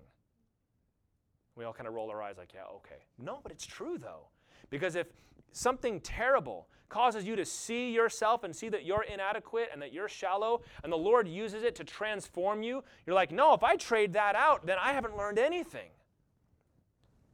We 1.56 1.66
all 1.66 1.74
kind 1.74 1.88
of 1.88 1.94
roll 1.94 2.10
our 2.12 2.22
eyes 2.22 2.38
like, 2.38 2.54
Yeah, 2.54 2.66
okay. 2.78 3.06
No, 3.18 3.40
but 3.42 3.52
it's 3.52 3.66
true 3.66 3.98
though. 3.98 4.28
Because 4.70 4.96
if 4.96 5.08
something 5.52 6.00
terrible 6.02 6.68
causes 6.90 7.26
you 7.26 7.36
to 7.36 7.46
see 7.46 7.92
yourself 7.92 8.44
and 8.44 8.56
see 8.56 8.70
that 8.70 8.86
you're 8.86 9.04
inadequate 9.04 9.70
and 9.74 9.82
that 9.82 9.92
you're 9.92 10.08
shallow, 10.08 10.62
and 10.84 10.92
the 10.92 10.98
Lord 10.98 11.28
uses 11.28 11.64
it 11.64 11.76
to 11.76 11.84
transform 11.84 12.62
you, 12.62 12.84
you're 13.06 13.16
like, 13.16 13.32
No, 13.32 13.54
if 13.54 13.64
I 13.64 13.76
trade 13.76 14.14
that 14.14 14.36
out, 14.36 14.68
then 14.68 14.78
I 14.80 14.94
haven't 14.94 15.18
learned 15.18 15.40
anything. 15.40 15.90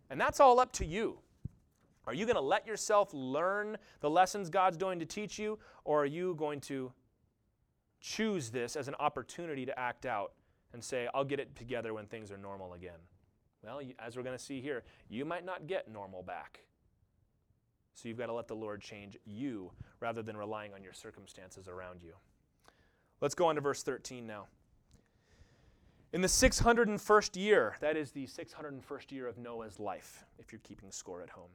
And 0.09 0.21
that's 0.21 0.39
all 0.39 0.59
up 0.59 0.71
to 0.73 0.85
you. 0.85 1.19
Are 2.05 2.13
you 2.13 2.25
going 2.25 2.35
to 2.35 2.41
let 2.41 2.67
yourself 2.67 3.09
learn 3.13 3.77
the 4.01 4.09
lessons 4.09 4.49
God's 4.49 4.77
going 4.77 4.99
to 4.99 5.05
teach 5.05 5.39
you, 5.39 5.59
or 5.85 6.03
are 6.03 6.05
you 6.05 6.35
going 6.35 6.59
to 6.61 6.91
choose 8.01 8.49
this 8.49 8.75
as 8.75 8.87
an 8.87 8.95
opportunity 8.99 9.65
to 9.65 9.79
act 9.79 10.05
out 10.05 10.33
and 10.73 10.83
say, 10.83 11.07
I'll 11.13 11.23
get 11.23 11.39
it 11.39 11.55
together 11.55 11.93
when 11.93 12.05
things 12.05 12.31
are 12.31 12.37
normal 12.37 12.73
again? 12.73 12.99
Well, 13.63 13.81
as 13.99 14.17
we're 14.17 14.23
going 14.23 14.37
to 14.37 14.43
see 14.43 14.59
here, 14.59 14.83
you 15.09 15.23
might 15.23 15.45
not 15.45 15.67
get 15.67 15.89
normal 15.89 16.21
back. 16.21 16.59
So 17.93 18.09
you've 18.09 18.17
got 18.17 18.25
to 18.25 18.33
let 18.33 18.47
the 18.47 18.55
Lord 18.55 18.81
change 18.81 19.17
you 19.25 19.71
rather 20.01 20.21
than 20.21 20.35
relying 20.35 20.73
on 20.73 20.83
your 20.83 20.93
circumstances 20.93 21.67
around 21.67 22.01
you. 22.03 22.13
Let's 23.21 23.35
go 23.35 23.45
on 23.45 23.55
to 23.55 23.61
verse 23.61 23.83
13 23.83 24.27
now. 24.27 24.47
In 26.11 26.21
the 26.21 26.27
601st 26.27 27.41
year, 27.41 27.77
that 27.79 27.95
is 27.95 28.11
the 28.11 28.27
601st 28.27 29.11
year 29.11 29.27
of 29.27 29.37
Noah's 29.37 29.79
life, 29.79 30.25
if 30.37 30.51
you're 30.51 30.61
keeping 30.63 30.91
score 30.91 31.21
at 31.21 31.29
home. 31.29 31.49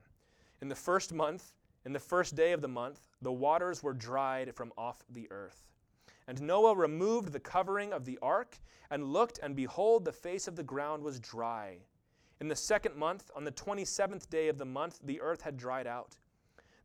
In 0.60 0.68
the 0.68 0.74
first 0.74 1.12
month, 1.12 1.52
in 1.84 1.92
the 1.92 2.00
first 2.00 2.34
day 2.34 2.52
of 2.52 2.60
the 2.60 2.68
month, 2.68 3.08
the 3.22 3.32
waters 3.32 3.82
were 3.82 3.94
dried 3.94 4.54
from 4.54 4.72
off 4.76 5.04
the 5.08 5.30
earth. 5.30 5.64
And 6.26 6.42
Noah 6.42 6.74
removed 6.74 7.32
the 7.32 7.40
covering 7.40 7.92
of 7.92 8.04
the 8.04 8.18
ark 8.20 8.58
and 8.90 9.12
looked, 9.12 9.38
and 9.42 9.56
behold, 9.56 10.04
the 10.04 10.12
face 10.12 10.48
of 10.48 10.56
the 10.56 10.62
ground 10.62 11.02
was 11.02 11.20
dry. 11.20 11.78
In 12.40 12.48
the 12.48 12.56
second 12.56 12.96
month, 12.96 13.30
on 13.34 13.44
the 13.44 13.52
27th 13.52 14.28
day 14.28 14.48
of 14.48 14.58
the 14.58 14.64
month, 14.64 14.98
the 15.02 15.20
earth 15.20 15.42
had 15.42 15.56
dried 15.56 15.86
out. 15.86 16.16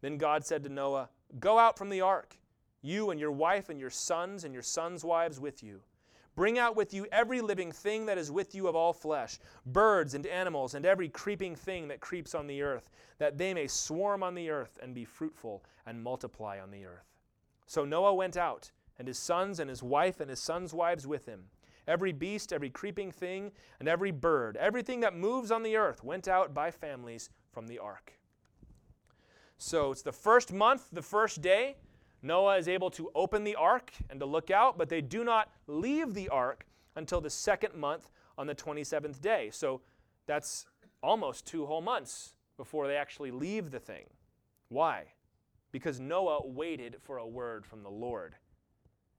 Then 0.01 0.17
God 0.17 0.45
said 0.45 0.63
to 0.63 0.69
Noah, 0.69 1.09
Go 1.39 1.57
out 1.57 1.77
from 1.77 1.89
the 1.89 2.01
ark, 2.01 2.37
you 2.81 3.09
and 3.09 3.19
your 3.19 3.31
wife 3.31 3.69
and 3.69 3.79
your 3.79 3.89
sons 3.89 4.43
and 4.43 4.53
your 4.53 4.63
sons' 4.63 5.03
wives 5.03 5.39
with 5.39 5.63
you 5.63 5.81
Bring 6.35 6.57
out 6.57 6.75
with 6.75 6.93
you 6.93 7.05
every 7.11 7.41
living 7.41 7.71
thing 7.71 8.07
that 8.07 8.17
is 8.17 8.31
with 8.31 8.55
you 8.55 8.67
of 8.67 8.75
all 8.75 8.93
flesh, 8.93 9.39
birds 9.67 10.15
and 10.15 10.25
animals, 10.25 10.73
and 10.73 10.85
every 10.85 11.09
creeping 11.09 11.55
thing 11.55 11.87
that 11.89 11.99
creeps 11.99 12.33
on 12.33 12.47
the 12.47 12.61
earth, 12.63 12.89
that 13.19 13.37
they 13.37 13.53
may 13.53 13.67
swarm 13.67 14.23
on 14.23 14.33
the 14.33 14.49
earth 14.49 14.79
and 14.81 14.95
be 14.95 15.05
fruitful 15.05 15.63
and 15.85 16.03
multiply 16.03 16.59
on 16.59 16.71
the 16.71 16.85
earth. 16.85 17.13
So 17.67 17.85
Noah 17.85 18.15
went 18.15 18.35
out, 18.35 18.71
and 18.97 19.07
his 19.07 19.19
sons 19.19 19.59
and 19.59 19.69
his 19.69 19.83
wife 19.83 20.19
and 20.19 20.29
his 20.29 20.39
sons' 20.39 20.73
wives 20.73 21.05
with 21.05 21.25
him. 21.25 21.45
Every 21.87 22.13
beast, 22.13 22.51
every 22.53 22.69
creeping 22.69 23.11
thing, 23.11 23.51
and 23.79 23.87
every 23.87 24.11
bird, 24.11 24.57
everything 24.57 25.01
that 25.01 25.15
moves 25.15 25.51
on 25.51 25.63
the 25.63 25.75
earth 25.75 26.03
went 26.03 26.27
out 26.27 26.53
by 26.53 26.71
families 26.71 27.29
from 27.51 27.67
the 27.67 27.77
ark. 27.77 28.13
So 29.57 29.91
it's 29.91 30.01
the 30.01 30.11
first 30.11 30.51
month, 30.51 30.87
the 30.91 31.01
first 31.01 31.41
day. 31.41 31.75
Noah 32.23 32.57
is 32.57 32.69
able 32.69 32.89
to 32.91 33.11
open 33.13 33.43
the 33.43 33.55
ark 33.55 33.91
and 34.09 34.19
to 34.21 34.25
look 34.25 34.49
out, 34.49 34.77
but 34.77 34.87
they 34.89 35.01
do 35.01 35.23
not 35.23 35.51
leave 35.67 36.13
the 36.13 36.29
ark 36.29 36.65
until 36.95 37.19
the 37.19 37.29
second 37.29 37.75
month 37.75 38.09
on 38.37 38.47
the 38.47 38.55
27th 38.55 39.21
day. 39.21 39.49
So 39.51 39.81
that's 40.25 40.65
almost 41.03 41.45
two 41.45 41.65
whole 41.65 41.81
months 41.81 42.35
before 42.55 42.87
they 42.87 42.95
actually 42.95 43.31
leave 43.31 43.71
the 43.71 43.79
thing. 43.79 44.05
Why? 44.69 45.03
Because 45.71 45.99
Noah 45.99 46.47
waited 46.47 46.95
for 47.01 47.17
a 47.17 47.27
word 47.27 47.65
from 47.65 47.83
the 47.83 47.89
Lord. 47.89 48.35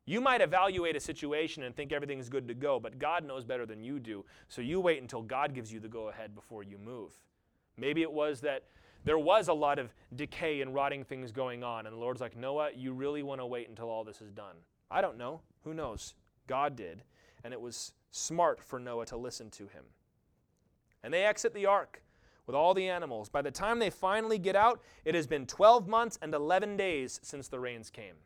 You 0.07 0.21
might 0.21 0.41
evaluate 0.41 0.97
a 0.97 1.01
situation 1.01 1.63
and 1.63 1.75
think 1.75 1.93
everything's 1.93 2.29
good 2.29 2.49
to 2.49 2.55
go, 2.55 2.81
but 2.81 2.99
God 2.99 3.25
knows 3.25 3.45
better 3.45 3.67
than 3.67 3.83
you 3.83 3.99
do. 3.99 4.25
So 4.49 4.63
you 4.63 4.81
wait 4.81 5.01
until 5.01 5.23
God 5.23 5.55
gives 5.55 5.73
you 5.73 5.81
the 5.81 5.89
go 5.89 6.09
ahead 6.09 6.35
before 6.35 6.63
you 6.63 6.79
move. 6.79 7.13
Maybe 7.77 8.03
it 8.03 8.13
was 8.13 8.41
that 8.43 8.65
there 9.05 9.19
was 9.19 9.49
a 9.49 9.53
lot 9.53 9.79
of 9.79 9.93
decay 10.17 10.61
and 10.61 10.75
rotting 10.75 11.05
things 11.05 11.31
going 11.31 11.63
on. 11.63 11.87
And 11.87 11.95
the 11.95 12.01
Lord's 12.01 12.21
like, 12.21 12.37
Noah, 12.37 12.71
you 12.75 12.93
really 12.93 13.23
want 13.23 13.41
to 13.41 13.47
wait 13.47 13.69
until 13.69 13.89
all 13.89 14.05
this 14.05 14.21
is 14.21 14.33
done. 14.33 14.57
I 14.91 15.01
don't 15.01 15.19
know. 15.19 15.41
Who 15.65 15.75
knows? 15.75 16.15
God 16.47 16.77
did. 16.77 17.03
And 17.43 17.53
it 17.53 17.61
was 17.61 17.93
smart 18.11 18.63
for 18.63 18.79
Noah 18.79 19.07
to 19.07 19.17
listen 19.17 19.51
to 19.51 19.65
him. 19.65 19.85
And 21.03 21.13
they 21.13 21.25
exit 21.25 21.53
the 21.53 21.67
ark 21.67 22.03
with 22.47 22.57
all 22.57 22.73
the 22.75 22.89
animals. 22.89 23.29
By 23.29 23.43
the 23.43 23.51
time 23.51 23.79
they 23.79 23.91
finally 23.91 24.39
get 24.39 24.57
out, 24.57 24.81
it 25.05 25.15
has 25.15 25.27
been 25.27 25.47
12 25.47 25.87
months 25.87 26.19
and 26.23 26.35
11 26.35 26.77
days 26.77 27.21
since 27.23 27.49
the 27.49 27.61
rains 27.61 27.91
came. 27.91 28.17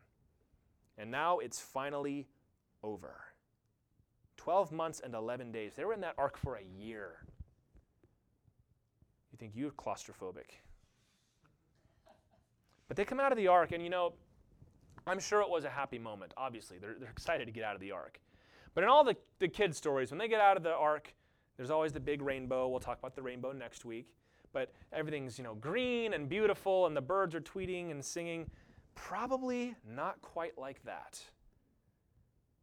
And 0.97 1.11
now 1.11 1.39
it's 1.39 1.59
finally 1.59 2.27
over. 2.83 3.21
12 4.37 4.71
months 4.71 5.01
and 5.03 5.13
11 5.13 5.51
days. 5.51 5.73
They 5.75 5.83
were 5.83 5.93
in 5.93 6.01
that 6.01 6.15
ark 6.17 6.37
for 6.37 6.55
a 6.55 6.63
year. 6.63 7.25
You 9.31 9.37
think 9.37 9.53
you're 9.55 9.71
claustrophobic. 9.71 10.61
But 12.89 12.97
they 12.97 13.05
come 13.05 13.21
out 13.21 13.31
of 13.31 13.37
the 13.37 13.47
ark, 13.47 13.71
and 13.71 13.81
you 13.81 13.89
know, 13.89 14.13
I'm 15.07 15.19
sure 15.19 15.41
it 15.41 15.49
was 15.49 15.63
a 15.63 15.69
happy 15.69 15.97
moment, 15.97 16.33
obviously. 16.35 16.77
They're, 16.79 16.95
they're 16.99 17.11
excited 17.11 17.45
to 17.45 17.51
get 17.51 17.63
out 17.63 17.75
of 17.75 17.81
the 17.81 17.91
ark. 17.91 18.19
But 18.73 18.83
in 18.83 18.89
all 18.89 19.05
the, 19.05 19.15
the 19.39 19.47
kids' 19.47 19.77
stories, 19.77 20.11
when 20.11 20.17
they 20.17 20.27
get 20.27 20.41
out 20.41 20.57
of 20.57 20.63
the 20.63 20.73
ark, 20.73 21.13
there's 21.55 21.71
always 21.71 21.93
the 21.93 21.99
big 21.99 22.21
rainbow. 22.21 22.67
We'll 22.67 22.79
talk 22.79 22.99
about 22.99 23.15
the 23.15 23.21
rainbow 23.21 23.51
next 23.51 23.85
week. 23.85 24.07
But 24.51 24.73
everything's, 24.91 25.37
you 25.37 25.43
know, 25.43 25.55
green 25.55 26.13
and 26.13 26.27
beautiful, 26.27 26.87
and 26.87 26.97
the 26.97 27.01
birds 27.01 27.35
are 27.35 27.41
tweeting 27.41 27.91
and 27.91 28.03
singing. 28.03 28.49
Probably 28.95 29.75
not 29.87 30.21
quite 30.21 30.57
like 30.57 30.83
that. 30.83 31.21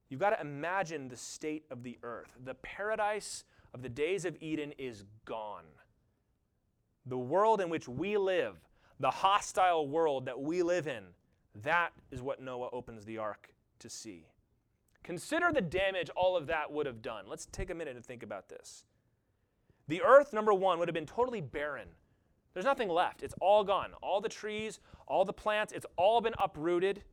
You've 0.08 0.20
got 0.20 0.30
to 0.30 0.40
imagine 0.40 1.08
the 1.08 1.16
state 1.16 1.64
of 1.70 1.82
the 1.82 1.98
earth. 2.02 2.36
The 2.44 2.54
paradise 2.54 3.44
of 3.74 3.82
the 3.82 3.88
days 3.88 4.24
of 4.24 4.36
Eden 4.40 4.72
is 4.78 5.04
gone. 5.24 5.64
The 7.06 7.18
world 7.18 7.60
in 7.60 7.68
which 7.68 7.88
we 7.88 8.16
live, 8.16 8.56
the 9.00 9.10
hostile 9.10 9.88
world 9.88 10.26
that 10.26 10.40
we 10.40 10.62
live 10.62 10.86
in, 10.86 11.04
that 11.62 11.92
is 12.10 12.22
what 12.22 12.40
Noah 12.40 12.68
opens 12.72 13.04
the 13.04 13.18
ark 13.18 13.50
to 13.78 13.88
see. 13.88 14.26
Consider 15.02 15.52
the 15.52 15.60
damage 15.60 16.10
all 16.16 16.36
of 16.36 16.46
that 16.48 16.70
would 16.72 16.86
have 16.86 17.02
done. 17.02 17.26
Let's 17.28 17.46
take 17.46 17.70
a 17.70 17.74
minute 17.74 17.96
and 17.96 18.04
think 18.04 18.22
about 18.22 18.48
this. 18.48 18.84
The 19.88 20.02
earth, 20.02 20.32
number 20.32 20.52
one, 20.52 20.78
would 20.78 20.88
have 20.88 20.94
been 20.94 21.06
totally 21.06 21.40
barren. 21.40 21.88
There's 22.54 22.66
nothing 22.66 22.88
left. 22.88 23.22
It's 23.22 23.34
all 23.40 23.62
gone. 23.62 23.92
All 24.02 24.20
the 24.20 24.28
trees, 24.28 24.80
all 25.06 25.24
the 25.24 25.32
plants, 25.32 25.72
it's 25.72 25.86
all 25.96 26.20
been 26.20 26.34
uprooted. 26.38 27.04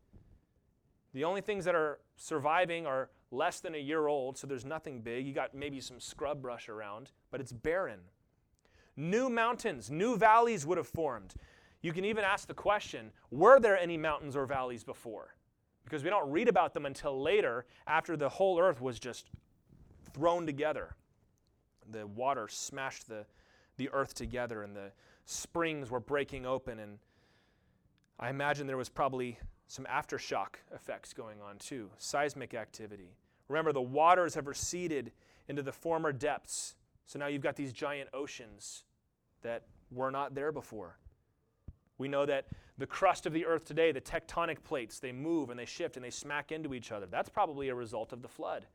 The 1.13 1.23
only 1.23 1.41
things 1.41 1.65
that 1.65 1.75
are 1.75 1.99
surviving 2.15 2.87
are 2.87 3.09
less 3.29 3.59
than 3.59 3.75
a 3.75 3.79
year 3.79 4.07
old, 4.07 4.37
so 4.37 4.47
there's 4.47 4.65
nothing 4.65 5.01
big. 5.01 5.27
You 5.27 5.33
got 5.33 5.53
maybe 5.53 5.79
some 5.79 5.99
scrub 5.99 6.41
brush 6.41 6.69
around, 6.69 7.11
but 7.29 7.41
it's 7.41 7.51
barren. 7.51 7.99
New 8.95 9.29
mountains, 9.29 9.91
new 9.91 10.17
valleys 10.17 10.65
would 10.65 10.77
have 10.77 10.87
formed. 10.87 11.35
You 11.83 11.91
can 11.91 12.05
even 12.05 12.23
ask 12.23 12.47
the 12.47 12.53
question 12.55 13.11
were 13.29 13.59
there 13.59 13.77
any 13.77 13.97
mountains 13.97 14.35
or 14.35 14.47
valleys 14.47 14.83
before? 14.83 15.35
Because 15.83 16.03
we 16.03 16.09
don't 16.09 16.31
read 16.31 16.47
about 16.47 16.73
them 16.73 16.85
until 16.85 17.21
later, 17.21 17.65
after 17.85 18.17
the 18.17 18.29
whole 18.29 18.59
earth 18.59 18.81
was 18.81 18.97
just 18.99 19.29
thrown 20.13 20.45
together. 20.45 20.95
The 21.91 22.07
water 22.07 22.47
smashed 22.47 23.09
the, 23.09 23.25
the 23.75 23.89
earth 23.91 24.13
together, 24.13 24.63
and 24.63 24.73
the 24.73 24.91
springs 25.25 25.91
were 25.91 25.99
breaking 25.99 26.45
open. 26.45 26.79
And 26.79 26.99
I 28.17 28.29
imagine 28.29 28.65
there 28.65 28.77
was 28.77 28.87
probably 28.87 29.37
some 29.67 29.85
aftershock 29.85 30.55
effects 30.73 31.11
going 31.11 31.41
on 31.41 31.57
too, 31.57 31.89
seismic 31.97 32.53
activity. 32.53 33.17
Remember, 33.49 33.73
the 33.73 33.81
waters 33.81 34.35
have 34.35 34.47
receded 34.47 35.11
into 35.49 35.61
the 35.61 35.73
former 35.73 36.13
depths. 36.13 36.75
So 37.05 37.19
now 37.19 37.27
you've 37.27 37.41
got 37.41 37.57
these 37.57 37.73
giant 37.73 38.09
oceans 38.13 38.85
that 39.41 39.63
were 39.91 40.11
not 40.11 40.33
there 40.33 40.53
before. 40.53 40.97
We 41.97 42.07
know 42.07 42.25
that 42.25 42.47
the 42.77 42.87
crust 42.87 43.25
of 43.25 43.33
the 43.33 43.45
earth 43.45 43.65
today, 43.65 43.91
the 43.91 44.01
tectonic 44.01 44.63
plates, 44.63 44.99
they 44.99 45.11
move 45.11 45.49
and 45.49 45.59
they 45.59 45.65
shift 45.65 45.95
and 45.95 46.03
they 46.03 46.09
smack 46.09 46.51
into 46.51 46.73
each 46.73 46.91
other. 46.91 47.05
That's 47.05 47.29
probably 47.29 47.69
a 47.69 47.75
result 47.75 48.13
of 48.13 48.21
the 48.21 48.27
flood 48.27 48.65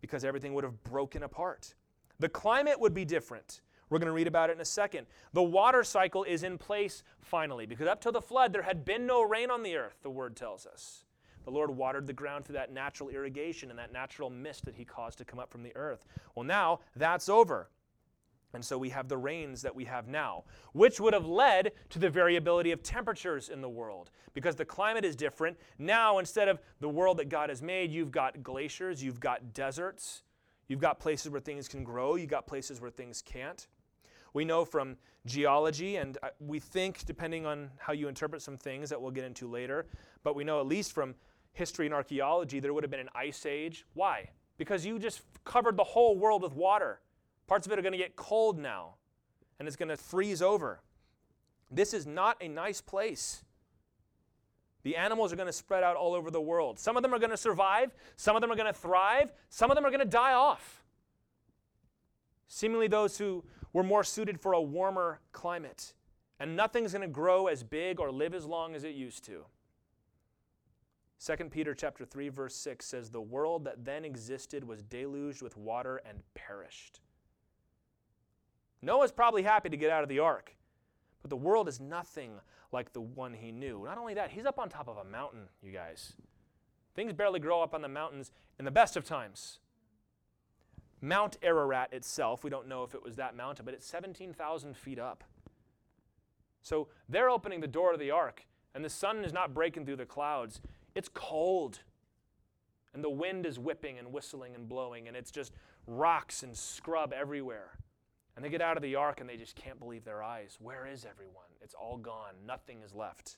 because 0.00 0.24
everything 0.24 0.52
would 0.54 0.64
have 0.64 0.84
broken 0.84 1.22
apart. 1.22 1.74
The 2.18 2.28
climate 2.28 2.78
would 2.78 2.94
be 2.94 3.04
different. 3.04 3.62
We're 3.88 3.98
going 3.98 4.06
to 4.06 4.12
read 4.12 4.26
about 4.26 4.50
it 4.50 4.54
in 4.54 4.60
a 4.60 4.66
second. 4.66 5.06
The 5.32 5.42
water 5.42 5.82
cycle 5.82 6.24
is 6.24 6.42
in 6.42 6.58
place 6.58 7.02
finally, 7.20 7.66
because 7.66 7.86
up 7.86 8.00
till 8.00 8.12
the 8.12 8.20
flood, 8.20 8.52
there 8.52 8.62
had 8.62 8.84
been 8.84 9.06
no 9.06 9.22
rain 9.22 9.50
on 9.50 9.62
the 9.62 9.76
earth, 9.76 9.98
the 10.02 10.10
word 10.10 10.36
tells 10.36 10.66
us. 10.66 11.04
The 11.44 11.50
Lord 11.50 11.70
watered 11.70 12.06
the 12.06 12.12
ground 12.12 12.44
through 12.44 12.54
that 12.54 12.72
natural 12.72 13.10
irrigation 13.10 13.70
and 13.70 13.78
that 13.78 13.92
natural 13.92 14.30
mist 14.30 14.64
that 14.64 14.74
He 14.74 14.84
caused 14.84 15.18
to 15.18 15.24
come 15.24 15.38
up 15.38 15.50
from 15.50 15.62
the 15.62 15.76
earth. 15.76 16.06
Well, 16.34 16.44
now 16.44 16.80
that's 16.96 17.28
over. 17.28 17.68
And 18.54 18.64
so 18.64 18.78
we 18.78 18.90
have 18.90 19.08
the 19.08 19.16
rains 19.16 19.62
that 19.62 19.74
we 19.74 19.84
have 19.84 20.08
now, 20.08 20.44
which 20.72 21.00
would 21.00 21.12
have 21.12 21.26
led 21.26 21.72
to 21.90 21.98
the 21.98 22.10
variability 22.10 22.72
of 22.72 22.82
temperatures 22.82 23.48
in 23.48 23.60
the 23.60 23.68
world. 23.68 24.10
Because 24.32 24.56
the 24.56 24.64
climate 24.64 25.04
is 25.04 25.16
different. 25.16 25.58
Now, 25.78 26.18
instead 26.18 26.48
of 26.48 26.60
the 26.80 26.88
world 26.88 27.18
that 27.18 27.28
God 27.28 27.48
has 27.48 27.62
made, 27.62 27.90
you've 27.90 28.10
got 28.10 28.42
glaciers, 28.42 29.02
you've 29.02 29.20
got 29.20 29.52
deserts, 29.54 30.22
you've 30.68 30.80
got 30.80 30.98
places 30.98 31.30
where 31.30 31.40
things 31.40 31.68
can 31.68 31.84
grow, 31.84 32.16
you've 32.16 32.30
got 32.30 32.46
places 32.46 32.80
where 32.80 32.90
things 32.90 33.22
can't. 33.22 33.66
We 34.32 34.44
know 34.44 34.64
from 34.64 34.96
geology, 35.26 35.96
and 35.96 36.18
uh, 36.22 36.30
we 36.40 36.58
think, 36.58 37.04
depending 37.06 37.46
on 37.46 37.70
how 37.78 37.92
you 37.92 38.08
interpret 38.08 38.42
some 38.42 38.56
things 38.56 38.90
that 38.90 39.00
we'll 39.00 39.12
get 39.12 39.24
into 39.24 39.48
later, 39.48 39.86
but 40.24 40.34
we 40.34 40.42
know 40.42 40.58
at 40.58 40.66
least 40.66 40.92
from 40.92 41.14
history 41.52 41.86
and 41.86 41.94
archaeology 41.94 42.58
there 42.58 42.74
would 42.74 42.82
have 42.82 42.90
been 42.90 43.00
an 43.00 43.08
ice 43.14 43.46
age. 43.46 43.86
Why? 43.94 44.30
Because 44.58 44.84
you 44.84 44.98
just 44.98 45.22
covered 45.44 45.76
the 45.76 45.84
whole 45.84 46.18
world 46.18 46.42
with 46.42 46.52
water. 46.52 47.00
Parts 47.46 47.66
of 47.66 47.72
it 47.72 47.78
are 47.78 47.82
going 47.82 47.92
to 47.92 47.98
get 47.98 48.16
cold 48.16 48.58
now, 48.58 48.94
and 49.58 49.68
it's 49.68 49.76
going 49.76 49.88
to 49.88 49.96
freeze 49.96 50.40
over. 50.40 50.80
This 51.70 51.92
is 51.92 52.06
not 52.06 52.36
a 52.40 52.48
nice 52.48 52.80
place. 52.80 53.44
The 54.82 54.96
animals 54.96 55.32
are 55.32 55.36
going 55.36 55.46
to 55.46 55.52
spread 55.52 55.82
out 55.82 55.96
all 55.96 56.14
over 56.14 56.30
the 56.30 56.40
world. 56.40 56.78
Some 56.78 56.96
of 56.96 57.02
them 57.02 57.14
are 57.14 57.18
going 57.18 57.30
to 57.30 57.36
survive, 57.36 57.94
some 58.16 58.36
of 58.36 58.42
them 58.42 58.52
are 58.52 58.56
going 58.56 58.72
to 58.72 58.78
thrive, 58.78 59.32
some 59.48 59.70
of 59.70 59.76
them 59.76 59.84
are 59.84 59.90
going 59.90 60.00
to 60.00 60.06
die 60.06 60.34
off. 60.34 60.84
Seemingly, 62.46 62.86
those 62.86 63.18
who 63.18 63.44
we're 63.74 63.82
more 63.82 64.04
suited 64.04 64.40
for 64.40 64.52
a 64.52 64.62
warmer 64.62 65.20
climate. 65.32 65.92
And 66.40 66.56
nothing's 66.56 66.92
going 66.92 67.02
to 67.02 67.08
grow 67.08 67.48
as 67.48 67.62
big 67.62 68.00
or 68.00 68.10
live 68.10 68.32
as 68.32 68.46
long 68.46 68.74
as 68.74 68.84
it 68.84 68.94
used 68.94 69.24
to. 69.24 69.44
2 71.24 71.44
Peter 71.46 71.74
chapter 71.74 72.04
3 72.04 72.28
verse 72.28 72.54
6 72.54 72.84
says 72.84 73.10
the 73.10 73.20
world 73.20 73.64
that 73.64 73.84
then 73.84 74.04
existed 74.04 74.62
was 74.62 74.82
deluged 74.82 75.42
with 75.42 75.56
water 75.56 76.02
and 76.08 76.22
perished. 76.34 77.00
Noah's 78.84 79.12
probably 79.12 79.42
happy 79.42 79.70
to 79.70 79.76
get 79.76 79.90
out 79.90 80.02
of 80.02 80.08
the 80.08 80.18
ark, 80.18 80.54
but 81.22 81.30
the 81.30 81.36
world 81.36 81.68
is 81.68 81.80
nothing 81.80 82.32
like 82.70 82.92
the 82.92 83.00
one 83.00 83.32
he 83.32 83.50
knew. 83.50 83.82
Not 83.84 83.98
only 83.98 84.14
that, 84.14 84.30
he's 84.30 84.46
up 84.46 84.58
on 84.58 84.68
top 84.68 84.88
of 84.88 84.98
a 84.98 85.04
mountain, 85.04 85.48
you 85.62 85.72
guys. 85.72 86.12
Things 86.94 87.12
barely 87.12 87.40
grow 87.40 87.62
up 87.62 87.74
on 87.74 87.82
the 87.82 87.88
mountains 87.88 88.30
in 88.58 88.64
the 88.64 88.70
best 88.70 88.96
of 88.96 89.04
times. 89.04 89.58
Mount 91.00 91.36
Ararat 91.42 91.92
itself, 91.92 92.44
we 92.44 92.50
don't 92.50 92.68
know 92.68 92.82
if 92.82 92.94
it 92.94 93.02
was 93.02 93.16
that 93.16 93.36
mountain, 93.36 93.64
but 93.64 93.74
it's 93.74 93.86
17,000 93.86 94.76
feet 94.76 94.98
up. 94.98 95.24
So 96.62 96.88
they're 97.08 97.30
opening 97.30 97.60
the 97.60 97.66
door 97.66 97.92
of 97.92 98.00
the 98.00 98.10
ark, 98.10 98.46
and 98.74 98.84
the 98.84 98.90
sun 98.90 99.24
is 99.24 99.32
not 99.32 99.52
breaking 99.52 99.84
through 99.84 99.96
the 99.96 100.06
clouds. 100.06 100.60
It's 100.94 101.10
cold. 101.12 101.80
And 102.94 103.04
the 103.04 103.10
wind 103.10 103.44
is 103.44 103.58
whipping 103.58 103.98
and 103.98 104.12
whistling 104.12 104.54
and 104.54 104.68
blowing, 104.68 105.08
and 105.08 105.16
it's 105.16 105.30
just 105.30 105.52
rocks 105.86 106.42
and 106.42 106.56
scrub 106.56 107.12
everywhere. 107.12 107.78
And 108.36 108.44
they 108.44 108.48
get 108.48 108.60
out 108.60 108.76
of 108.76 108.82
the 108.82 108.96
ark 108.96 109.20
and 109.20 109.28
they 109.28 109.36
just 109.36 109.54
can't 109.54 109.78
believe 109.78 110.04
their 110.04 110.22
eyes. 110.22 110.56
Where 110.60 110.86
is 110.86 111.06
everyone? 111.08 111.50
It's 111.60 111.74
all 111.74 111.96
gone. 111.96 112.34
Nothing 112.46 112.82
is 112.84 112.94
left. 112.94 113.36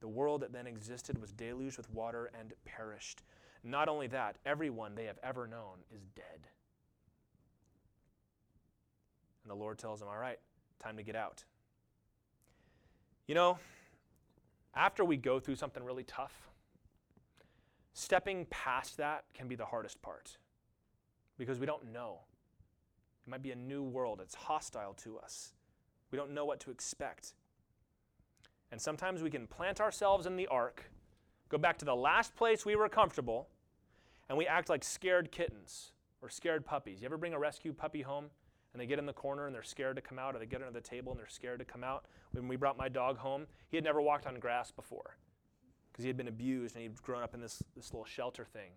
The 0.00 0.08
world 0.08 0.42
that 0.42 0.52
then 0.52 0.66
existed 0.66 1.20
was 1.20 1.32
deluged 1.32 1.76
with 1.76 1.92
water 1.92 2.30
and 2.38 2.52
perished. 2.64 3.22
Not 3.62 3.88
only 3.88 4.06
that, 4.08 4.38
everyone 4.44 4.94
they 4.94 5.04
have 5.04 5.18
ever 5.22 5.46
known 5.46 5.78
is 5.94 6.02
dead. 6.14 6.48
And 9.44 9.50
the 9.50 9.56
Lord 9.56 9.78
tells 9.78 10.00
them, 10.00 10.08
All 10.08 10.18
right, 10.18 10.38
time 10.78 10.96
to 10.96 11.02
get 11.02 11.16
out. 11.16 11.44
You 13.26 13.34
know, 13.34 13.58
after 14.74 15.04
we 15.04 15.16
go 15.16 15.40
through 15.40 15.56
something 15.56 15.82
really 15.82 16.04
tough, 16.04 16.48
stepping 17.92 18.46
past 18.50 18.96
that 18.96 19.24
can 19.34 19.48
be 19.48 19.56
the 19.56 19.66
hardest 19.66 20.00
part 20.02 20.38
because 21.38 21.58
we 21.58 21.66
don't 21.66 21.92
know. 21.92 22.20
It 23.26 23.30
might 23.30 23.42
be 23.42 23.52
a 23.52 23.56
new 23.56 23.82
world, 23.82 24.20
it's 24.22 24.34
hostile 24.34 24.94
to 25.04 25.18
us. 25.18 25.52
We 26.10 26.18
don't 26.18 26.32
know 26.32 26.44
what 26.44 26.60
to 26.60 26.70
expect. 26.70 27.34
And 28.70 28.80
sometimes 28.80 29.22
we 29.22 29.30
can 29.30 29.46
plant 29.46 29.80
ourselves 29.80 30.26
in 30.26 30.36
the 30.36 30.46
ark 30.48 30.90
go 31.48 31.58
back 31.58 31.78
to 31.78 31.84
the 31.84 31.96
last 31.96 32.34
place 32.36 32.64
we 32.64 32.76
were 32.76 32.88
comfortable, 32.88 33.48
and 34.28 34.36
we 34.36 34.46
act 34.46 34.68
like 34.68 34.84
scared 34.84 35.32
kittens 35.32 35.92
or 36.20 36.28
scared 36.28 36.64
puppies. 36.64 37.00
You 37.00 37.06
ever 37.06 37.16
bring 37.16 37.32
a 37.32 37.38
rescue 37.38 37.72
puppy 37.72 38.02
home 38.02 38.26
and 38.72 38.80
they 38.80 38.86
get 38.86 38.98
in 38.98 39.06
the 39.06 39.12
corner 39.12 39.46
and 39.46 39.54
they're 39.54 39.62
scared 39.62 39.96
to 39.96 40.02
come 40.02 40.18
out, 40.18 40.36
or 40.36 40.38
they 40.38 40.46
get 40.46 40.60
under 40.60 40.72
the 40.72 40.86
table 40.86 41.12
and 41.12 41.18
they're 41.18 41.26
scared 41.26 41.58
to 41.58 41.64
come 41.64 41.82
out? 41.82 42.04
When 42.32 42.48
we 42.48 42.56
brought 42.56 42.76
my 42.76 42.88
dog 42.88 43.18
home, 43.18 43.46
he 43.68 43.76
had 43.76 43.84
never 43.84 44.02
walked 44.02 44.26
on 44.26 44.38
grass 44.38 44.70
before 44.70 45.16
because 45.90 46.02
he 46.02 46.08
had 46.08 46.16
been 46.16 46.28
abused 46.28 46.76
and 46.76 46.82
he'd 46.82 47.00
grown 47.00 47.22
up 47.22 47.34
in 47.34 47.40
this, 47.40 47.62
this 47.74 47.92
little 47.92 48.04
shelter 48.04 48.44
thing. 48.44 48.72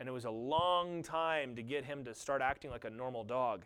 And 0.00 0.08
it 0.08 0.12
was 0.12 0.24
a 0.24 0.30
long 0.30 1.02
time 1.02 1.54
to 1.56 1.62
get 1.62 1.84
him 1.84 2.04
to 2.04 2.14
start 2.14 2.42
acting 2.42 2.70
like 2.70 2.84
a 2.84 2.90
normal 2.90 3.24
dog. 3.24 3.64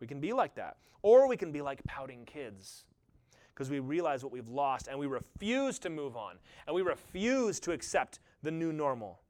We 0.00 0.06
can 0.06 0.20
be 0.20 0.32
like 0.32 0.54
that. 0.54 0.76
Or 1.02 1.28
we 1.28 1.36
can 1.36 1.52
be 1.52 1.62
like 1.62 1.84
pouting 1.84 2.24
kids 2.24 2.84
because 3.54 3.70
we 3.70 3.78
realize 3.78 4.22
what 4.22 4.32
we've 4.32 4.48
lost 4.48 4.88
and 4.88 4.98
we 4.98 5.06
refuse 5.06 5.78
to 5.80 5.90
move 5.90 6.16
on 6.16 6.36
and 6.66 6.74
we 6.74 6.82
refuse 6.82 7.58
to 7.60 7.72
accept 7.72 8.18
the 8.42 8.50
new 8.50 8.72
normal. 8.72 9.20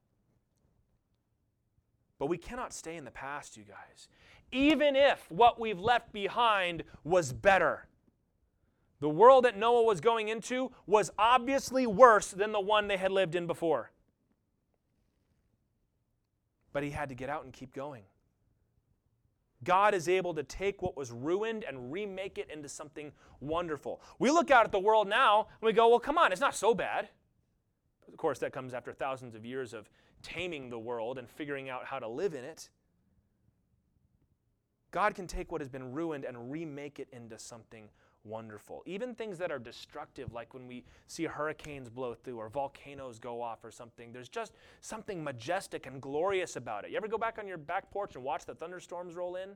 But 2.19 2.27
we 2.27 2.39
cannot 2.39 2.73
stay 2.73 2.97
in 2.97 3.05
the 3.05 3.11
past, 3.11 3.57
you 3.57 3.65
guys. 3.65 4.09
Even 4.51 4.97
if 4.97 5.31
what 5.31 5.61
we've 5.61 5.79
left 5.79 6.13
behind 6.13 6.83
was 7.05 7.33
better. 7.33 7.87
The 9.01 9.09
world 9.09 9.45
that 9.45 9.57
Noah 9.57 9.83
was 9.83 10.01
going 10.01 10.29
into 10.29 10.73
was 10.87 11.11
obviously 11.19 11.87
worse 11.87 12.31
than 12.31 12.53
the 12.53 12.61
one 12.61 12.89
they 12.89 12.97
had 12.97 13.13
lived 13.13 13.35
in 13.35 13.47
before. 13.47 13.91
But 16.77 16.83
he 16.83 16.91
had 16.91 17.09
to 17.09 17.15
get 17.15 17.31
out 17.31 17.43
and 17.45 17.55
keep 17.55 17.73
going. 17.73 18.03
God 19.65 19.95
is 19.95 20.11
able 20.11 20.35
to 20.35 20.43
take 20.43 20.83
what 20.83 20.95
was 20.95 21.11
ruined 21.11 21.65
and 21.65 21.91
remake 21.91 22.37
it 22.37 22.51
into 22.51 22.69
something 22.69 23.13
wonderful. 23.41 24.03
We 24.19 24.31
look 24.31 24.51
out 24.51 24.67
at 24.67 24.73
the 24.73 24.79
world 24.79 25.09
now 25.09 25.49
and 25.59 25.67
we 25.67 25.73
go, 25.73 25.89
well, 25.89 25.99
come 25.99 26.19
on, 26.19 26.33
it's 26.33 26.41
not 26.43 26.55
so 26.55 26.75
bad. 26.75 27.09
Of 28.07 28.19
course, 28.19 28.41
that 28.41 28.53
comes 28.53 28.75
after 28.75 28.93
thousands 28.93 29.35
of 29.35 29.43
years 29.43 29.73
of 29.73 29.89
taming 30.23 30.69
the 30.69 30.79
world 30.79 31.17
and 31.17 31.27
figuring 31.31 31.71
out 31.71 31.87
how 31.87 31.99
to 31.99 32.07
live 32.07 32.35
in 32.35 32.45
it. 32.45 32.69
God 34.91 35.15
can 35.15 35.27
take 35.27 35.51
what 35.51 35.63
has 35.63 35.71
been 35.71 35.95
ruined 35.95 36.27
and 36.27 36.53
remake 36.53 37.01
it 37.01 37.09
into 37.11 37.39
something 37.39 37.89
wonderful. 38.27 38.83
Even 38.87 39.15
things 39.15 39.39
that 39.39 39.51
are 39.51 39.59
destructive, 39.59 40.33
like 40.33 40.55
when 40.55 40.67
we 40.67 40.85
see 41.07 41.25
hurricanes 41.25 41.89
blow 41.89 42.15
through 42.15 42.39
or 42.39 42.49
volcanoes 42.49 43.19
go 43.19 43.41
off 43.41 43.65
or 43.65 43.71
something, 43.71 44.13
there's 44.13 44.29
just 44.29 44.53
something 44.81 45.23
majestic 45.23 45.87
and 45.87 46.01
glorious 46.01 46.57
about 46.57 46.85
it. 46.85 46.91
You 46.91 46.97
ever 46.97 47.09
go 47.09 47.19
back 47.19 47.39
on 47.39 47.47
your 47.47 47.59
back 47.59 47.91
porch 47.91 48.15
and 48.17 48.25
watch 48.25 48.45
the 48.45 48.55
thunderstorms 48.55 49.15
roll 49.15 49.37
in? 49.37 49.51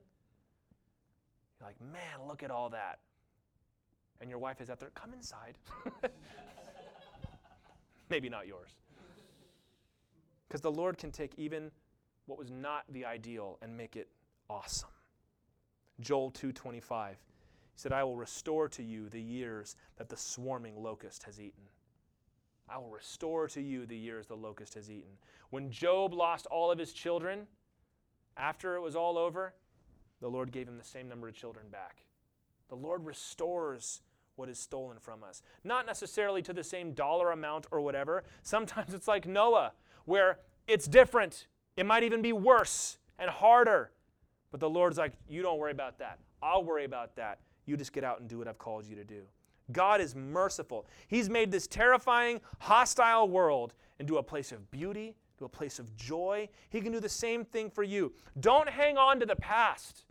You're 1.59 1.68
like, 1.68 1.81
man, 1.81 2.27
look 2.27 2.43
at 2.43 2.51
all 2.51 2.71
that. 2.71 3.01
And 4.21 4.29
your 4.29 4.39
wife 4.39 4.61
is 4.61 4.71
out 4.71 4.79
there, 4.79 4.91
come 4.95 5.12
inside. 5.12 5.59
Maybe 8.11 8.29
not 8.29 8.47
yours. 8.47 8.71
Because 10.49 10.61
the 10.61 10.73
Lord 10.73 10.99
can 10.99 11.11
take 11.11 11.33
even 11.37 11.71
what 12.27 12.39
was 12.39 12.51
not 12.51 12.85
the 12.91 13.05
ideal 13.05 13.59
and 13.62 13.77
make 13.77 13.97
it 13.97 14.09
awesome. 14.49 14.89
Joel 16.01 16.31
2:25 16.33 17.16
he 17.39 17.39
said, 17.81 17.93
I 17.93 18.05
will 18.05 18.16
restore 18.16 18.68
to 18.68 18.83
you 18.83 19.09
the 19.09 19.20
years 19.20 19.76
that 19.97 20.09
the 20.09 20.16
swarming 20.16 20.83
locust 20.83 21.22
has 21.24 21.41
eaten. 21.41 21.64
I 22.68 22.78
will 22.78 22.91
restore 22.91 23.49
to 23.49 23.61
you 23.61 23.87
the 23.87 23.97
years 23.97 24.26
the 24.26 24.37
locust 24.37 24.74
has 24.74 24.91
eaten. 24.91 25.12
When 25.49 25.70
Job 25.70 26.12
lost 26.12 26.47
all 26.47 26.70
of 26.70 26.78
his 26.78 26.93
children, 26.93 27.47
after 28.37 28.76
it 28.76 28.81
was 28.81 28.95
all 28.95 29.18
over, 29.18 29.55
the 30.20 30.28
Lord 30.28 30.53
gave 30.53 30.68
him 30.68 30.78
the 30.78 30.85
same 30.85 31.09
number 31.09 31.26
of 31.26 31.35
children 31.35 31.66
back. 31.70 32.05
The 32.68 32.76
Lord 32.76 33.05
restores 33.05 34.03
what 34.37 34.49
is 34.49 34.59
stolen 34.59 34.99
from 35.01 35.24
us. 35.24 35.43
Not 35.64 35.87
necessarily 35.87 36.43
to 36.43 36.53
the 36.53 36.62
same 36.62 36.93
dollar 36.93 37.33
amount 37.33 37.66
or 37.70 37.81
whatever. 37.81 38.24
Sometimes 38.43 38.95
it's 38.95 39.09
like 39.09 39.26
Noah, 39.26 39.72
where 40.05 40.39
it's 40.68 40.87
different. 40.87 41.47
It 41.76 41.87
might 41.87 42.03
even 42.03 42.22
be 42.22 42.33
worse 42.33 42.99
and 43.18 43.31
harder. 43.31 43.91
But 44.51 44.61
the 44.61 44.70
Lord's 44.70 44.99
like, 44.99 45.12
you 45.28 45.43
don't 45.43 45.59
worry 45.59 45.72
about 45.72 45.99
that. 45.99 46.18
I'll 46.43 46.64
worry 46.64 46.85
about 46.85 47.16
that. 47.16 47.39
You 47.71 47.77
just 47.77 47.93
get 47.93 48.03
out 48.03 48.18
and 48.18 48.29
do 48.29 48.39
what 48.39 48.49
I've 48.49 48.59
called 48.59 48.85
you 48.85 48.97
to 48.97 49.05
do. 49.05 49.23
God 49.71 50.01
is 50.01 50.16
merciful. 50.16 50.89
He's 51.07 51.31
made 51.31 51.53
this 51.53 51.68
terrifying, 51.68 52.41
hostile 52.59 53.29
world 53.29 53.75
into 54.01 54.16
a 54.16 54.23
place 54.25 54.51
of 54.51 54.68
beauty, 54.73 55.14
to 55.39 55.45
a 55.45 55.49
place 55.49 55.79
of 55.79 55.95
joy. 55.95 56.49
He 56.71 56.81
can 56.81 56.91
do 56.91 56.99
the 56.99 57.09
same 57.09 57.45
thing 57.45 57.71
for 57.71 57.85
you. 57.85 58.12
Don't 58.41 58.68
hang 58.68 58.99
on 58.99 59.21
to 59.21 59.27
the 59.27 59.37
past. 59.37 60.05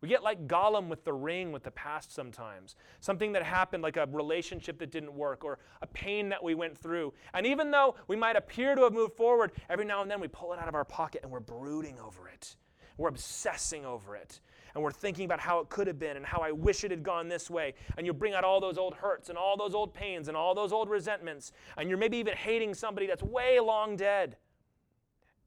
We 0.00 0.08
get 0.08 0.22
like 0.22 0.46
Gollum 0.46 0.86
with 0.86 1.02
the 1.02 1.12
ring 1.12 1.50
with 1.50 1.64
the 1.64 1.72
past 1.72 2.14
sometimes. 2.14 2.76
Something 3.00 3.32
that 3.32 3.42
happened, 3.42 3.82
like 3.82 3.96
a 3.96 4.06
relationship 4.12 4.78
that 4.78 4.92
didn't 4.92 5.12
work 5.12 5.44
or 5.44 5.58
a 5.82 5.88
pain 5.88 6.28
that 6.28 6.40
we 6.40 6.54
went 6.54 6.78
through. 6.78 7.12
And 7.34 7.44
even 7.44 7.72
though 7.72 7.96
we 8.06 8.14
might 8.14 8.36
appear 8.36 8.76
to 8.76 8.84
have 8.84 8.92
moved 8.92 9.16
forward, 9.16 9.50
every 9.68 9.86
now 9.86 10.02
and 10.02 10.10
then 10.10 10.20
we 10.20 10.28
pull 10.28 10.52
it 10.52 10.60
out 10.60 10.68
of 10.68 10.76
our 10.76 10.84
pocket 10.84 11.22
and 11.24 11.32
we're 11.32 11.40
brooding 11.40 11.98
over 11.98 12.28
it. 12.28 12.54
We're 12.96 13.08
obsessing 13.08 13.84
over 13.84 14.14
it 14.14 14.40
and 14.76 14.84
we're 14.84 14.90
thinking 14.90 15.24
about 15.24 15.40
how 15.40 15.58
it 15.60 15.70
could 15.70 15.86
have 15.86 15.98
been 15.98 16.18
and 16.18 16.26
how 16.26 16.42
I 16.42 16.52
wish 16.52 16.84
it 16.84 16.90
had 16.90 17.02
gone 17.02 17.28
this 17.28 17.48
way. 17.48 17.72
And 17.96 18.06
you 18.06 18.12
bring 18.12 18.34
out 18.34 18.44
all 18.44 18.60
those 18.60 18.76
old 18.76 18.92
hurts 18.92 19.30
and 19.30 19.38
all 19.38 19.56
those 19.56 19.74
old 19.74 19.94
pains 19.94 20.28
and 20.28 20.36
all 20.36 20.54
those 20.54 20.70
old 20.70 20.90
resentments. 20.90 21.52
And 21.78 21.88
you're 21.88 21.96
maybe 21.96 22.18
even 22.18 22.34
hating 22.36 22.74
somebody 22.74 23.06
that's 23.06 23.22
way 23.22 23.58
long 23.58 23.96
dead. 23.96 24.36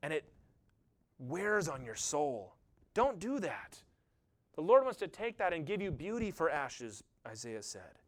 And 0.02 0.12
it 0.12 0.26
wears 1.20 1.68
on 1.68 1.86
your 1.86 1.94
soul. 1.94 2.56
Don't 2.96 3.20
do 3.20 3.40
that. 3.42 3.78
The 4.56 4.62
Lord 4.62 4.84
wants 4.84 4.98
to 4.98 5.08
take 5.08 5.38
that 5.38 5.54
and 5.54 5.64
give 5.64 5.80
you 5.80 5.92
beauty 5.92 6.32
for 6.32 6.50
ashes, 6.50 7.04
Isaiah 7.28 7.62
said. 7.62 8.00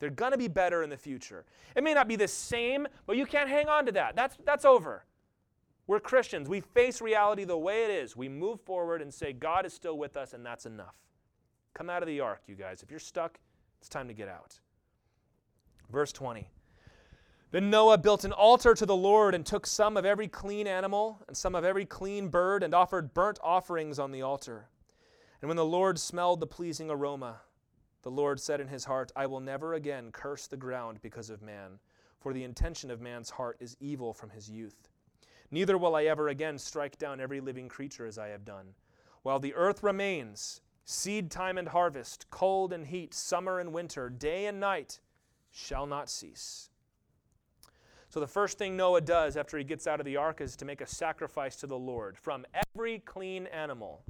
They're 0.00 0.10
going 0.10 0.32
to 0.32 0.38
be 0.38 0.48
better 0.48 0.82
in 0.82 0.90
the 0.90 0.96
future. 0.96 1.44
It 1.76 1.84
may 1.84 1.94
not 1.94 2.08
be 2.08 2.16
the 2.16 2.26
same, 2.26 2.88
but 3.06 3.16
you 3.16 3.24
can't 3.24 3.48
hang 3.48 3.68
on 3.68 3.86
to 3.86 3.92
that. 3.92 4.16
That's, 4.16 4.36
that's 4.44 4.64
over. 4.64 5.04
We're 5.90 5.98
Christians. 5.98 6.48
We 6.48 6.60
face 6.60 7.00
reality 7.00 7.42
the 7.42 7.58
way 7.58 7.82
it 7.82 7.90
is. 7.90 8.16
We 8.16 8.28
move 8.28 8.60
forward 8.60 9.02
and 9.02 9.12
say, 9.12 9.32
God 9.32 9.66
is 9.66 9.72
still 9.74 9.98
with 9.98 10.16
us, 10.16 10.34
and 10.34 10.46
that's 10.46 10.64
enough. 10.64 10.94
Come 11.74 11.90
out 11.90 12.00
of 12.00 12.06
the 12.06 12.20
ark, 12.20 12.42
you 12.46 12.54
guys. 12.54 12.84
If 12.84 12.92
you're 12.92 13.00
stuck, 13.00 13.40
it's 13.80 13.88
time 13.88 14.06
to 14.06 14.14
get 14.14 14.28
out. 14.28 14.60
Verse 15.90 16.12
20. 16.12 16.48
Then 17.50 17.70
Noah 17.70 17.98
built 17.98 18.22
an 18.22 18.30
altar 18.30 18.72
to 18.72 18.86
the 18.86 18.94
Lord 18.94 19.34
and 19.34 19.44
took 19.44 19.66
some 19.66 19.96
of 19.96 20.04
every 20.04 20.28
clean 20.28 20.68
animal 20.68 21.24
and 21.26 21.36
some 21.36 21.56
of 21.56 21.64
every 21.64 21.86
clean 21.86 22.28
bird 22.28 22.62
and 22.62 22.72
offered 22.72 23.12
burnt 23.12 23.40
offerings 23.42 23.98
on 23.98 24.12
the 24.12 24.22
altar. 24.22 24.68
And 25.42 25.48
when 25.48 25.56
the 25.56 25.64
Lord 25.64 25.98
smelled 25.98 26.38
the 26.38 26.46
pleasing 26.46 26.88
aroma, 26.88 27.40
the 28.02 28.12
Lord 28.12 28.38
said 28.38 28.60
in 28.60 28.68
his 28.68 28.84
heart, 28.84 29.10
I 29.16 29.26
will 29.26 29.40
never 29.40 29.74
again 29.74 30.12
curse 30.12 30.46
the 30.46 30.56
ground 30.56 31.00
because 31.02 31.30
of 31.30 31.42
man, 31.42 31.80
for 32.20 32.32
the 32.32 32.44
intention 32.44 32.92
of 32.92 33.00
man's 33.00 33.30
heart 33.30 33.56
is 33.58 33.76
evil 33.80 34.14
from 34.14 34.30
his 34.30 34.48
youth. 34.48 34.88
Neither 35.50 35.76
will 35.76 35.96
I 35.96 36.04
ever 36.04 36.28
again 36.28 36.58
strike 36.58 36.98
down 36.98 37.20
every 37.20 37.40
living 37.40 37.68
creature 37.68 38.06
as 38.06 38.18
I 38.18 38.28
have 38.28 38.44
done. 38.44 38.74
While 39.22 39.40
the 39.40 39.54
earth 39.54 39.82
remains, 39.82 40.60
seed 40.84 41.30
time 41.30 41.58
and 41.58 41.68
harvest, 41.68 42.26
cold 42.30 42.72
and 42.72 42.86
heat, 42.86 43.14
summer 43.14 43.58
and 43.58 43.72
winter, 43.72 44.08
day 44.08 44.46
and 44.46 44.60
night 44.60 45.00
shall 45.50 45.86
not 45.86 46.08
cease. 46.08 46.70
So, 48.08 48.18
the 48.18 48.26
first 48.26 48.58
thing 48.58 48.76
Noah 48.76 49.02
does 49.02 49.36
after 49.36 49.56
he 49.56 49.62
gets 49.62 49.86
out 49.86 50.00
of 50.00 50.06
the 50.06 50.16
ark 50.16 50.40
is 50.40 50.56
to 50.56 50.64
make 50.64 50.80
a 50.80 50.86
sacrifice 50.86 51.54
to 51.56 51.68
the 51.68 51.78
Lord 51.78 52.18
from 52.18 52.44
every 52.74 52.98
clean 52.98 53.46
animal. 53.46 54.02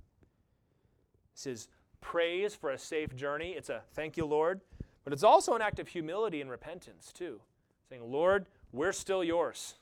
This 1.34 1.46
is 1.46 1.68
praise 2.00 2.54
for 2.54 2.70
a 2.70 2.78
safe 2.78 3.14
journey. 3.14 3.50
It's 3.50 3.68
a 3.68 3.82
thank 3.92 4.16
you, 4.16 4.24
Lord. 4.24 4.62
But 5.04 5.12
it's 5.12 5.22
also 5.22 5.54
an 5.54 5.62
act 5.62 5.78
of 5.78 5.88
humility 5.88 6.40
and 6.40 6.50
repentance, 6.50 7.12
too. 7.12 7.40
Saying, 7.88 8.02
Lord, 8.04 8.46
we're 8.72 8.92
still 8.92 9.24
yours. 9.24 9.74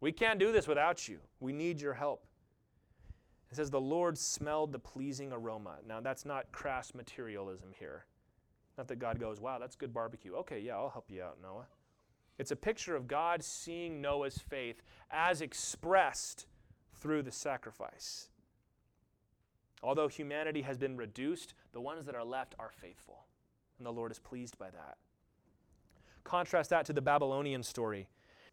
We 0.00 0.12
can't 0.12 0.38
do 0.38 0.52
this 0.52 0.68
without 0.68 1.08
you. 1.08 1.18
We 1.40 1.52
need 1.52 1.80
your 1.80 1.94
help. 1.94 2.24
It 3.50 3.56
says, 3.56 3.70
The 3.70 3.80
Lord 3.80 4.16
smelled 4.16 4.72
the 4.72 4.78
pleasing 4.78 5.32
aroma. 5.32 5.76
Now, 5.86 6.00
that's 6.00 6.24
not 6.24 6.52
crass 6.52 6.94
materialism 6.94 7.70
here. 7.78 8.04
Not 8.76 8.88
that 8.88 8.98
God 8.98 9.18
goes, 9.18 9.40
Wow, 9.40 9.58
that's 9.58 9.76
good 9.76 9.92
barbecue. 9.92 10.34
Okay, 10.34 10.60
yeah, 10.60 10.76
I'll 10.76 10.90
help 10.90 11.10
you 11.10 11.22
out, 11.22 11.38
Noah. 11.42 11.66
It's 12.38 12.52
a 12.52 12.56
picture 12.56 12.94
of 12.94 13.08
God 13.08 13.42
seeing 13.42 14.00
Noah's 14.00 14.38
faith 14.38 14.82
as 15.10 15.40
expressed 15.40 16.46
through 16.94 17.22
the 17.22 17.32
sacrifice. 17.32 18.28
Although 19.82 20.08
humanity 20.08 20.62
has 20.62 20.78
been 20.78 20.96
reduced, 20.96 21.54
the 21.72 21.80
ones 21.80 22.06
that 22.06 22.14
are 22.14 22.24
left 22.24 22.54
are 22.58 22.70
faithful, 22.70 23.26
and 23.78 23.86
the 23.86 23.92
Lord 23.92 24.12
is 24.12 24.18
pleased 24.18 24.58
by 24.58 24.70
that. 24.70 24.98
Contrast 26.24 26.70
that 26.70 26.84
to 26.86 26.92
the 26.92 27.00
Babylonian 27.00 27.62
story 27.62 28.08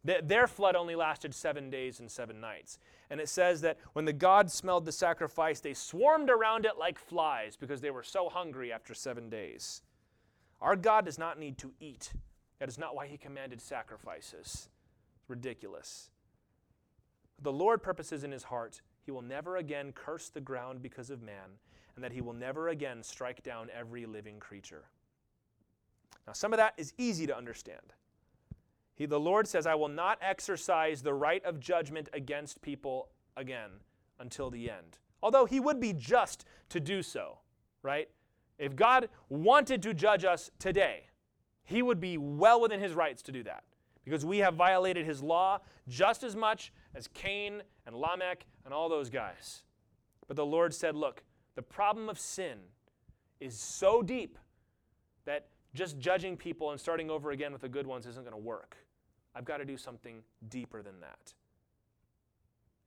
their 0.06 0.46
flood 0.46 0.76
only 0.76 0.94
lasted 0.94 1.34
seven 1.34 1.70
days 1.70 2.00
and 2.00 2.10
seven 2.10 2.40
nights. 2.40 2.78
And 3.10 3.20
it 3.20 3.28
says 3.28 3.60
that 3.62 3.78
when 3.92 4.04
the 4.04 4.12
gods 4.12 4.52
smelled 4.52 4.84
the 4.84 4.92
sacrifice, 4.92 5.60
they 5.60 5.74
swarmed 5.74 6.30
around 6.30 6.64
it 6.64 6.78
like 6.78 6.98
flies 6.98 7.56
because 7.56 7.80
they 7.80 7.90
were 7.90 8.02
so 8.02 8.28
hungry 8.28 8.72
after 8.72 8.94
seven 8.94 9.30
days. 9.30 9.82
Our 10.60 10.76
God 10.76 11.04
does 11.04 11.18
not 11.18 11.38
need 11.38 11.58
to 11.58 11.72
eat. 11.80 12.12
That 12.58 12.68
is 12.68 12.78
not 12.78 12.94
why 12.94 13.06
he 13.06 13.16
commanded 13.16 13.60
sacrifices. 13.60 14.68
Ridiculous. 15.28 16.10
The 17.42 17.52
Lord 17.52 17.82
purposes 17.82 18.24
in 18.24 18.32
his 18.32 18.44
heart 18.44 18.80
he 19.06 19.12
will 19.12 19.22
never 19.22 19.56
again 19.56 19.92
curse 19.92 20.28
the 20.30 20.40
ground 20.40 20.82
because 20.82 21.10
of 21.10 21.22
man, 21.22 21.60
and 21.94 22.02
that 22.02 22.10
he 22.10 22.20
will 22.20 22.32
never 22.32 22.68
again 22.68 23.04
strike 23.04 23.40
down 23.44 23.68
every 23.72 24.04
living 24.04 24.40
creature. 24.40 24.86
Now, 26.26 26.32
some 26.32 26.52
of 26.52 26.56
that 26.56 26.74
is 26.76 26.92
easy 26.98 27.24
to 27.28 27.36
understand. 27.36 27.92
He, 28.96 29.06
the 29.06 29.20
Lord 29.20 29.46
says, 29.46 29.66
I 29.66 29.74
will 29.74 29.88
not 29.88 30.18
exercise 30.22 31.02
the 31.02 31.14
right 31.14 31.44
of 31.44 31.60
judgment 31.60 32.08
against 32.12 32.62
people 32.62 33.10
again 33.36 33.70
until 34.18 34.50
the 34.50 34.70
end. 34.70 34.98
Although 35.22 35.44
he 35.44 35.60
would 35.60 35.80
be 35.80 35.92
just 35.92 36.46
to 36.70 36.80
do 36.80 37.02
so, 37.02 37.38
right? 37.82 38.08
If 38.58 38.74
God 38.74 39.10
wanted 39.28 39.82
to 39.82 39.92
judge 39.92 40.24
us 40.24 40.50
today, 40.58 41.04
he 41.62 41.82
would 41.82 42.00
be 42.00 42.16
well 42.16 42.60
within 42.60 42.80
his 42.80 42.94
rights 42.94 43.22
to 43.22 43.32
do 43.32 43.42
that 43.42 43.64
because 44.04 44.24
we 44.24 44.38
have 44.38 44.54
violated 44.54 45.04
his 45.04 45.22
law 45.22 45.60
just 45.88 46.22
as 46.22 46.34
much 46.34 46.72
as 46.94 47.08
Cain 47.08 47.62
and 47.86 47.94
Lamech 47.94 48.46
and 48.64 48.72
all 48.72 48.88
those 48.88 49.10
guys. 49.10 49.64
But 50.26 50.36
the 50.36 50.46
Lord 50.46 50.72
said, 50.72 50.96
Look, 50.96 51.22
the 51.54 51.62
problem 51.62 52.08
of 52.08 52.18
sin 52.18 52.58
is 53.40 53.58
so 53.58 54.02
deep 54.02 54.38
that 55.26 55.48
just 55.74 55.98
judging 55.98 56.36
people 56.36 56.70
and 56.70 56.80
starting 56.80 57.10
over 57.10 57.32
again 57.32 57.52
with 57.52 57.60
the 57.60 57.68
good 57.68 57.86
ones 57.86 58.06
isn't 58.06 58.22
going 58.22 58.32
to 58.32 58.38
work. 58.38 58.76
I've 59.36 59.44
got 59.44 59.58
to 59.58 59.64
do 59.64 59.76
something 59.76 60.22
deeper 60.48 60.82
than 60.82 60.98
that. 61.00 61.34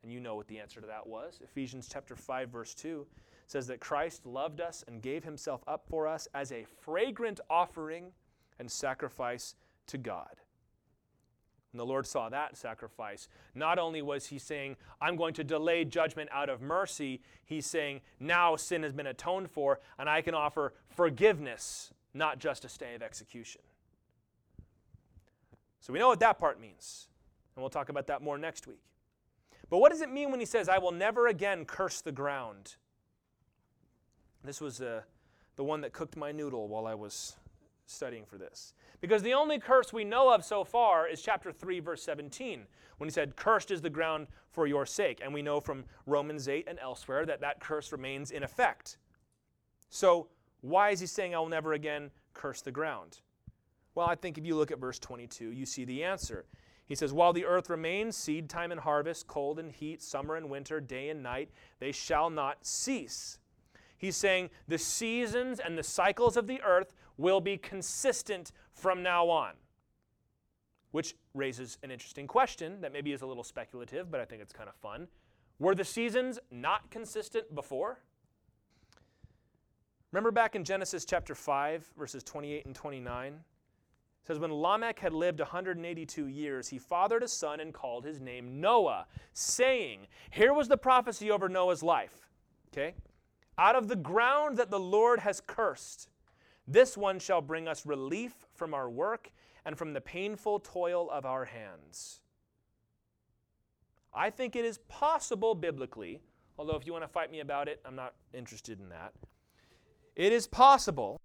And 0.02 0.12
you 0.12 0.20
know 0.20 0.36
what 0.36 0.48
the 0.48 0.60
answer 0.60 0.82
to 0.82 0.88
that 0.88 1.06
was. 1.06 1.40
Ephesians 1.44 1.88
chapter 1.92 2.16
5 2.16 2.50
verse 2.50 2.74
2 2.74 3.06
says 3.48 3.68
that 3.68 3.80
Christ 3.80 4.26
loved 4.26 4.62
us 4.62 4.84
and 4.88 5.02
gave 5.02 5.24
himself 5.24 5.62
up 5.68 5.86
for 5.88 6.08
us 6.08 6.28
as 6.34 6.52
a 6.52 6.66
fragrant 6.82 7.40
offering 7.50 8.12
and 8.60 8.72
sacrifice 8.72 9.56
to 9.88 9.98
God. 9.98 10.38
And 11.72 11.80
the 11.80 11.86
Lord 11.86 12.08
saw 12.08 12.30
that 12.30 12.58
sacrifice, 12.58 13.28
not 13.54 13.78
only 13.78 14.02
was 14.02 14.28
he 14.28 14.40
saying, 14.40 14.76
I'm 15.00 15.16
going 15.16 15.36
to 15.36 15.44
delay 15.44 15.86
judgment 15.86 16.30
out 16.34 16.50
of 16.50 16.62
mercy, 16.62 17.22
he's 17.46 17.68
saying, 17.68 18.02
now 18.20 18.56
sin 18.56 18.82
has 18.82 18.94
been 18.94 19.06
atoned 19.06 19.52
for, 19.52 19.80
and 20.00 20.10
I 20.10 20.22
can 20.22 20.34
offer 20.34 20.74
forgiveness, 20.96 21.92
not 22.14 22.40
just 22.40 22.66
a 22.66 22.70
stay 22.70 22.96
of 22.96 23.04
execution. 23.04 23.62
So 25.80 25.94
we 25.94 26.00
know 26.00 26.08
what 26.08 26.20
that 26.20 26.38
part 26.38 26.60
means, 26.60 27.08
and 27.56 27.64
we'll 27.64 27.70
talk 27.70 27.90
about 27.90 28.08
that 28.08 28.22
more 28.22 28.38
next 28.38 28.68
week. 28.68 28.82
But 29.70 29.78
what 29.78 29.92
does 29.92 30.02
it 30.02 30.12
mean 30.12 30.32
when 30.32 30.40
he 30.40 30.46
says, 30.46 30.68
I 30.68 30.78
will 30.78 30.92
never 30.92 31.28
again 31.28 31.66
curse 31.66 32.02
the 32.02 32.12
ground? 32.12 32.76
This 34.44 34.60
was 34.60 34.82
uh, 34.82 35.02
the 35.56 35.64
one 35.64 35.82
that 35.82 35.94
cooked 35.94 36.18
my 36.18 36.32
noodle 36.32 36.68
while 36.68 36.88
I 36.88 36.96
was 36.96 37.36
studying 37.86 38.26
for 38.26 38.38
this. 38.38 38.74
Because 39.02 39.22
the 39.22 39.34
only 39.34 39.60
curse 39.60 39.94
we 39.94 40.04
know 40.04 40.34
of 40.34 40.44
so 40.44 40.64
far 40.64 41.08
is 41.08 41.22
chapter 41.22 41.52
3, 41.52 41.80
verse 41.80 42.04
17, 42.04 42.66
when 42.98 43.08
he 43.08 43.12
said, 43.12 43.36
Cursed 43.36 43.72
is 43.72 43.82
the 43.82 43.90
ground 43.90 44.28
for 44.52 44.68
your 44.68 44.86
sake. 44.86 45.22
And 45.24 45.34
we 45.34 45.42
know 45.42 45.60
from 45.60 45.86
Romans 46.06 46.48
8 46.48 46.66
and 46.68 46.80
elsewhere 46.80 47.26
that 47.26 47.42
that 47.42 47.60
curse 47.60 47.92
remains 47.92 48.32
in 48.32 48.44
effect. 48.44 48.98
So, 49.90 50.28
why 50.62 50.90
is 50.90 51.00
he 51.00 51.08
saying, 51.08 51.34
I 51.34 51.40
will 51.40 51.50
never 51.50 51.74
again 51.74 52.12
curse 52.34 52.62
the 52.62 52.72
ground? 52.72 53.20
Well, 54.00 54.08
I 54.08 54.16
think 54.16 54.38
if 54.38 54.46
you 54.46 54.56
look 54.56 54.72
at 54.72 54.80
verse 54.80 54.98
22, 54.98 55.52
you 55.52 55.66
see 55.66 55.84
the 55.84 56.06
answer. 56.06 56.46
He 56.86 56.96
says, 56.96 57.12
While 57.12 57.34
the 57.34 57.44
earth 57.44 57.70
remains, 57.70 58.16
seed 58.16 58.50
time 58.50 58.72
and 58.72 58.80
harvest, 58.80 59.28
cold 59.28 59.60
and 59.60 59.70
heat, 59.70 60.02
summer 60.02 60.38
and 60.38 60.50
winter, 60.50 60.80
day 60.80 61.10
and 61.10 61.22
night, 61.22 61.50
they 61.80 61.92
shall 61.92 62.30
not 62.30 62.66
cease. 62.66 63.40
He's 63.98 64.16
saying 64.16 64.52
the 64.70 64.78
seasons 64.78 65.60
and 65.60 65.78
the 65.78 65.84
cycles 65.84 66.38
of 66.38 66.48
the 66.48 66.62
earth 66.62 66.94
will 67.18 67.42
be 67.42 67.58
consistent 67.58 68.54
from 68.72 69.04
now 69.04 69.28
on. 69.28 69.56
Which 70.92 71.18
raises 71.34 71.78
an 71.84 71.92
interesting 71.92 72.26
question 72.26 72.80
that 72.80 72.94
maybe 72.94 73.12
is 73.12 73.22
a 73.22 73.28
little 73.28 73.44
speculative, 73.44 74.10
but 74.10 74.22
I 74.22 74.26
think 74.26 74.42
it's 74.42 74.54
kind 74.54 74.70
of 74.70 74.76
fun. 74.76 75.10
Were 75.60 75.76
the 75.76 75.84
seasons 75.84 76.40
not 76.52 76.90
consistent 76.90 77.54
before? 77.54 78.00
Remember 80.14 80.32
back 80.32 80.56
in 80.56 80.64
Genesis 80.64 81.04
chapter 81.04 81.36
5, 81.36 81.92
verses 81.98 82.24
28 82.24 82.66
and 82.66 82.74
29? 82.74 83.42
It 84.22 84.28
says, 84.28 84.40
When 84.40 84.54
Lamech 84.54 85.00
had 85.00 85.14
lived 85.14 85.40
182 85.40 86.28
years, 86.28 86.70
he 86.70 86.78
fathered 86.78 87.24
a 87.24 87.28
son 87.28 87.60
and 87.60 87.74
called 87.74 88.06
his 88.06 88.20
name 88.20 88.60
Noah, 88.60 89.08
saying, 89.34 90.08
Here 90.32 90.54
was 90.54 90.68
the 90.68 90.78
prophecy 90.78 91.32
over 91.32 91.50
Noah's 91.50 91.84
life. 91.84 92.28
Okay? 92.72 92.96
Out 93.58 93.76
of 93.76 93.88
the 93.88 93.96
ground 93.96 94.58
that 94.58 94.70
the 94.70 94.80
Lord 94.80 95.20
has 95.20 95.42
cursed, 95.46 96.10
this 96.68 96.96
one 96.96 97.20
shall 97.20 97.42
bring 97.42 97.68
us 97.68 97.86
relief 97.86 98.34
from 98.54 98.74
our 98.74 98.90
work 98.90 99.32
and 99.66 99.78
from 99.78 99.94
the 99.94 100.02
painful 100.02 100.60
toil 100.60 101.10
of 101.10 101.26
our 101.26 101.46
hands. 101.46 102.22
I 104.14 104.30
think 104.30 104.56
it 104.56 104.66
is 104.66 104.80
possible 104.88 105.56
biblically, 105.56 106.22
although 106.58 106.76
if 106.76 106.86
you 106.86 106.94
want 106.94 107.04
to 107.04 107.10
fight 107.10 107.32
me 107.32 107.40
about 107.40 107.68
it, 107.68 107.82
I'm 107.86 107.96
not 107.96 108.14
interested 108.34 108.80
in 108.80 108.90
that. 108.90 109.14
It 110.16 110.32
is 110.32 110.48
possible 110.48 111.20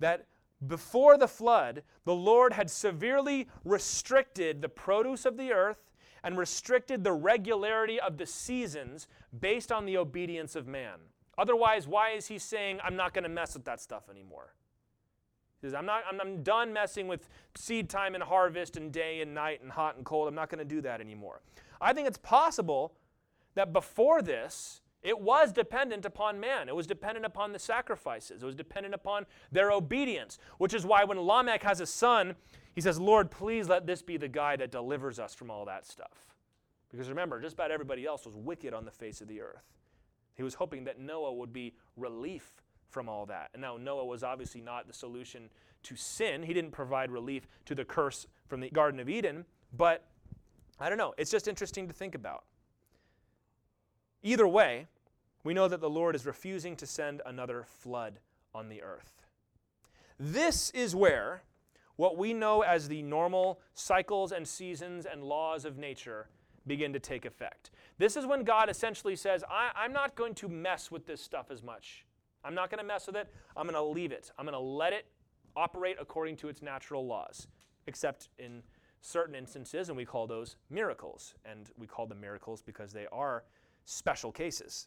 that 0.00 0.26
before 0.66 1.16
the 1.16 1.28
flood, 1.28 1.82
the 2.04 2.14
Lord 2.14 2.52
had 2.52 2.70
severely 2.70 3.48
restricted 3.64 4.60
the 4.60 4.68
produce 4.68 5.24
of 5.24 5.36
the 5.36 5.52
earth 5.52 5.92
and 6.24 6.36
restricted 6.36 7.04
the 7.04 7.12
regularity 7.12 8.00
of 8.00 8.16
the 8.18 8.26
seasons 8.26 9.06
based 9.38 9.70
on 9.70 9.86
the 9.86 9.96
obedience 9.96 10.56
of 10.56 10.66
man. 10.66 10.98
Otherwise, 11.36 11.86
why 11.86 12.10
is 12.10 12.26
he 12.26 12.38
saying, 12.38 12.80
I'm 12.82 12.96
not 12.96 13.14
going 13.14 13.22
to 13.22 13.28
mess 13.28 13.54
with 13.54 13.64
that 13.66 13.80
stuff 13.80 14.10
anymore? 14.10 14.54
He 15.60 15.66
says, 15.66 15.74
I'm, 15.74 15.86
not, 15.86 16.02
I'm, 16.10 16.20
I'm 16.20 16.42
done 16.42 16.72
messing 16.72 17.06
with 17.06 17.28
seed 17.54 17.88
time 17.88 18.14
and 18.14 18.22
harvest 18.22 18.76
and 18.76 18.92
day 18.92 19.20
and 19.20 19.34
night 19.34 19.62
and 19.62 19.70
hot 19.70 19.96
and 19.96 20.04
cold. 20.04 20.26
I'm 20.26 20.34
not 20.34 20.50
going 20.50 20.58
to 20.58 20.64
do 20.64 20.80
that 20.82 21.00
anymore. 21.00 21.40
I 21.80 21.92
think 21.92 22.08
it's 22.08 22.18
possible 22.18 22.94
that 23.54 23.72
before 23.72 24.22
this, 24.22 24.82
it 25.02 25.18
was 25.20 25.52
dependent 25.52 26.04
upon 26.04 26.40
man. 26.40 26.68
It 26.68 26.74
was 26.74 26.86
dependent 26.86 27.24
upon 27.24 27.52
the 27.52 27.58
sacrifices. 27.58 28.42
It 28.42 28.46
was 28.46 28.54
dependent 28.54 28.94
upon 28.94 29.26
their 29.52 29.70
obedience, 29.70 30.38
which 30.58 30.74
is 30.74 30.84
why 30.84 31.04
when 31.04 31.18
Lamech 31.18 31.62
has 31.62 31.80
a 31.80 31.86
son, 31.86 32.34
he 32.74 32.80
says, 32.80 32.98
Lord, 32.98 33.30
please 33.30 33.68
let 33.68 33.86
this 33.86 34.02
be 34.02 34.16
the 34.16 34.28
guy 34.28 34.56
that 34.56 34.72
delivers 34.72 35.18
us 35.18 35.34
from 35.34 35.50
all 35.50 35.64
that 35.66 35.86
stuff. 35.86 36.26
Because 36.90 37.08
remember, 37.08 37.40
just 37.40 37.54
about 37.54 37.70
everybody 37.70 38.06
else 38.06 38.24
was 38.24 38.34
wicked 38.34 38.74
on 38.74 38.84
the 38.84 38.90
face 38.90 39.20
of 39.20 39.28
the 39.28 39.40
earth. 39.40 39.62
He 40.34 40.42
was 40.42 40.54
hoping 40.54 40.84
that 40.84 40.98
Noah 40.98 41.32
would 41.34 41.52
be 41.52 41.74
relief 41.96 42.62
from 42.88 43.08
all 43.08 43.26
that. 43.26 43.50
And 43.52 43.60
now 43.60 43.76
Noah 43.76 44.06
was 44.06 44.22
obviously 44.22 44.60
not 44.60 44.86
the 44.86 44.94
solution 44.94 45.50
to 45.84 45.96
sin. 45.96 46.42
He 46.42 46.54
didn't 46.54 46.70
provide 46.70 47.10
relief 47.10 47.46
to 47.66 47.74
the 47.74 47.84
curse 47.84 48.26
from 48.46 48.60
the 48.60 48.70
Garden 48.70 49.00
of 49.00 49.08
Eden, 49.08 49.44
but 49.76 50.06
I 50.80 50.88
don't 50.88 50.98
know. 50.98 51.14
It's 51.18 51.30
just 51.30 51.48
interesting 51.48 51.86
to 51.88 51.92
think 51.92 52.14
about. 52.14 52.44
Either 54.22 54.46
way, 54.46 54.86
we 55.44 55.54
know 55.54 55.68
that 55.68 55.80
the 55.80 55.90
Lord 55.90 56.14
is 56.14 56.26
refusing 56.26 56.76
to 56.76 56.86
send 56.86 57.22
another 57.24 57.64
flood 57.64 58.18
on 58.54 58.68
the 58.68 58.82
earth. 58.82 59.22
This 60.18 60.70
is 60.70 60.94
where 60.96 61.42
what 61.96 62.16
we 62.16 62.32
know 62.32 62.62
as 62.62 62.88
the 62.88 63.02
normal 63.02 63.60
cycles 63.74 64.32
and 64.32 64.46
seasons 64.46 65.06
and 65.06 65.22
laws 65.22 65.64
of 65.64 65.78
nature 65.78 66.28
begin 66.66 66.92
to 66.92 67.00
take 67.00 67.24
effect. 67.24 67.70
This 67.98 68.16
is 68.16 68.26
when 68.26 68.44
God 68.44 68.68
essentially 68.68 69.16
says, 69.16 69.42
I, 69.50 69.84
am 69.84 69.92
not 69.92 70.14
going 70.14 70.34
to 70.36 70.48
mess 70.48 70.90
with 70.90 71.06
this 71.06 71.20
stuff 71.20 71.50
as 71.50 71.62
much. 71.62 72.04
I'm 72.44 72.54
not 72.54 72.70
going 72.70 72.78
to 72.78 72.86
mess 72.86 73.06
with 73.06 73.16
it. 73.16 73.32
I'm 73.56 73.64
going 73.66 73.74
to 73.74 73.82
leave 73.82 74.12
it. 74.12 74.30
I'm 74.38 74.44
going 74.44 74.52
to 74.52 74.58
let 74.60 74.92
it 74.92 75.06
operate 75.56 75.96
according 76.00 76.36
to 76.36 76.48
its 76.48 76.62
natural 76.62 77.06
laws, 77.06 77.48
except 77.86 78.28
in 78.38 78.62
certain 79.00 79.34
instances, 79.34 79.88
and 79.88 79.96
we 79.96 80.04
call 80.04 80.26
those 80.26 80.56
miracles. 80.70 81.34
And 81.44 81.70
we 81.76 81.86
call 81.86 82.06
them 82.06 82.20
miracles 82.20 82.62
because 82.62 82.92
they 82.92 83.06
are 83.10 83.44
special 83.88 84.30
cases. 84.30 84.86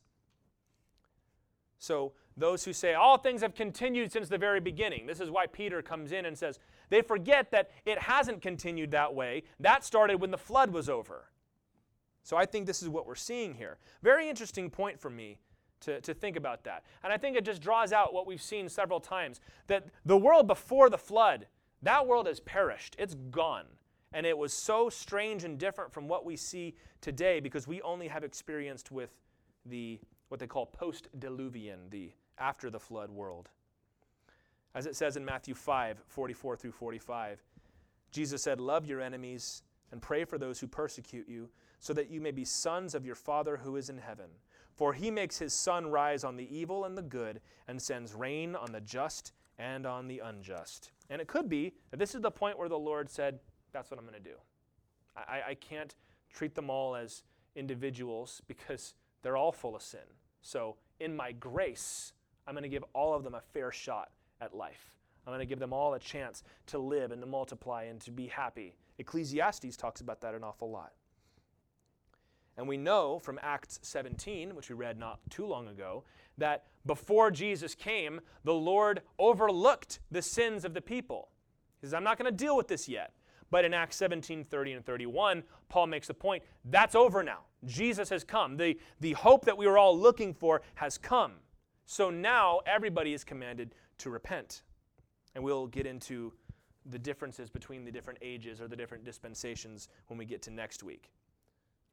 So, 1.79 2.13
those 2.37 2.63
who 2.63 2.71
say 2.71 2.93
all 2.93 3.17
things 3.17 3.41
have 3.41 3.55
continued 3.55 4.11
since 4.11 4.29
the 4.29 4.37
very 4.37 4.59
beginning, 4.59 5.05
this 5.05 5.19
is 5.19 5.29
why 5.29 5.47
Peter 5.47 5.81
comes 5.81 6.11
in 6.11 6.25
and 6.25 6.37
says, 6.37 6.59
they 6.89 7.01
forget 7.01 7.51
that 7.51 7.71
it 7.85 7.99
hasn't 7.99 8.41
continued 8.41 8.91
that 8.91 9.13
way. 9.13 9.43
That 9.59 9.83
started 9.83 10.21
when 10.21 10.31
the 10.31 10.37
flood 10.37 10.71
was 10.71 10.87
over. 10.87 11.25
So, 12.23 12.37
I 12.37 12.45
think 12.45 12.67
this 12.67 12.83
is 12.83 12.89
what 12.89 13.07
we're 13.07 13.15
seeing 13.15 13.55
here. 13.55 13.79
Very 14.03 14.29
interesting 14.29 14.69
point 14.69 14.99
for 14.99 15.09
me 15.09 15.39
to, 15.81 15.99
to 16.01 16.13
think 16.13 16.35
about 16.35 16.63
that. 16.65 16.83
And 17.03 17.11
I 17.11 17.17
think 17.17 17.35
it 17.35 17.43
just 17.43 17.61
draws 17.61 17.91
out 17.91 18.13
what 18.13 18.27
we've 18.27 18.41
seen 18.41 18.69
several 18.69 18.99
times 18.99 19.41
that 19.65 19.87
the 20.05 20.17
world 20.17 20.45
before 20.45 20.89
the 20.89 20.97
flood, 20.99 21.47
that 21.81 22.05
world 22.05 22.27
has 22.27 22.39
perished, 22.39 22.95
it's 22.99 23.15
gone. 23.15 23.65
And 24.13 24.25
it 24.25 24.37
was 24.37 24.53
so 24.53 24.89
strange 24.89 25.43
and 25.43 25.57
different 25.57 25.93
from 25.93 26.07
what 26.07 26.25
we 26.25 26.35
see 26.35 26.75
today 26.99 27.39
because 27.39 27.67
we 27.67 27.81
only 27.81 28.07
have 28.07 28.23
experienced 28.23 28.91
with 28.91 29.11
the 29.65 29.99
what 30.29 30.39
they 30.39 30.47
call 30.47 30.65
post-diluvian, 30.65 31.89
the 31.89 32.11
after 32.37 32.69
the 32.69 32.79
flood 32.79 33.09
world. 33.09 33.49
As 34.73 34.85
it 34.85 34.95
says 34.95 35.17
in 35.17 35.25
Matthew 35.25 35.53
5, 35.53 36.01
44 36.07 36.55
through 36.55 36.71
45, 36.71 37.41
Jesus 38.11 38.41
said, 38.41 38.61
Love 38.61 38.85
your 38.85 39.01
enemies 39.01 39.63
and 39.91 40.01
pray 40.01 40.23
for 40.23 40.37
those 40.37 40.59
who 40.59 40.67
persecute 40.67 41.27
you, 41.27 41.49
so 41.79 41.93
that 41.93 42.09
you 42.09 42.21
may 42.21 42.31
be 42.31 42.45
sons 42.45 42.95
of 42.95 43.05
your 43.05 43.15
Father 43.15 43.57
who 43.57 43.75
is 43.75 43.89
in 43.89 43.97
heaven. 43.97 44.29
For 44.73 44.93
he 44.93 45.11
makes 45.11 45.37
his 45.37 45.53
sun 45.53 45.87
rise 45.87 46.23
on 46.23 46.37
the 46.37 46.55
evil 46.55 46.85
and 46.85 46.97
the 46.97 47.01
good, 47.01 47.41
and 47.67 47.81
sends 47.81 48.13
rain 48.13 48.55
on 48.55 48.71
the 48.71 48.81
just 48.81 49.33
and 49.59 49.85
on 49.85 50.07
the 50.07 50.19
unjust. 50.19 50.91
And 51.09 51.21
it 51.21 51.27
could 51.27 51.49
be 51.49 51.73
that 51.89 51.97
this 51.97 52.15
is 52.15 52.21
the 52.21 52.31
point 52.31 52.57
where 52.57 52.69
the 52.69 52.79
Lord 52.79 53.09
said, 53.09 53.39
That's 53.71 53.91
what 53.91 53.99
I'm 53.99 54.05
going 54.05 54.21
to 54.21 54.29
do. 54.29 54.35
I, 55.15 55.41
I 55.49 55.53
can't 55.55 55.95
treat 56.31 56.55
them 56.55 56.69
all 56.69 56.95
as 56.95 57.23
individuals 57.55 58.41
because 58.47 58.93
they're 59.21 59.37
all 59.37 59.51
full 59.51 59.75
of 59.75 59.81
sin. 59.81 59.99
So, 60.41 60.77
in 60.99 61.15
my 61.15 61.31
grace, 61.33 62.13
I'm 62.47 62.53
going 62.53 62.63
to 62.63 62.69
give 62.69 62.85
all 62.93 63.13
of 63.13 63.23
them 63.23 63.35
a 63.35 63.41
fair 63.41 63.71
shot 63.71 64.11
at 64.39 64.55
life. 64.55 64.91
I'm 65.25 65.31
going 65.31 65.39
to 65.39 65.45
give 65.45 65.59
them 65.59 65.73
all 65.73 65.93
a 65.93 65.99
chance 65.99 66.43
to 66.67 66.79
live 66.79 67.11
and 67.11 67.21
to 67.21 67.27
multiply 67.27 67.83
and 67.83 68.01
to 68.01 68.11
be 68.11 68.27
happy. 68.27 68.75
Ecclesiastes 68.97 69.77
talks 69.77 70.01
about 70.01 70.21
that 70.21 70.33
an 70.33 70.43
awful 70.43 70.71
lot. 70.71 70.93
And 72.57 72.67
we 72.67 72.77
know 72.77 73.19
from 73.19 73.39
Acts 73.41 73.79
17, 73.83 74.55
which 74.55 74.69
we 74.69 74.75
read 74.75 74.97
not 74.97 75.19
too 75.29 75.45
long 75.45 75.67
ago, 75.67 76.03
that 76.37 76.65
before 76.85 77.31
Jesus 77.31 77.75
came, 77.75 78.19
the 78.43 78.53
Lord 78.53 79.01
overlooked 79.19 79.99
the 80.09 80.21
sins 80.21 80.65
of 80.65 80.73
the 80.73 80.81
people. 80.81 81.29
He 81.79 81.87
says, 81.87 81.93
I'm 81.93 82.03
not 82.03 82.17
going 82.17 82.31
to 82.31 82.35
deal 82.37 82.57
with 82.57 82.67
this 82.67 82.89
yet. 82.89 83.13
But 83.51 83.65
in 83.65 83.73
Acts 83.73 83.97
17, 83.97 84.45
30 84.45 84.73
and 84.73 84.85
31, 84.85 85.43
Paul 85.69 85.87
makes 85.87 86.07
the 86.07 86.13
point 86.13 86.41
that's 86.65 86.95
over 86.95 87.21
now. 87.21 87.41
Jesus 87.65 88.09
has 88.09 88.23
come. 88.23 88.57
The, 88.57 88.79
the 89.01 89.13
hope 89.13 89.45
that 89.45 89.57
we 89.57 89.67
were 89.67 89.77
all 89.77 89.97
looking 89.97 90.33
for 90.33 90.61
has 90.75 90.97
come. 90.97 91.33
So 91.85 92.09
now 92.09 92.61
everybody 92.65 93.13
is 93.13 93.23
commanded 93.23 93.75
to 93.99 94.09
repent. 94.09 94.63
And 95.35 95.43
we'll 95.43 95.67
get 95.67 95.85
into 95.85 96.33
the 96.85 96.97
differences 96.97 97.49
between 97.49 97.85
the 97.85 97.91
different 97.91 98.19
ages 98.21 98.59
or 98.59 98.67
the 98.67 98.75
different 98.75 99.03
dispensations 99.03 99.89
when 100.07 100.17
we 100.17 100.25
get 100.25 100.41
to 100.43 100.51
next 100.51 100.81
week. 100.81 101.11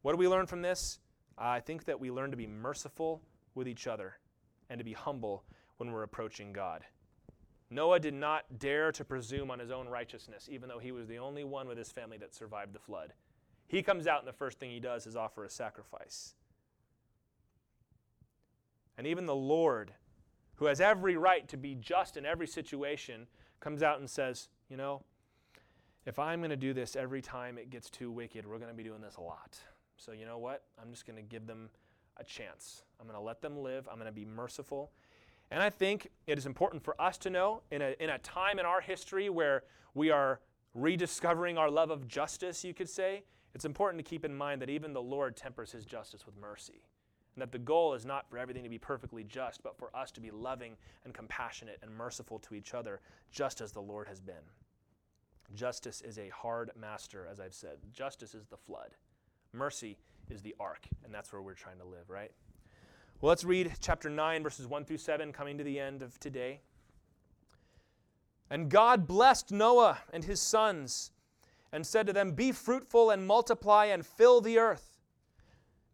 What 0.02 0.12
do 0.12 0.18
we 0.18 0.28
learn 0.28 0.46
from 0.46 0.62
this? 0.62 1.00
I 1.36 1.60
think 1.60 1.84
that 1.84 1.98
we 1.98 2.10
learn 2.10 2.30
to 2.30 2.36
be 2.36 2.46
merciful 2.46 3.20
with 3.54 3.68
each 3.68 3.86
other 3.86 4.14
and 4.70 4.78
to 4.78 4.84
be 4.84 4.92
humble 4.92 5.44
when 5.76 5.92
we're 5.92 6.04
approaching 6.04 6.52
God. 6.52 6.84
Noah 7.70 8.00
did 8.00 8.14
not 8.14 8.58
dare 8.58 8.92
to 8.92 9.04
presume 9.04 9.50
on 9.50 9.58
his 9.58 9.70
own 9.70 9.88
righteousness, 9.88 10.48
even 10.50 10.68
though 10.68 10.78
he 10.78 10.92
was 10.92 11.06
the 11.06 11.18
only 11.18 11.44
one 11.44 11.68
with 11.68 11.76
his 11.76 11.92
family 11.92 12.16
that 12.18 12.34
survived 12.34 12.72
the 12.72 12.78
flood. 12.78 13.12
He 13.66 13.82
comes 13.82 14.06
out, 14.06 14.20
and 14.20 14.28
the 14.28 14.32
first 14.32 14.58
thing 14.58 14.70
he 14.70 14.80
does 14.80 15.06
is 15.06 15.16
offer 15.16 15.44
a 15.44 15.50
sacrifice. 15.50 16.34
And 18.96 19.06
even 19.06 19.26
the 19.26 19.36
Lord, 19.36 19.92
who 20.56 20.64
has 20.64 20.80
every 20.80 21.16
right 21.16 21.46
to 21.48 21.56
be 21.56 21.74
just 21.74 22.16
in 22.16 22.24
every 22.24 22.46
situation, 22.46 23.26
comes 23.60 23.82
out 23.82 24.00
and 24.00 24.08
says, 24.08 24.48
You 24.70 24.78
know, 24.78 25.02
if 26.06 26.18
I'm 26.18 26.40
going 26.40 26.50
to 26.50 26.56
do 26.56 26.72
this 26.72 26.96
every 26.96 27.20
time 27.20 27.58
it 27.58 27.68
gets 27.68 27.90
too 27.90 28.10
wicked, 28.10 28.46
we're 28.46 28.58
going 28.58 28.70
to 28.70 28.76
be 28.76 28.82
doing 28.82 29.02
this 29.02 29.16
a 29.16 29.20
lot. 29.20 29.58
So, 29.98 30.12
you 30.12 30.24
know 30.24 30.38
what? 30.38 30.62
I'm 30.80 30.90
just 30.90 31.06
going 31.06 31.16
to 31.16 31.22
give 31.22 31.46
them 31.46 31.68
a 32.16 32.24
chance. 32.24 32.84
I'm 32.98 33.06
going 33.06 33.18
to 33.18 33.24
let 33.24 33.42
them 33.42 33.58
live. 33.58 33.86
I'm 33.88 33.96
going 33.96 34.06
to 34.06 34.12
be 34.12 34.24
merciful. 34.24 34.90
And 35.50 35.62
I 35.62 35.70
think 35.70 36.10
it 36.26 36.38
is 36.38 36.46
important 36.46 36.82
for 36.82 37.00
us 37.00 37.16
to 37.18 37.30
know 37.30 37.62
in 37.70 37.80
a, 37.80 37.94
in 38.00 38.10
a 38.10 38.18
time 38.18 38.58
in 38.58 38.66
our 38.66 38.80
history 38.80 39.30
where 39.30 39.62
we 39.94 40.10
are 40.10 40.40
rediscovering 40.74 41.56
our 41.56 41.70
love 41.70 41.90
of 41.90 42.06
justice, 42.06 42.64
you 42.64 42.74
could 42.74 42.88
say, 42.88 43.24
it's 43.54 43.64
important 43.64 44.04
to 44.04 44.08
keep 44.08 44.24
in 44.24 44.36
mind 44.36 44.60
that 44.60 44.70
even 44.70 44.92
the 44.92 45.02
Lord 45.02 45.36
tempers 45.36 45.72
his 45.72 45.84
justice 45.84 46.26
with 46.26 46.36
mercy. 46.36 46.82
And 47.34 47.42
that 47.42 47.52
the 47.52 47.58
goal 47.58 47.94
is 47.94 48.04
not 48.04 48.28
for 48.28 48.36
everything 48.36 48.64
to 48.64 48.68
be 48.68 48.78
perfectly 48.78 49.24
just, 49.24 49.62
but 49.62 49.78
for 49.78 49.94
us 49.96 50.10
to 50.12 50.20
be 50.20 50.30
loving 50.30 50.76
and 51.04 51.14
compassionate 51.14 51.78
and 51.82 51.90
merciful 51.90 52.38
to 52.40 52.54
each 52.54 52.74
other, 52.74 53.00
just 53.30 53.60
as 53.60 53.72
the 53.72 53.80
Lord 53.80 54.08
has 54.08 54.20
been. 54.20 54.34
Justice 55.54 56.02
is 56.02 56.18
a 56.18 56.28
hard 56.28 56.72
master, 56.78 57.26
as 57.30 57.40
I've 57.40 57.54
said. 57.54 57.78
Justice 57.92 58.34
is 58.34 58.46
the 58.46 58.56
flood. 58.56 58.90
Mercy 59.52 59.96
is 60.28 60.42
the 60.42 60.54
ark, 60.60 60.86
and 61.04 61.14
that's 61.14 61.32
where 61.32 61.40
we're 61.40 61.54
trying 61.54 61.78
to 61.78 61.84
live, 61.84 62.10
right? 62.10 62.32
Well, 63.20 63.30
let's 63.30 63.42
read 63.42 63.72
chapter 63.80 64.08
9, 64.08 64.44
verses 64.44 64.68
1 64.68 64.84
through 64.84 64.98
7, 64.98 65.32
coming 65.32 65.58
to 65.58 65.64
the 65.64 65.80
end 65.80 66.02
of 66.02 66.20
today. 66.20 66.60
And 68.48 68.70
God 68.70 69.08
blessed 69.08 69.50
Noah 69.50 69.98
and 70.12 70.22
his 70.22 70.40
sons 70.40 71.10
and 71.72 71.84
said 71.84 72.06
to 72.06 72.12
them, 72.12 72.30
Be 72.30 72.52
fruitful 72.52 73.10
and 73.10 73.26
multiply 73.26 73.86
and 73.86 74.06
fill 74.06 74.40
the 74.40 74.58
earth. 74.58 75.00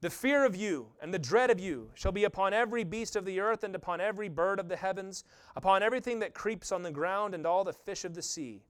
The 0.03 0.11
fear 0.11 0.45
of 0.45 0.55
you 0.55 0.89
and 1.01 1.15
the 1.15 1.19
dread 1.19 1.51
of 1.51 1.59
you 1.59 1.91
shall 1.95 2.13
be 2.13 2.25
upon 2.25 2.53
every 2.53 2.85
beast 2.85 3.17
of 3.17 3.25
the 3.25 3.41
earth 3.41 3.65
and 3.65 3.75
upon 3.75 4.03
every 4.03 4.29
bird 4.29 4.61
of 4.61 4.69
the 4.69 4.77
heavens, 4.77 5.25
upon 5.57 5.83
everything 5.83 6.19
that 6.19 6.35
creeps 6.35 6.73
on 6.73 6.83
the 6.83 6.91
ground 6.91 7.35
and 7.35 7.47
all 7.47 7.65
the 7.65 7.73
fish 7.73 8.05
of 8.05 8.15
the 8.15 8.21
sea. 8.21 8.61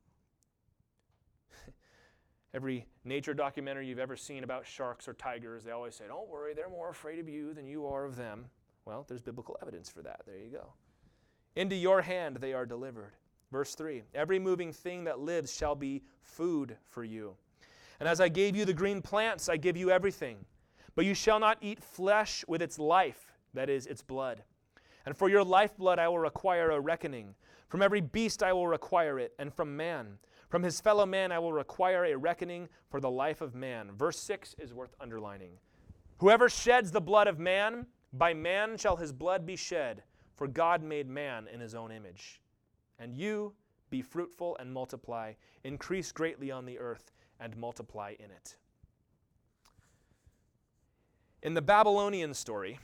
Every 2.55 2.87
nature 3.05 3.35
documentary 3.35 3.87
you've 3.87 3.99
ever 3.99 4.17
seen 4.17 4.45
about 4.45 4.65
sharks 4.65 5.09
or 5.09 5.13
tigers, 5.13 5.65
they 5.65 5.73
always 5.73 5.95
say, 5.95 6.05
Don't 6.09 6.29
worry, 6.29 6.55
they're 6.55 6.71
more 6.71 6.89
afraid 6.89 7.19
of 7.19 7.29
you 7.29 7.53
than 7.53 7.67
you 7.67 7.87
are 7.87 8.05
of 8.05 8.17
them. 8.17 8.47
Well, 8.87 9.05
there's 9.09 9.21
biblical 9.21 9.59
evidence 9.61 9.91
for 9.91 10.03
that. 10.03 10.21
There 10.25 10.39
you 10.39 10.51
go. 10.51 10.73
Into 11.57 11.75
your 11.75 12.01
hand 12.01 12.37
they 12.37 12.53
are 12.53 12.65
delivered. 12.65 13.13
Verse 13.51 13.75
3 13.75 14.03
Every 14.15 14.39
moving 14.39 14.73
thing 14.73 15.05
that 15.05 15.19
lives 15.19 15.55
shall 15.55 15.75
be 15.75 16.03
food 16.23 16.77
for 16.89 17.05
you. 17.05 17.35
And 18.01 18.09
as 18.09 18.21
I 18.21 18.29
gave 18.29 18.57
you 18.57 18.65
the 18.65 18.73
green 18.73 19.03
plants, 19.03 19.49
I 19.49 19.57
give 19.57 19.77
you 19.77 19.91
everything. 19.91 20.39
But 20.95 21.05
you 21.05 21.15
shall 21.15 21.41
not 21.41 21.59
eat 21.61 21.83
flesh 21.83 22.45
with 22.47 22.63
its 22.63 22.79
life, 22.79 23.33
that 23.53 23.69
is, 23.69 23.87
its 23.87 24.03
blood. 24.03 24.43
And 25.07 25.17
for 25.17 25.29
your 25.29 25.45
lifeblood 25.45 25.99
I 25.99 26.09
will 26.09 26.19
require 26.19 26.71
a 26.71 26.81
reckoning. 26.81 27.35
From 27.69 27.83
every 27.83 28.01
beast 28.01 28.43
I 28.43 28.53
will 28.53 28.69
require 28.69 29.19
it, 29.19 29.33
and 29.39 29.53
from 29.53 29.77
man. 29.77 30.19
From 30.55 30.63
his 30.63 30.81
fellow 30.81 31.05
man 31.05 31.33
I 31.33 31.41
will 31.41 31.53
require 31.53 32.05
a 32.05 32.17
reckoning 32.17 32.69
for 32.89 33.01
the 33.01 33.11
life 33.11 33.41
of 33.41 33.57
man. 33.57 33.91
Verse 33.91 34.21
6 34.21 34.55
is 34.61 34.73
worth 34.73 34.95
underlining. 35.01 35.59
Whoever 36.19 36.49
sheds 36.49 36.93
the 36.93 37.01
blood 37.01 37.27
of 37.27 37.41
man, 37.41 37.87
by 38.13 38.35
man 38.35 38.77
shall 38.77 38.95
his 38.95 39.13
blood 39.13 39.45
be 39.45 39.57
shed, 39.57 40.05
for 40.37 40.47
God 40.47 40.81
made 40.81 41.09
man 41.09 41.49
in 41.53 41.59
his 41.59 41.75
own 41.75 41.91
image. 41.91 42.41
And 43.01 43.17
you 43.17 43.55
be 43.91 44.01
fruitful 44.01 44.57
and 44.61 44.73
multiply, 44.73 45.33
increase 45.65 46.13
greatly 46.13 46.53
on 46.53 46.67
the 46.67 46.79
earth, 46.79 47.11
and 47.41 47.57
multiply 47.57 48.15
in 48.21 48.31
it. 48.31 48.55
In 51.43 51.55
the 51.55 51.63
Babylonian 51.63 52.33
story, 52.33 52.79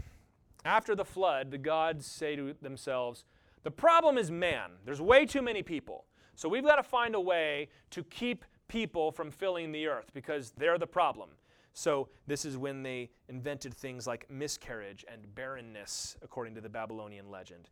after 0.65 0.97
the 0.97 1.05
flood, 1.05 1.53
the 1.53 1.59
gods 1.59 2.05
say 2.05 2.35
to 2.35 2.53
themselves, 2.61 3.25
The 3.63 3.71
problem 3.71 4.19
is 4.19 4.29
man. 4.29 4.73
There's 4.85 5.01
way 5.01 5.25
too 5.25 5.41
many 5.41 5.63
people. 5.63 6.07
So 6.41 6.49
we've 6.49 6.65
got 6.65 6.77
to 6.77 6.83
find 6.83 7.15
a 7.15 7.21
way 7.21 7.69
to 7.91 8.03
keep 8.03 8.47
people 8.67 9.13
from 9.13 9.31
filling 9.31 9.73
the 9.73 9.87
earth 9.87 10.11
because 10.15 10.55
they're 10.57 10.79
the 10.79 10.87
problem. 10.87 11.29
So 11.75 12.09
this 12.27 12.47
is 12.47 12.57
when 12.57 12.83
they 12.83 13.11
invented 13.29 13.75
things 13.75 14.07
like 14.07 14.25
miscarriage 14.31 15.05
and 15.07 15.35
barrenness, 15.35 16.17
according 16.23 16.55
to 16.55 16.63
the 16.63 16.71
Babylonian 16.71 17.31
legend. 17.31 17.69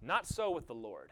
Not 0.00 0.26
so 0.26 0.50
with 0.50 0.66
the 0.68 0.74
Lord. 0.74 1.10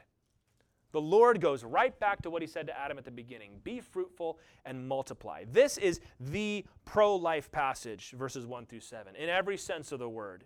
The 0.92 1.00
Lord 1.02 1.38
goes 1.42 1.64
right 1.64 1.98
back 2.00 2.22
to 2.22 2.30
what 2.30 2.40
he 2.40 2.48
said 2.48 2.66
to 2.68 2.80
Adam 2.80 2.96
at 2.96 3.04
the 3.04 3.10
beginning 3.10 3.60
be 3.62 3.80
fruitful 3.80 4.38
and 4.64 4.88
multiply. 4.88 5.44
This 5.52 5.76
is 5.76 6.00
the 6.18 6.64
pro 6.86 7.14
life 7.14 7.52
passage, 7.52 8.12
verses 8.12 8.46
1 8.46 8.64
through 8.64 8.80
7, 8.80 9.16
in 9.16 9.28
every 9.28 9.58
sense 9.58 9.92
of 9.92 9.98
the 9.98 10.08
word. 10.08 10.44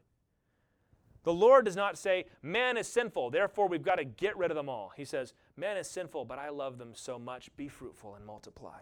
The 1.22 1.32
Lord 1.32 1.66
does 1.66 1.76
not 1.76 1.98
say, 1.98 2.24
man 2.42 2.76
is 2.78 2.88
sinful, 2.88 3.30
therefore 3.30 3.68
we've 3.68 3.82
got 3.82 3.96
to 3.96 4.04
get 4.04 4.36
rid 4.38 4.50
of 4.50 4.56
them 4.56 4.68
all. 4.68 4.92
He 4.96 5.04
says, 5.04 5.34
man 5.60 5.76
is 5.76 5.88
sinful, 5.88 6.24
but 6.24 6.38
I 6.38 6.48
love 6.48 6.78
them 6.78 6.92
so 6.94 7.18
much. 7.18 7.54
Be 7.56 7.68
fruitful 7.68 8.14
and 8.14 8.26
multiply. 8.26 8.80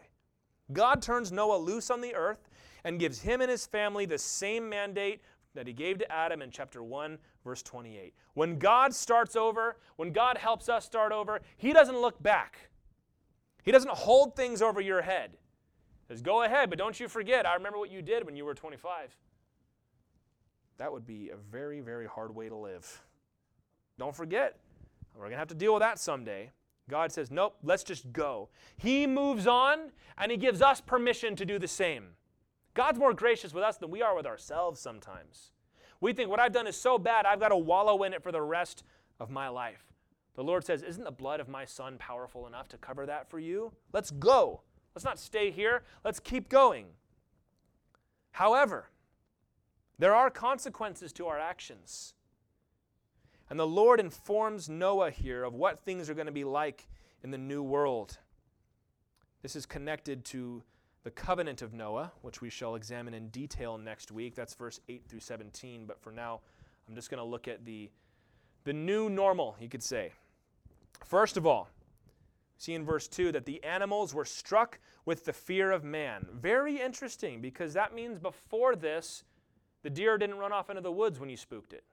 God 0.72 1.02
turns 1.02 1.32
Noah 1.32 1.58
loose 1.58 1.90
on 1.90 2.00
the 2.00 2.14
earth 2.14 2.48
and 2.84 3.00
gives 3.00 3.20
him 3.20 3.40
and 3.40 3.50
his 3.50 3.66
family 3.66 4.06
the 4.06 4.18
same 4.18 4.68
mandate 4.68 5.20
that 5.54 5.66
he 5.66 5.72
gave 5.72 5.98
to 5.98 6.12
Adam 6.12 6.42
in 6.42 6.50
chapter 6.50 6.82
1, 6.82 7.18
verse 7.44 7.62
28. 7.62 8.14
When 8.34 8.58
God 8.58 8.94
starts 8.94 9.34
over, 9.34 9.76
when 9.96 10.12
God 10.12 10.38
helps 10.38 10.68
us 10.68 10.84
start 10.84 11.10
over, 11.10 11.40
he 11.56 11.72
doesn't 11.72 11.98
look 11.98 12.22
back. 12.22 12.70
He 13.64 13.72
doesn't 13.72 13.92
hold 13.92 14.36
things 14.36 14.62
over 14.62 14.80
your 14.80 15.02
head. 15.02 15.32
He 16.06 16.14
says, 16.14 16.22
Go 16.22 16.44
ahead, 16.44 16.70
but 16.70 16.78
don't 16.78 16.98
you 16.98 17.08
forget, 17.08 17.46
I 17.46 17.54
remember 17.54 17.78
what 17.78 17.90
you 17.90 18.02
did 18.02 18.24
when 18.24 18.36
you 18.36 18.44
were 18.44 18.54
25. 18.54 19.16
That 20.76 20.92
would 20.92 21.06
be 21.06 21.30
a 21.30 21.36
very, 21.36 21.80
very 21.80 22.06
hard 22.06 22.34
way 22.34 22.48
to 22.48 22.56
live. 22.56 23.02
Don't 23.98 24.14
forget, 24.14 24.58
we're 25.14 25.22
going 25.22 25.32
to 25.32 25.38
have 25.38 25.48
to 25.48 25.54
deal 25.54 25.74
with 25.74 25.82
that 25.82 25.98
someday. 25.98 26.52
God 26.88 27.12
says, 27.12 27.30
Nope, 27.30 27.56
let's 27.62 27.84
just 27.84 28.12
go. 28.12 28.48
He 28.76 29.06
moves 29.06 29.46
on, 29.46 29.92
and 30.16 30.30
He 30.30 30.36
gives 30.36 30.62
us 30.62 30.80
permission 30.80 31.36
to 31.36 31.44
do 31.44 31.58
the 31.58 31.68
same. 31.68 32.10
God's 32.74 32.98
more 32.98 33.14
gracious 33.14 33.52
with 33.52 33.64
us 33.64 33.76
than 33.76 33.90
we 33.90 34.02
are 34.02 34.14
with 34.14 34.26
ourselves 34.26 34.80
sometimes. 34.80 35.52
We 36.00 36.12
think 36.12 36.30
what 36.30 36.40
I've 36.40 36.52
done 36.52 36.66
is 36.66 36.76
so 36.76 36.98
bad, 36.98 37.26
I've 37.26 37.40
got 37.40 37.48
to 37.48 37.56
wallow 37.56 38.02
in 38.04 38.12
it 38.12 38.22
for 38.22 38.32
the 38.32 38.42
rest 38.42 38.84
of 39.20 39.30
my 39.30 39.48
life. 39.48 39.84
The 40.34 40.44
Lord 40.44 40.64
says, 40.64 40.82
Isn't 40.82 41.04
the 41.04 41.10
blood 41.10 41.40
of 41.40 41.48
my 41.48 41.64
son 41.64 41.96
powerful 41.98 42.46
enough 42.46 42.68
to 42.68 42.78
cover 42.78 43.04
that 43.06 43.28
for 43.28 43.38
you? 43.38 43.72
Let's 43.92 44.10
go. 44.10 44.62
Let's 44.94 45.04
not 45.04 45.18
stay 45.18 45.50
here. 45.50 45.82
Let's 46.04 46.20
keep 46.20 46.48
going. 46.48 46.86
However, 48.30 48.90
there 49.98 50.14
are 50.14 50.30
consequences 50.30 51.12
to 51.14 51.26
our 51.26 51.40
actions. 51.40 52.14
And 53.50 53.58
the 53.58 53.66
Lord 53.66 53.98
informs 53.98 54.68
Noah 54.68 55.10
here 55.10 55.44
of 55.44 55.54
what 55.54 55.80
things 55.80 56.10
are 56.10 56.14
going 56.14 56.26
to 56.26 56.32
be 56.32 56.44
like 56.44 56.86
in 57.22 57.30
the 57.30 57.38
new 57.38 57.62
world. 57.62 58.18
This 59.42 59.56
is 59.56 59.64
connected 59.64 60.24
to 60.26 60.62
the 61.04 61.10
covenant 61.10 61.62
of 61.62 61.72
Noah, 61.72 62.12
which 62.22 62.40
we 62.40 62.50
shall 62.50 62.74
examine 62.74 63.14
in 63.14 63.28
detail 63.28 63.78
next 63.78 64.12
week. 64.12 64.34
That's 64.34 64.54
verse 64.54 64.80
8 64.88 65.04
through 65.08 65.20
17. 65.20 65.86
But 65.86 66.00
for 66.00 66.12
now, 66.12 66.40
I'm 66.88 66.94
just 66.94 67.10
going 67.10 67.18
to 67.18 67.24
look 67.24 67.48
at 67.48 67.64
the, 67.64 67.90
the 68.64 68.72
new 68.72 69.08
normal, 69.08 69.56
you 69.60 69.68
could 69.68 69.82
say. 69.82 70.12
First 71.04 71.36
of 71.36 71.46
all, 71.46 71.70
see 72.58 72.74
in 72.74 72.84
verse 72.84 73.08
2 73.08 73.32
that 73.32 73.46
the 73.46 73.62
animals 73.64 74.12
were 74.12 74.24
struck 74.24 74.78
with 75.06 75.24
the 75.24 75.32
fear 75.32 75.70
of 75.70 75.84
man. 75.84 76.26
Very 76.32 76.80
interesting 76.80 77.40
because 77.40 77.72
that 77.72 77.94
means 77.94 78.18
before 78.18 78.76
this, 78.76 79.24
the 79.82 79.90
deer 79.90 80.18
didn't 80.18 80.38
run 80.38 80.52
off 80.52 80.68
into 80.68 80.82
the 80.82 80.92
woods 80.92 81.18
when 81.20 81.30
you 81.30 81.36
spooked 81.36 81.72
it. 81.72 81.84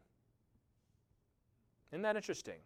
Isn't 1.92 2.02
that 2.04 2.16
interesting? 2.16 2.60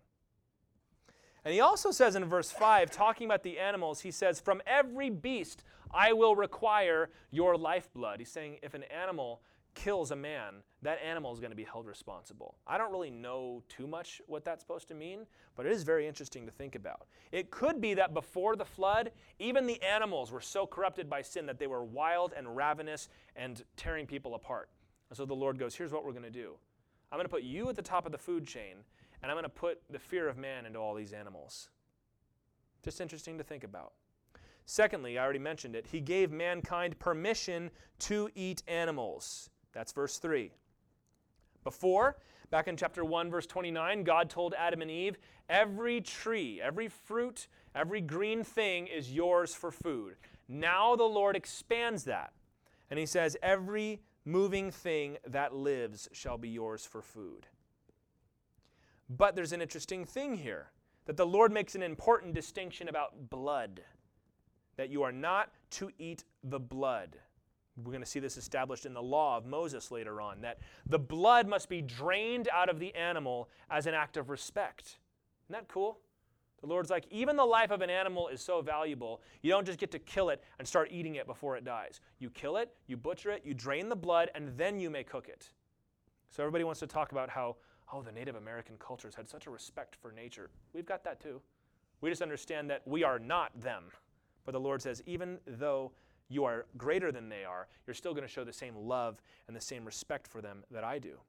And 1.45 1.53
he 1.53 1.61
also 1.61 1.91
says 1.91 2.15
in 2.15 2.25
verse 2.25 2.51
5, 2.51 2.91
talking 2.91 3.25
about 3.25 3.43
the 3.43 3.59
animals, 3.59 4.01
he 4.01 4.11
says, 4.11 4.39
From 4.39 4.61
every 4.67 5.09
beast 5.09 5.63
I 5.91 6.13
will 6.13 6.35
require 6.35 7.09
your 7.31 7.57
lifeblood. 7.57 8.19
He's 8.19 8.31
saying 8.31 8.57
if 8.61 8.73
an 8.73 8.83
animal 8.83 9.41
kills 9.75 10.11
a 10.11 10.15
man, 10.15 10.55
that 10.81 10.99
animal 11.03 11.31
is 11.33 11.39
going 11.39 11.51
to 11.51 11.55
be 11.55 11.63
held 11.63 11.85
responsible. 11.87 12.55
I 12.67 12.77
don't 12.77 12.91
really 12.91 13.11
know 13.11 13.63
too 13.69 13.87
much 13.87 14.21
what 14.27 14.43
that's 14.43 14.61
supposed 14.61 14.87
to 14.89 14.93
mean, 14.93 15.25
but 15.55 15.65
it 15.65 15.71
is 15.71 15.83
very 15.83 16.07
interesting 16.07 16.45
to 16.45 16.51
think 16.51 16.75
about. 16.75 17.07
It 17.31 17.51
could 17.51 17.79
be 17.79 17.93
that 17.93 18.13
before 18.13 18.55
the 18.55 18.65
flood, 18.65 19.11
even 19.39 19.67
the 19.67 19.81
animals 19.81 20.31
were 20.31 20.41
so 20.41 20.65
corrupted 20.65 21.09
by 21.09 21.21
sin 21.21 21.45
that 21.45 21.59
they 21.59 21.67
were 21.67 21.83
wild 21.83 22.33
and 22.35 22.55
ravenous 22.55 23.09
and 23.35 23.63
tearing 23.77 24.05
people 24.05 24.35
apart. 24.35 24.69
And 25.09 25.17
so 25.17 25.25
the 25.25 25.33
Lord 25.33 25.57
goes, 25.57 25.75
Here's 25.75 25.91
what 25.91 26.03
we're 26.05 26.11
going 26.11 26.23
to 26.23 26.29
do 26.29 26.55
I'm 27.11 27.17
going 27.17 27.25
to 27.25 27.29
put 27.29 27.43
you 27.43 27.69
at 27.69 27.75
the 27.75 27.81
top 27.81 28.05
of 28.05 28.11
the 28.11 28.17
food 28.17 28.45
chain, 28.45 28.77
and 29.21 29.31
I'm 29.31 29.35
going 29.35 29.43
to 29.43 29.49
put 29.49 29.81
the 29.89 29.99
fear 29.99 30.27
of 30.27 30.37
man 30.37 30.65
into 30.65 30.79
all 30.79 30.95
these 30.95 31.13
animals. 31.13 31.69
Just 32.83 33.01
interesting 33.01 33.37
to 33.37 33.43
think 33.43 33.63
about. 33.63 33.93
Secondly, 34.65 35.17
I 35.17 35.23
already 35.23 35.39
mentioned 35.39 35.75
it, 35.75 35.87
he 35.91 35.99
gave 35.99 36.31
mankind 36.31 36.99
permission 36.99 37.71
to 37.99 38.29
eat 38.35 38.61
animals. 38.67 39.49
That's 39.73 39.91
verse 39.91 40.19
3. 40.19 40.51
Before, 41.63 42.17
back 42.51 42.67
in 42.67 42.77
chapter 42.77 43.03
1, 43.03 43.31
verse 43.31 43.45
29, 43.45 44.03
God 44.03 44.29
told 44.29 44.53
Adam 44.53 44.81
and 44.81 44.91
Eve, 44.91 45.17
Every 45.49 46.01
tree, 46.01 46.61
every 46.61 46.87
fruit, 46.87 47.47
every 47.73 48.01
green 48.01 48.43
thing 48.43 48.87
is 48.87 49.11
yours 49.11 49.55
for 49.55 49.71
food. 49.71 50.15
Now 50.47 50.95
the 50.95 51.03
Lord 51.03 51.35
expands 51.35 52.03
that. 52.05 52.33
And 52.89 52.99
he 52.99 53.05
says, 53.05 53.35
Every 53.41 54.01
moving 54.23 54.71
thing 54.71 55.17
that 55.27 55.55
lives 55.55 56.07
shall 56.11 56.37
be 56.37 56.49
yours 56.49 56.85
for 56.85 57.01
food. 57.01 57.47
But 59.09 59.35
there's 59.35 59.53
an 59.53 59.61
interesting 59.61 60.05
thing 60.05 60.35
here 60.35 60.67
that 61.05 61.17
the 61.17 61.25
Lord 61.25 61.51
makes 61.51 61.73
an 61.75 61.81
important 61.81 62.33
distinction 62.33 62.87
about 62.87 63.29
blood, 63.29 63.81
that 64.77 64.89
you 64.89 65.01
are 65.01 65.11
not 65.11 65.51
to 65.71 65.89
eat 65.97 66.23
the 66.43 66.59
blood. 66.59 67.17
We're 67.77 67.91
going 67.91 68.03
to 68.03 68.09
see 68.09 68.19
this 68.19 68.37
established 68.37 68.85
in 68.85 68.93
the 68.93 69.01
law 69.01 69.37
of 69.37 69.45
Moses 69.45 69.89
later 69.89 70.21
on 70.21 70.41
that 70.41 70.59
the 70.85 70.99
blood 70.99 71.47
must 71.47 71.69
be 71.69 71.81
drained 71.81 72.49
out 72.53 72.69
of 72.69 72.77
the 72.77 72.93
animal 72.93 73.49
as 73.69 73.87
an 73.87 73.93
act 73.93 74.17
of 74.17 74.29
respect. 74.29 74.99
Isn't 75.45 75.61
that 75.61 75.67
cool? 75.67 75.99
The 76.61 76.67
Lord's 76.67 76.89
like, 76.89 77.05
even 77.09 77.37
the 77.37 77.45
life 77.45 77.71
of 77.71 77.81
an 77.81 77.89
animal 77.89 78.27
is 78.27 78.41
so 78.41 78.61
valuable, 78.61 79.21
you 79.41 79.49
don't 79.49 79.65
just 79.65 79.79
get 79.79 79.91
to 79.91 79.99
kill 79.99 80.29
it 80.29 80.43
and 80.59 80.67
start 80.67 80.89
eating 80.91 81.15
it 81.15 81.25
before 81.25 81.55
it 81.55 81.63
dies. 81.63 82.01
You 82.19 82.29
kill 82.29 82.57
it, 82.57 82.75
you 82.85 82.97
butcher 82.97 83.31
it, 83.31 83.43
you 83.45 83.53
drain 83.53 83.87
the 83.87 83.95
blood, 83.95 84.29
and 84.35 84.49
then 84.57 84.77
you 84.77 84.89
may 84.89 85.03
cook 85.03 85.29
it. 85.29 85.49
So 86.29 86.43
everybody 86.43 86.65
wants 86.65 86.81
to 86.81 86.87
talk 86.87 87.13
about 87.13 87.29
how, 87.29 87.55
oh, 87.91 88.01
the 88.01 88.11
Native 88.11 88.35
American 88.35 88.75
cultures 88.77 89.15
had 89.15 89.29
such 89.29 89.47
a 89.47 89.49
respect 89.49 89.95
for 89.95 90.11
nature. 90.11 90.49
We've 90.73 90.85
got 90.85 91.03
that 91.03 91.19
too. 91.19 91.41
We 92.01 92.09
just 92.09 92.21
understand 92.21 92.69
that 92.69 92.87
we 92.87 93.03
are 93.03 93.19
not 93.19 93.51
them. 93.59 93.85
But 94.45 94.53
the 94.53 94.59
Lord 94.59 94.81
says, 94.81 95.01
even 95.05 95.39
though 95.45 95.91
you 96.29 96.45
are 96.45 96.65
greater 96.77 97.11
than 97.11 97.29
they 97.29 97.43
are, 97.43 97.67
you're 97.85 97.93
still 97.93 98.13
going 98.13 98.25
to 98.25 98.31
show 98.31 98.43
the 98.43 98.53
same 98.53 98.75
love 98.75 99.21
and 99.47 99.55
the 99.55 99.61
same 99.61 99.83
respect 99.83 100.27
for 100.27 100.41
them 100.41 100.63
that 100.71 100.83
I 100.83 100.99
do. 100.99 101.19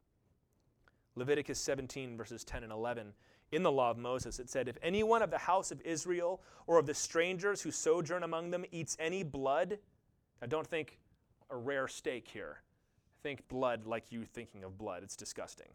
Leviticus 1.16 1.58
17, 1.58 2.16
verses 2.16 2.44
10 2.44 2.62
and 2.62 2.72
11. 2.72 3.12
In 3.52 3.62
the 3.62 3.72
law 3.72 3.90
of 3.90 3.98
Moses, 3.98 4.38
it 4.38 4.48
said, 4.48 4.68
If 4.68 4.78
anyone 4.82 5.22
of 5.22 5.30
the 5.30 5.38
house 5.38 5.72
of 5.72 5.80
Israel 5.82 6.40
or 6.66 6.78
of 6.78 6.86
the 6.86 6.94
strangers 6.94 7.62
who 7.62 7.70
sojourn 7.70 8.22
among 8.22 8.50
them 8.50 8.64
eats 8.70 8.96
any 9.00 9.24
blood, 9.24 9.78
now 10.40 10.46
don't 10.46 10.66
think 10.66 10.98
a 11.50 11.56
rare 11.56 11.88
steak 11.88 12.28
here. 12.28 12.62
Think 13.22 13.46
blood 13.48 13.86
like 13.86 14.04
you 14.10 14.24
thinking 14.24 14.62
of 14.62 14.78
blood. 14.78 15.02
It's 15.02 15.16
disgusting. 15.16 15.66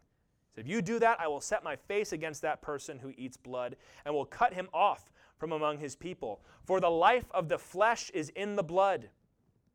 So 0.56 0.60
if 0.60 0.68
you 0.68 0.80
do 0.80 0.98
that, 1.00 1.20
I 1.20 1.28
will 1.28 1.42
set 1.42 1.62
my 1.62 1.76
face 1.76 2.12
against 2.12 2.40
that 2.40 2.62
person 2.62 2.98
who 2.98 3.12
eats 3.18 3.36
blood 3.36 3.76
and 4.06 4.14
will 4.14 4.24
cut 4.24 4.54
him 4.54 4.68
off 4.72 5.10
from 5.36 5.52
among 5.52 5.78
his 5.78 5.94
people. 5.94 6.40
For 6.64 6.80
the 6.80 6.88
life 6.88 7.26
of 7.32 7.50
the 7.50 7.58
flesh 7.58 8.08
is 8.14 8.30
in 8.30 8.56
the 8.56 8.62
blood. 8.62 9.10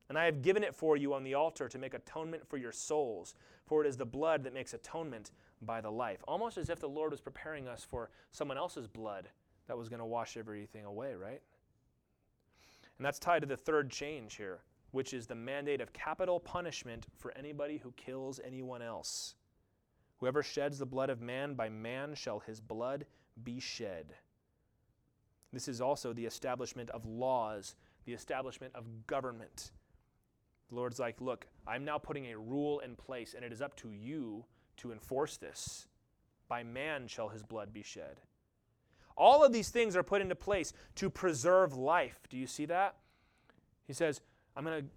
And 0.09 0.17
I 0.17 0.25
have 0.25 0.41
given 0.41 0.63
it 0.63 0.73
for 0.73 0.97
you 0.97 1.13
on 1.13 1.23
the 1.23 1.35
altar 1.35 1.69
to 1.69 1.77
make 1.77 1.93
atonement 1.93 2.47
for 2.47 2.57
your 2.57 2.71
souls. 2.71 3.35
For 3.67 3.85
it 3.85 3.87
is 3.87 3.95
the 3.95 4.07
blood 4.07 4.43
that 4.43 4.55
makes 4.55 4.73
atonement 4.73 5.29
by 5.61 5.81
the 5.81 5.91
life. 5.91 6.23
Almost 6.27 6.57
as 6.57 6.71
if 6.71 6.79
the 6.79 6.89
Lord 6.89 7.11
was 7.11 7.21
preparing 7.21 7.67
us 7.67 7.85
for 7.87 8.09
someone 8.31 8.57
else's 8.57 8.87
blood 8.87 9.29
that 9.67 9.77
was 9.77 9.87
going 9.87 9.99
to 9.99 10.05
wash 10.05 10.35
everything 10.35 10.85
away, 10.85 11.13
right? 11.13 11.41
And 12.97 13.05
that's 13.05 13.19
tied 13.19 13.43
to 13.43 13.47
the 13.47 13.55
third 13.55 13.91
change 13.91 14.35
here, 14.35 14.61
which 14.89 15.13
is 15.13 15.27
the 15.27 15.35
mandate 15.35 15.79
of 15.79 15.93
capital 15.93 16.39
punishment 16.39 17.05
for 17.19 17.31
anybody 17.37 17.77
who 17.77 17.91
kills 17.91 18.39
anyone 18.43 18.81
else. 18.81 19.35
Whoever 20.21 20.43
sheds 20.43 20.77
the 20.77 20.85
blood 20.85 21.09
of 21.09 21.19
man, 21.19 21.55
by 21.55 21.67
man 21.67 22.13
shall 22.13 22.39
his 22.39 22.61
blood 22.61 23.07
be 23.43 23.59
shed. 23.59 24.13
This 25.51 25.67
is 25.67 25.81
also 25.81 26.13
the 26.13 26.27
establishment 26.27 26.91
of 26.91 27.07
laws, 27.07 27.75
the 28.05 28.13
establishment 28.13 28.75
of 28.75 29.07
government. 29.07 29.71
The 30.69 30.75
Lord's 30.75 30.99
like, 30.99 31.19
look, 31.19 31.47
I'm 31.67 31.83
now 31.83 31.97
putting 31.97 32.27
a 32.27 32.37
rule 32.37 32.79
in 32.79 32.95
place, 32.95 33.33
and 33.33 33.43
it 33.43 33.51
is 33.51 33.63
up 33.63 33.75
to 33.77 33.91
you 33.91 34.45
to 34.77 34.91
enforce 34.91 35.37
this. 35.37 35.87
By 36.47 36.61
man 36.61 37.07
shall 37.07 37.29
his 37.29 37.41
blood 37.41 37.73
be 37.73 37.81
shed. 37.81 38.21
All 39.17 39.43
of 39.43 39.51
these 39.51 39.69
things 39.69 39.95
are 39.95 40.03
put 40.03 40.21
into 40.21 40.35
place 40.35 40.71
to 40.95 41.09
preserve 41.09 41.75
life. 41.75 42.19
Do 42.29 42.37
you 42.37 42.47
see 42.47 42.65
that? 42.67 42.95
He 43.87 43.93
says, 43.93 44.21
I'm 44.55 44.63
going 44.63 44.83
to 44.83 44.87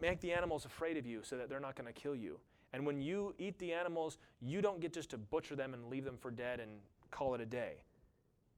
make 0.00 0.20
the 0.20 0.32
animals 0.32 0.64
afraid 0.64 0.96
of 0.96 1.06
you 1.06 1.20
so 1.22 1.36
that 1.36 1.48
they're 1.48 1.60
not 1.60 1.76
going 1.76 1.86
to 1.86 1.92
kill 1.92 2.16
you. 2.16 2.40
And 2.72 2.86
when 2.86 3.00
you 3.00 3.34
eat 3.38 3.58
the 3.58 3.72
animals, 3.72 4.18
you 4.40 4.62
don't 4.62 4.80
get 4.80 4.92
just 4.92 5.10
to 5.10 5.18
butcher 5.18 5.54
them 5.54 5.74
and 5.74 5.88
leave 5.88 6.04
them 6.04 6.16
for 6.16 6.30
dead 6.30 6.60
and 6.60 6.70
call 7.10 7.34
it 7.34 7.40
a 7.40 7.46
day. 7.46 7.82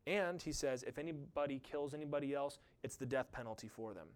And 0.07 0.41
he 0.41 0.53
says, 0.53 0.85
if 0.85 0.99
anybody 0.99 1.61
kills 1.61 1.95
anybody 1.95 2.35
else, 2.35 2.59
it's 2.83 2.97
the 2.97 3.07
death 3.07 3.33
penalty 3.33 3.69
for 3.69 3.95
them. 3.95 4.07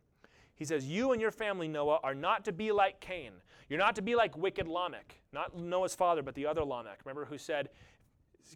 He 0.59 0.64
says, 0.64 0.84
You 0.86 1.12
and 1.12 1.20
your 1.20 1.30
family, 1.30 1.68
Noah, 1.68 2.01
are 2.03 2.16
not 2.16 2.44
to 2.46 2.53
be 2.53 2.72
like 2.72 3.01
Cain. 3.01 3.30
You're 3.68 3.78
not 3.78 3.94
to 3.94 4.03
be 4.03 4.16
like 4.16 4.36
wicked 4.36 4.66
Lamech, 4.66 5.20
not 5.32 5.57
Noah's 5.57 5.94
father, 5.94 6.20
but 6.20 6.34
the 6.34 6.46
other 6.46 6.64
Lamech. 6.64 6.99
Remember 7.05 7.24
who 7.24 7.38
said, 7.38 7.68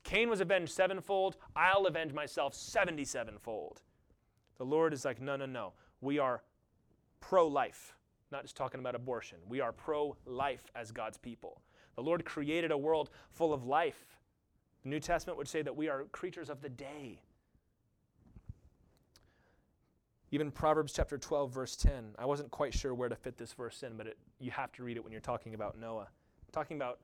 Cain 0.03 0.29
was 0.29 0.41
avenged 0.41 0.73
sevenfold, 0.73 1.37
I'll 1.55 1.87
avenge 1.87 2.13
myself 2.13 2.55
77 2.55 3.39
fold. 3.39 3.83
The 4.59 4.65
Lord 4.65 4.93
is 4.93 5.05
like, 5.05 5.21
No, 5.21 5.37
no, 5.37 5.47
no. 5.47 5.75
We 6.01 6.19
are 6.19 6.43
pro 7.21 7.47
life, 7.47 7.95
not 8.33 8.43
just 8.43 8.57
talking 8.57 8.81
about 8.81 8.95
abortion. 8.95 9.39
We 9.49 9.61
are 9.61 9.73
pro 9.73 10.17
life 10.27 10.65
as 10.75 10.91
God's 10.91 11.19
people. 11.19 11.61
The 11.95 12.03
Lord 12.03 12.25
created 12.25 12.71
a 12.71 12.79
world 12.79 13.11
full 13.31 13.53
of 13.53 13.67
life. 13.67 14.19
The 14.83 14.89
New 14.89 15.01
Testament 15.01 15.39
would 15.39 15.49
say 15.49 15.63
that 15.63 15.77
we 15.77 15.89
are 15.89 16.05
creatures 16.05 16.51
of 16.51 16.63
the 16.63 16.69
day. 16.69 17.21
Even 20.31 20.51
Proverbs 20.51 20.95
chapter 20.95 21.19
12, 21.19 21.53
verse 21.53 21.77
10. 21.77 22.15
I 22.19 22.25
wasn't 22.25 22.51
quite 22.51 22.73
sure 22.73 22.95
where 22.95 23.11
to 23.11 23.15
fit 23.15 23.37
this 23.37 23.53
verse 23.53 23.83
in, 23.83 23.99
but 23.99 24.07
it, 24.07 24.17
you 24.41 24.51
have 24.51 24.73
to 24.73 24.83
read 24.83 24.97
it 24.97 25.05
when 25.05 25.13
you're 25.13 25.21
talking 25.21 25.53
about 25.53 25.79
Noah. 25.79 26.09
Talking 26.53 26.79
about 26.79 27.01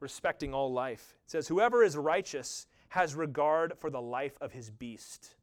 respecting 0.00 0.52
all 0.52 0.70
life. 0.70 1.16
It 1.24 1.30
says, 1.30 1.48
Whoever 1.48 1.82
is 1.82 1.96
righteous 1.96 2.66
has 2.90 3.14
regard 3.14 3.72
for 3.78 3.88
the 3.90 4.00
life 4.00 4.36
of 4.42 4.52
his 4.52 4.70
beast, 4.70 5.34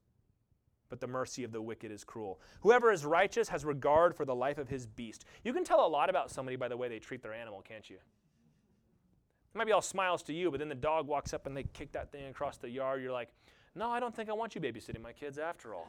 but 0.90 1.00
the 1.00 1.08
mercy 1.08 1.44
of 1.44 1.52
the 1.52 1.62
wicked 1.62 1.92
is 1.92 2.04
cruel. 2.04 2.40
Whoever 2.62 2.92
is 2.92 3.06
righteous 3.06 3.50
has 3.50 3.66
regard 3.66 4.16
for 4.16 4.26
the 4.26 4.36
life 4.36 4.58
of 4.58 4.70
his 4.70 4.86
beast. 4.86 5.26
You 5.44 5.54
can 5.54 5.64
tell 5.64 5.86
a 5.86 5.88
lot 5.88 6.10
about 6.10 6.32
somebody 6.32 6.56
by 6.56 6.68
the 6.68 6.78
way 6.78 6.88
they 6.88 7.00
treat 7.00 7.22
their 7.22 7.34
animal, 7.34 7.62
can't 7.62 7.90
you? 7.90 7.98
It 7.98 9.58
might 9.58 9.66
be 9.66 9.72
all 9.72 9.82
smiles 9.82 10.22
to 10.24 10.34
you, 10.34 10.52
but 10.52 10.60
then 10.60 10.70
the 10.70 10.76
dog 10.76 11.08
walks 11.08 11.34
up 11.34 11.48
and 11.48 11.56
they 11.56 11.64
kick 11.64 11.92
that 11.94 12.12
thing 12.12 12.28
across 12.28 12.58
the 12.58 12.70
yard. 12.70 13.02
You're 13.02 13.12
like, 13.12 13.30
no, 13.74 13.90
I 13.90 14.00
don't 14.00 14.16
think 14.16 14.30
I 14.30 14.34
want 14.34 14.56
you 14.56 14.62
babysitting 14.62 15.02
my 15.02 15.14
kids 15.14 15.38
after 15.38 15.74
all. 15.74 15.88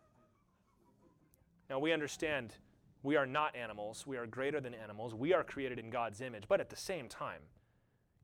now, 1.70 1.78
we 1.78 1.92
understand 1.92 2.54
we 3.02 3.16
are 3.16 3.26
not 3.26 3.56
animals. 3.56 4.06
We 4.06 4.16
are 4.16 4.26
greater 4.26 4.60
than 4.60 4.74
animals. 4.74 5.14
We 5.14 5.34
are 5.34 5.42
created 5.42 5.78
in 5.78 5.90
God's 5.90 6.20
image. 6.20 6.44
But 6.48 6.60
at 6.60 6.70
the 6.70 6.76
same 6.76 7.08
time, 7.08 7.40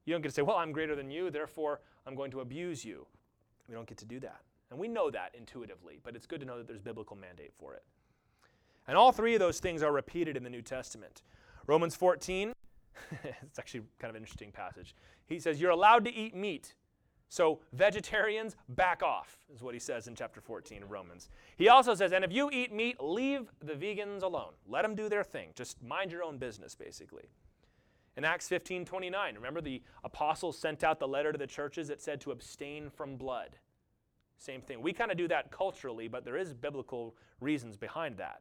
you 0.04 0.14
don't 0.14 0.22
get 0.22 0.28
to 0.28 0.34
say, 0.34 0.42
well, 0.42 0.56
I'm 0.56 0.72
greater 0.72 0.94
than 0.94 1.10
you, 1.10 1.30
therefore 1.30 1.80
I'm 2.06 2.14
going 2.14 2.30
to 2.30 2.40
abuse 2.40 2.84
you. 2.84 3.06
We 3.68 3.74
don't 3.74 3.86
get 3.86 3.98
to 3.98 4.06
do 4.06 4.20
that. 4.20 4.40
And 4.70 4.78
we 4.78 4.88
know 4.88 5.10
that 5.10 5.34
intuitively, 5.36 6.00
but 6.02 6.14
it's 6.14 6.26
good 6.26 6.40
to 6.40 6.46
know 6.46 6.58
that 6.58 6.66
there's 6.66 6.80
biblical 6.80 7.16
mandate 7.16 7.52
for 7.58 7.74
it. 7.74 7.84
And 8.86 8.96
all 8.96 9.12
three 9.12 9.34
of 9.34 9.40
those 9.40 9.60
things 9.60 9.82
are 9.82 9.92
repeated 9.92 10.36
in 10.36 10.42
the 10.42 10.50
New 10.50 10.62
Testament. 10.62 11.22
Romans 11.66 11.94
14, 11.94 12.52
it's 13.22 13.58
actually 13.58 13.82
kind 13.98 14.10
of 14.10 14.16
an 14.16 14.22
interesting 14.22 14.50
passage. 14.50 14.94
He 15.26 15.38
says, 15.38 15.60
You're 15.60 15.70
allowed 15.70 16.04
to 16.06 16.12
eat 16.12 16.34
meat. 16.34 16.74
So, 17.30 17.60
vegetarians, 17.74 18.56
back 18.70 19.02
off, 19.02 19.38
is 19.54 19.62
what 19.62 19.74
he 19.74 19.80
says 19.80 20.06
in 20.06 20.14
chapter 20.14 20.40
14 20.40 20.82
of 20.82 20.90
Romans. 20.90 21.28
He 21.56 21.68
also 21.68 21.94
says, 21.94 22.12
And 22.12 22.24
if 22.24 22.32
you 22.32 22.50
eat 22.50 22.72
meat, 22.72 22.96
leave 23.00 23.52
the 23.62 23.74
vegans 23.74 24.22
alone. 24.22 24.52
Let 24.66 24.82
them 24.82 24.94
do 24.94 25.10
their 25.10 25.24
thing. 25.24 25.50
Just 25.54 25.82
mind 25.82 26.10
your 26.10 26.22
own 26.22 26.38
business, 26.38 26.74
basically. 26.74 27.28
In 28.16 28.24
Acts 28.24 28.48
15 28.48 28.84
29, 28.86 29.34
remember 29.34 29.60
the 29.60 29.82
apostles 30.02 30.58
sent 30.58 30.82
out 30.82 30.98
the 30.98 31.06
letter 31.06 31.30
to 31.30 31.38
the 31.38 31.46
churches 31.46 31.88
that 31.88 32.00
said 32.00 32.20
to 32.22 32.30
abstain 32.30 32.88
from 32.88 33.16
blood. 33.16 33.58
Same 34.38 34.62
thing. 34.62 34.80
We 34.80 34.92
kind 34.92 35.10
of 35.10 35.16
do 35.16 35.28
that 35.28 35.50
culturally, 35.50 36.08
but 36.08 36.24
there 36.24 36.36
is 36.36 36.54
biblical 36.54 37.16
reasons 37.40 37.76
behind 37.76 38.16
that. 38.18 38.40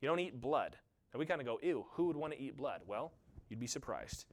You 0.00 0.08
don't 0.08 0.20
eat 0.20 0.40
blood. 0.40 0.76
And 1.12 1.20
we 1.20 1.26
kind 1.26 1.40
of 1.40 1.46
go, 1.46 1.60
ew, 1.62 1.86
who 1.92 2.06
would 2.06 2.16
want 2.16 2.32
to 2.32 2.40
eat 2.40 2.56
blood? 2.56 2.80
Well, 2.86 3.12
You'd 3.48 3.60
be 3.60 3.66
surprised. 3.66 4.26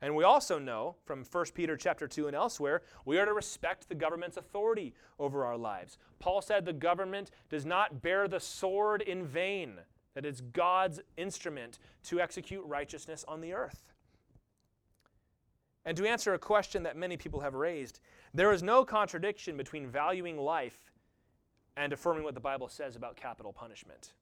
And 0.00 0.14
we 0.14 0.24
also 0.24 0.58
know 0.58 0.96
from 1.04 1.24
1 1.24 1.44
Peter 1.54 1.76
chapter 1.76 2.06
2 2.06 2.26
and 2.26 2.36
elsewhere, 2.36 2.82
we 3.04 3.18
are 3.18 3.24
to 3.24 3.32
respect 3.32 3.88
the 3.88 3.94
government's 3.94 4.36
authority 4.36 4.94
over 5.18 5.44
our 5.44 5.56
lives. 5.56 5.98
Paul 6.18 6.42
said 6.42 6.64
the 6.64 6.72
government 6.72 7.30
does 7.48 7.64
not 7.64 8.02
bear 8.02 8.28
the 8.28 8.40
sword 8.40 9.02
in 9.02 9.26
vain, 9.26 9.80
that 10.14 10.26
it's 10.26 10.40
God's 10.40 11.00
instrument 11.16 11.78
to 12.04 12.20
execute 12.20 12.64
righteousness 12.66 13.24
on 13.26 13.40
the 13.40 13.54
earth. 13.54 13.82
And 15.84 15.96
to 15.96 16.06
answer 16.06 16.34
a 16.34 16.38
question 16.38 16.82
that 16.84 16.96
many 16.96 17.16
people 17.16 17.40
have 17.40 17.54
raised, 17.54 18.00
there 18.32 18.52
is 18.52 18.62
no 18.62 18.84
contradiction 18.84 19.56
between 19.56 19.86
valuing 19.86 20.38
life 20.38 20.92
and 21.76 21.92
affirming 21.92 22.24
what 22.24 22.34
the 22.34 22.40
Bible 22.40 22.68
says 22.68 22.96
about 22.96 23.16
capital 23.16 23.52
punishment. 23.52 24.12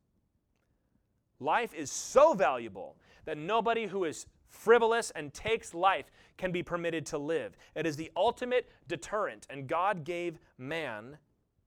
Life 1.39 1.75
is 1.75 1.91
so 1.91 2.35
valuable 2.35 2.97
that 3.25 3.39
nobody 3.39 3.87
who 3.87 4.05
is 4.05 4.27
frivolous 4.49 5.11
and 5.13 5.33
takes 5.33 5.75
life 5.75 6.11
can 6.37 6.53
be 6.53 6.63
permitted 6.63 7.07
to 7.07 7.19
live. 7.19 7.57
It 7.75 7.87
is 7.87 7.97
the 7.97 8.11
ultimate 8.17 8.69
deterrent, 8.87 9.47
and 9.51 9.67
God 9.67 10.05
gave 10.05 10.39
man 10.59 11.19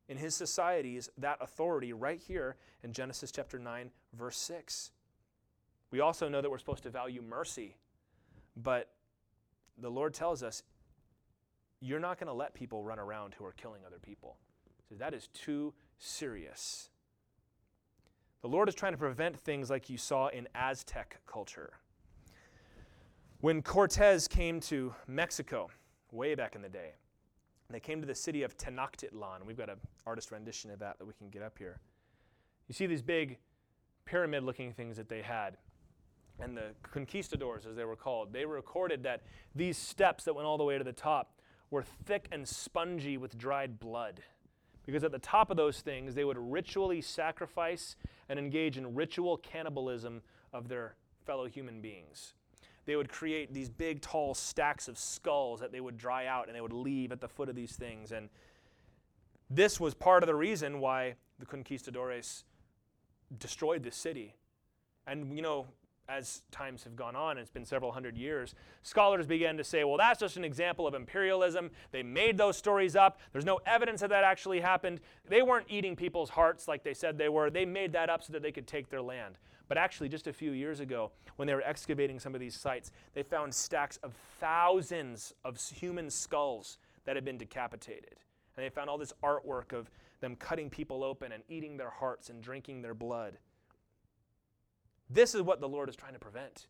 in 0.07 0.17
his 0.17 0.35
societies 0.35 1.09
that 1.17 1.39
authority 1.41 1.93
right 1.93 2.19
here 2.19 2.57
in 2.83 2.93
Genesis 2.93 3.31
chapter 3.31 3.57
9, 3.57 3.89
verse 4.13 4.37
6. 4.37 4.91
We 5.91 5.99
also 5.99 6.29
know 6.29 6.41
that 6.41 6.49
we're 6.49 6.59
supposed 6.59 6.83
to 6.83 6.89
value 6.89 7.21
mercy, 7.21 7.75
but 8.55 8.89
the 9.78 9.89
Lord 9.89 10.13
tells 10.13 10.43
us, 10.43 10.63
you're 11.82 11.99
not 11.99 12.19
going 12.19 12.28
to 12.28 12.34
let 12.34 12.53
people 12.53 12.84
run 12.84 12.99
around 12.99 13.36
who 13.36 13.45
are 13.45 13.51
killing 13.51 13.82
other 13.86 13.99
people. 13.99 14.38
So 14.89 14.95
that 14.95 15.13
is 15.13 15.28
too 15.34 15.73
serious. 15.97 16.89
The 18.41 18.47
Lord 18.47 18.69
is 18.69 18.76
trying 18.76 18.93
to 18.93 18.97
prevent 18.97 19.39
things 19.39 19.69
like 19.69 19.89
you 19.89 19.97
saw 19.97 20.28
in 20.28 20.47
Aztec 20.55 21.19
culture. 21.26 21.73
When 23.41 23.61
Cortez 23.61 24.28
came 24.28 24.59
to 24.61 24.93
Mexico, 25.07 25.69
way 26.11 26.36
back 26.36 26.55
in 26.55 26.61
the 26.61 26.69
day, 26.69 26.91
they 27.69 27.80
came 27.80 27.99
to 28.01 28.07
the 28.07 28.15
city 28.15 28.43
of 28.43 28.57
Tenochtitlan. 28.57 29.45
We've 29.45 29.57
got 29.57 29.69
an 29.69 29.78
artist 30.05 30.32
rendition 30.32 30.71
of 30.71 30.80
that 30.80 30.99
that 30.99 31.05
we 31.05 31.13
can 31.13 31.30
get 31.30 31.41
up 31.41 31.57
here. 31.57 31.80
You 32.67 32.73
see 32.73 32.86
these 32.86 33.01
big 33.01 33.38
pyramid 34.05 34.43
looking 34.43 34.71
things 34.71 34.97
that 34.97 35.09
they 35.09 35.21
had. 35.21 35.57
And 36.39 36.57
the 36.57 36.71
conquistadors, 36.83 37.65
as 37.65 37.75
they 37.75 37.86
were 37.86 37.95
called, 37.95 38.33
they 38.33 38.45
recorded 38.45 39.03
that 39.03 39.23
these 39.55 39.77
steps 39.77 40.25
that 40.25 40.33
went 40.36 40.45
all 40.45 40.57
the 40.57 40.63
way 40.63 40.77
to 40.77 40.83
the 40.83 40.93
top 40.93 41.39
were 41.71 41.83
thick 41.83 42.27
and 42.31 42.47
spongy 42.47 43.17
with 43.17 43.38
dried 43.38 43.79
blood. 43.79 44.21
Because 44.86 45.03
at 45.03 45.11
the 45.11 45.19
top 45.19 45.49
of 45.49 45.57
those 45.57 45.81
things, 45.81 46.13
they 46.13 46.25
would 46.25 46.38
ritually 46.38 47.01
sacrifice 47.01 47.95
and 48.29 48.38
engage 48.38 48.77
in 48.77 48.93
ritual 48.93 49.38
cannibalism 49.38 50.21
of 50.53 50.67
their 50.67 50.95
fellow 51.25 51.47
human 51.47 51.81
beings. 51.81 52.33
They 52.86 52.95
would 52.95 53.09
create 53.09 53.51
these 53.51 53.69
big, 53.69 54.01
tall 54.01 54.36
stacks 54.36 54.88
of 54.88 54.99
skulls 54.99 55.59
that 55.59 55.71
they 55.71 55.81
would 55.81 55.97
dry 55.97 56.27
out 56.27 56.47
and 56.47 56.55
they 56.55 56.61
would 56.61 56.73
leave 56.73 57.11
at 57.11 57.19
the 57.19 57.27
foot 57.27 57.49
of 57.49 57.55
these 57.55 57.75
things. 57.75 58.11
And 58.11 58.29
this 59.49 59.79
was 59.79 59.93
part 59.93 60.21
of 60.21 60.27
the 60.27 60.36
reason 60.36 60.79
why 60.79 61.15
the 61.39 61.45
conquistadores 61.45 62.43
destroyed 63.39 63.83
this 63.83 63.95
city. 63.95 64.36
And, 65.07 65.36
you 65.36 65.41
know, 65.41 65.65
as 66.07 66.43
times 66.51 66.83
have 66.83 66.95
gone 66.95 67.15
on, 67.15 67.37
it's 67.37 67.49
been 67.49 67.65
several 67.65 67.91
hundred 67.91 68.17
years, 68.17 68.53
scholars 68.83 69.25
began 69.25 69.57
to 69.57 69.63
say, 69.63 69.83
well, 69.83 69.97
that's 69.97 70.19
just 70.19 70.37
an 70.37 70.43
example 70.43 70.85
of 70.85 70.93
imperialism. 70.93 71.71
They 71.91 72.03
made 72.03 72.37
those 72.37 72.57
stories 72.57 72.95
up. 72.95 73.19
There's 73.31 73.45
no 73.45 73.59
evidence 73.65 74.01
that 74.01 74.09
that 74.11 74.23
actually 74.23 74.59
happened. 74.59 75.01
They 75.27 75.41
weren't 75.41 75.65
eating 75.69 75.95
people's 75.95 76.29
hearts 76.29 76.67
like 76.67 76.83
they 76.83 76.93
said 76.93 77.17
they 77.17 77.29
were. 77.29 77.49
They 77.49 77.65
made 77.65 77.93
that 77.93 78.09
up 78.09 78.23
so 78.23 78.33
that 78.33 78.43
they 78.43 78.51
could 78.51 78.67
take 78.67 78.89
their 78.89 79.01
land. 79.01 79.37
But 79.67 79.77
actually, 79.79 80.09
just 80.09 80.27
a 80.27 80.33
few 80.33 80.51
years 80.51 80.79
ago, 80.79 81.11
when 81.37 81.47
they 81.47 81.55
were 81.55 81.63
excavating 81.63 82.19
some 82.19 82.35
of 82.35 82.39
these 82.39 82.55
sites, 82.55 82.91
they 83.13 83.23
found 83.23 83.53
stacks 83.53 83.97
of 84.03 84.13
thousands 84.39 85.33
of 85.43 85.59
human 85.59 86.11
skulls 86.11 86.77
that 87.05 87.15
had 87.15 87.25
been 87.25 87.37
decapitated. 87.37 88.15
And 88.55 88.65
they 88.65 88.69
found 88.69 88.89
all 88.89 88.97
this 88.97 89.13
artwork 89.23 89.73
of 89.73 89.89
them 90.21 90.35
cutting 90.35 90.69
people 90.69 91.03
open 91.03 91.31
and 91.31 91.43
eating 91.49 91.77
their 91.77 91.89
hearts 91.89 92.29
and 92.29 92.41
drinking 92.41 92.81
their 92.81 92.93
blood. 92.93 93.37
This 95.09 95.35
is 95.35 95.41
what 95.41 95.61
the 95.61 95.67
Lord 95.67 95.89
is 95.89 95.95
trying 95.95 96.13
to 96.13 96.19
prevent. 96.19 96.67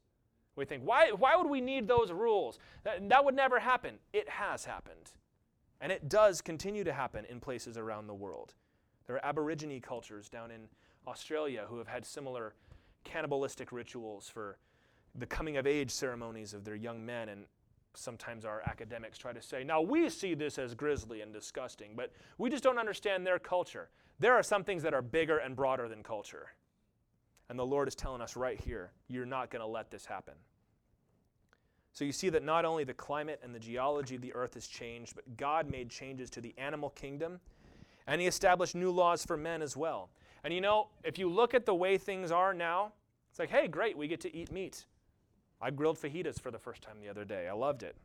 We 0.55 0.65
think, 0.65 0.83
why, 0.83 1.11
why 1.11 1.35
would 1.35 1.49
we 1.49 1.61
need 1.61 1.87
those 1.87 2.11
rules? 2.11 2.59
That, 2.83 3.09
that 3.09 3.25
would 3.25 3.35
never 3.35 3.59
happen. 3.59 3.95
It 4.13 4.29
has 4.29 4.65
happened. 4.65 5.11
And 5.81 5.91
it 5.91 6.07
does 6.07 6.41
continue 6.41 6.83
to 6.83 6.93
happen 6.93 7.25
in 7.25 7.39
places 7.39 7.77
around 7.77 8.07
the 8.07 8.13
world. 8.13 8.53
There 9.05 9.17
are 9.17 9.25
Aborigine 9.25 9.81
cultures 9.81 10.29
down 10.29 10.51
in 10.51 10.67
Australia 11.07 11.65
who 11.67 11.77
have 11.77 11.87
had 11.87 12.05
similar 12.05 12.55
cannibalistic 13.03 13.71
rituals 13.71 14.29
for 14.29 14.57
the 15.13 15.25
coming 15.25 15.57
of 15.57 15.67
age 15.67 15.91
ceremonies 15.91 16.53
of 16.53 16.63
their 16.63 16.75
young 16.75 17.05
men. 17.05 17.29
And 17.29 17.45
sometimes 17.93 18.45
our 18.45 18.61
academics 18.65 19.17
try 19.17 19.33
to 19.33 19.41
say, 19.41 19.63
now 19.63 19.81
we 19.81 20.09
see 20.09 20.33
this 20.33 20.57
as 20.57 20.73
grisly 20.73 21.21
and 21.21 21.33
disgusting, 21.33 21.91
but 21.95 22.11
we 22.37 22.49
just 22.49 22.63
don't 22.63 22.79
understand 22.79 23.25
their 23.25 23.39
culture. 23.39 23.89
There 24.19 24.33
are 24.33 24.43
some 24.43 24.63
things 24.63 24.83
that 24.83 24.93
are 24.93 25.01
bigger 25.01 25.37
and 25.39 25.55
broader 25.55 25.89
than 25.89 26.01
culture. 26.01 26.47
And 27.49 27.59
the 27.59 27.65
Lord 27.65 27.87
is 27.87 27.95
telling 27.95 28.21
us 28.21 28.35
right 28.35 28.59
here, 28.59 28.91
you're 29.07 29.25
not 29.25 29.51
going 29.51 29.61
to 29.61 29.67
let 29.67 29.91
this 29.91 30.05
happen. 30.05 30.33
So 31.93 32.03
you 32.03 32.11
see 32.11 32.29
that 32.29 32.43
not 32.43 32.65
only 32.65 32.83
the 32.83 32.93
climate 32.93 33.39
and 33.43 33.55
the 33.55 33.59
geology 33.59 34.15
of 34.15 34.21
the 34.21 34.33
earth 34.33 34.55
has 34.55 34.67
changed, 34.67 35.15
but 35.15 35.37
God 35.37 35.69
made 35.69 35.89
changes 35.89 36.29
to 36.31 36.41
the 36.41 36.53
animal 36.57 36.89
kingdom, 36.89 37.39
and 38.07 38.19
He 38.19 38.27
established 38.27 38.75
new 38.75 38.91
laws 38.91 39.25
for 39.25 39.37
men 39.37 39.61
as 39.61 39.77
well. 39.77 40.09
And 40.43 40.53
you 40.53 40.59
know, 40.59 40.89
if 41.03 41.17
you 41.17 41.29
look 41.29 41.53
at 41.53 41.65
the 41.65 41.73
way 41.73 41.97
things 41.97 42.31
are 42.31 42.53
now, 42.53 42.91
it's 43.29 43.39
like, 43.39 43.49
hey, 43.49 43.67
great, 43.67 43.97
we 43.97 44.07
get 44.07 44.19
to 44.21 44.35
eat 44.35 44.51
meat. 44.51 44.85
I 45.61 45.71
grilled 45.71 45.97
fajitas 45.97 46.39
for 46.39 46.51
the 46.51 46.59
first 46.59 46.81
time 46.81 46.97
the 47.01 47.09
other 47.09 47.25
day. 47.25 47.47
I 47.47 47.53
loved 47.53 47.81
it. 47.81 47.95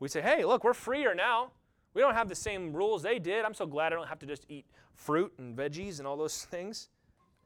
We 0.00 0.08
say, 0.08 0.20
hey, 0.20 0.44
look, 0.44 0.64
we're 0.64 0.74
freer 0.74 1.14
now. 1.14 1.52
We 1.94 2.02
don't 2.02 2.14
have 2.14 2.28
the 2.28 2.34
same 2.34 2.72
rules 2.72 3.02
they 3.02 3.18
did. 3.18 3.44
I'm 3.44 3.54
so 3.54 3.64
glad 3.64 3.92
I 3.92 3.96
don't 3.96 4.08
have 4.08 4.18
to 4.18 4.26
just 4.26 4.44
eat 4.48 4.66
fruit 4.94 5.32
and 5.38 5.56
veggies 5.56 5.98
and 5.98 6.06
all 6.06 6.16
those 6.16 6.44
things. 6.50 6.88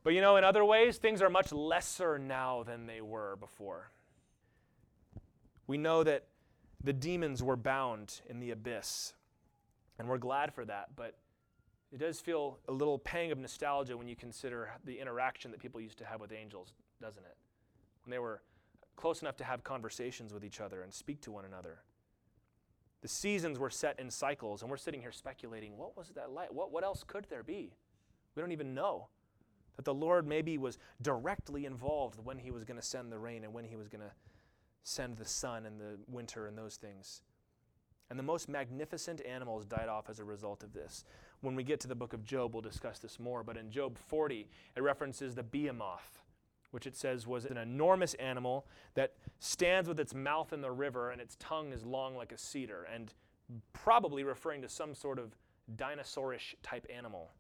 But 0.03 0.15
you 0.15 0.21
know, 0.21 0.37
in 0.37 0.45
other 0.45 0.65
ways, 0.65 0.99
things 0.99 1.21
are 1.21 1.31
much 1.31 1.53
lesser 1.53 2.19
now 2.19 2.63
than 2.63 2.87
they 2.87 3.01
were 3.01 3.37
before. 3.37 3.91
We 5.67 5.77
know 5.79 6.03
that 6.03 6.27
the 6.83 6.93
demons 6.93 7.43
were 7.43 7.57
bound 7.57 8.23
in 8.29 8.41
the 8.41 8.51
abyss, 8.51 9.13
and 9.99 10.09
we're 10.09 10.19
glad 10.19 10.55
for 10.55 10.65
that, 10.65 10.97
but 10.97 11.17
it 11.93 11.99
does 11.99 12.21
feel 12.21 12.59
a 12.69 12.73
little 12.73 12.99
pang 12.99 13.33
of 13.33 13.39
nostalgia 13.39 13.97
when 13.97 14.09
you 14.09 14.17
consider 14.17 14.71
the 14.85 14.99
interaction 14.99 15.51
that 15.51 15.61
people 15.61 15.81
used 15.81 15.99
to 15.99 16.05
have 16.05 16.21
with 16.21 16.33
angels, 16.33 16.73
doesn't 17.01 17.25
it? 17.25 17.37
When 18.05 18.11
they 18.11 18.19
were 18.19 18.43
close 18.97 19.23
enough 19.23 19.37
to 19.37 19.45
have 19.45 19.65
conversations 19.65 20.33
with 20.33 20.45
each 20.45 20.61
other 20.61 20.83
and 20.83 20.93
speak 20.93 21.21
to 21.23 21.33
one 21.33 21.45
another. 21.45 21.81
The 23.03 23.09
seasons 23.09 23.59
were 23.59 23.71
set 23.71 23.99
in 23.99 24.11
cycles, 24.11 24.63
and 24.63 24.71
we're 24.71 24.77
sitting 24.77 25.01
here 25.01 25.13
speculating 25.13 25.77
what 25.77 25.97
was 25.97 26.11
that 26.11 26.31
like? 26.31 26.53
What, 26.53 26.71
what 26.71 26.85
else 26.85 27.03
could 27.07 27.27
there 27.31 27.43
be? 27.43 27.73
We 28.35 28.43
don't 28.43 28.53
even 28.53 28.75
know. 28.75 29.09
That 29.77 29.85
the 29.85 29.95
Lord 29.95 30.27
maybe 30.27 30.59
was 30.59 30.79
directly 31.01 31.65
involved 31.65 32.19
when 32.23 32.39
he 32.39 32.51
was 32.51 32.65
going 32.65 32.79
to 32.79 32.87
send 32.87 33.11
the 33.11 33.19
rain 33.19 33.45
and 33.45 33.53
when 33.53 33.65
he 33.65 33.77
was 33.77 33.89
going 33.89 34.03
to 34.03 34.13
send 34.83 35.17
the 35.17 35.25
sun 35.25 35.67
and 35.67 35.81
the 35.81 35.99
winter 36.09 36.47
and 36.47 36.57
those 36.57 36.77
things. 36.77 37.23
And 38.11 38.19
the 38.19 38.25
most 38.25 38.49
magnificent 38.49 39.25
animals 39.25 39.65
died 39.65 39.89
off 39.89 40.11
as 40.11 40.19
a 40.19 40.25
result 40.25 40.65
of 40.65 40.73
this. 40.73 41.05
When 41.43 41.55
we 41.55 41.63
get 41.63 41.79
to 41.81 41.89
the 41.89 41.95
book 41.95 42.13
of 42.13 42.25
Job, 42.25 42.53
we'll 42.53 42.61
discuss 42.61 42.99
this 42.99 43.21
more, 43.21 43.45
but 43.45 43.57
in 43.57 43.71
Job 43.71 43.97
40, 43.97 44.49
it 44.77 44.83
references 44.83 45.35
the 45.35 45.45
behemoth, 45.45 46.21
which 46.73 46.87
it 46.87 46.97
says 46.97 47.27
was 47.27 47.45
an 47.45 47.57
enormous 47.57 48.15
animal 48.15 48.67
that 48.95 49.15
stands 49.39 49.89
with 49.89 50.01
its 50.01 50.13
mouth 50.13 50.53
in 50.53 50.61
the 50.61 50.73
river 50.73 51.11
and 51.11 51.21
its 51.21 51.37
tongue 51.39 51.73
is 51.73 51.87
long 51.87 52.17
like 52.17 52.33
a 52.33 52.39
cedar, 52.39 52.87
and 52.93 53.15
probably 53.73 54.25
referring 54.25 54.63
to 54.63 54.69
some 54.69 54.95
sort 54.95 55.19
of 55.19 55.37
dinosaurish 55.77 56.55
type 56.63 56.87
animal. 56.93 57.31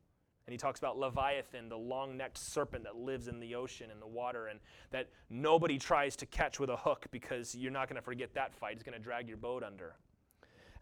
And 0.51 0.53
he 0.53 0.59
talks 0.59 0.81
about 0.81 0.99
Leviathan, 0.99 1.69
the 1.69 1.79
long 1.79 2.17
necked 2.17 2.37
serpent 2.37 2.83
that 2.83 2.97
lives 2.97 3.29
in 3.29 3.39
the 3.39 3.55
ocean 3.55 3.93
and 3.93 4.03
the 4.03 4.07
water, 4.09 4.49
and 4.49 4.59
that 4.91 5.07
nobody 5.31 5.79
tries 5.79 6.17
to 6.17 6.27
catch 6.27 6.59
with 6.59 6.71
a 6.71 6.77
hook 6.77 7.07
because 7.13 7.55
you're 7.55 7.71
not 7.71 7.89
going 7.89 7.95
to 7.95 8.03
forget 8.03 8.35
that 8.35 8.53
fight. 8.53 8.73
It's 8.73 8.83
going 8.83 8.99
to 8.99 8.99
drag 8.99 9.29
your 9.29 9.37
boat 9.37 9.63
under. 9.63 9.95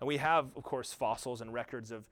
And 0.01 0.09
we 0.09 0.17
have, 0.17 0.47
of 0.57 0.63
course, 0.63 0.95
fossils 0.95 1.43
and 1.43 1.53
records 1.53 1.91
of 1.91 2.05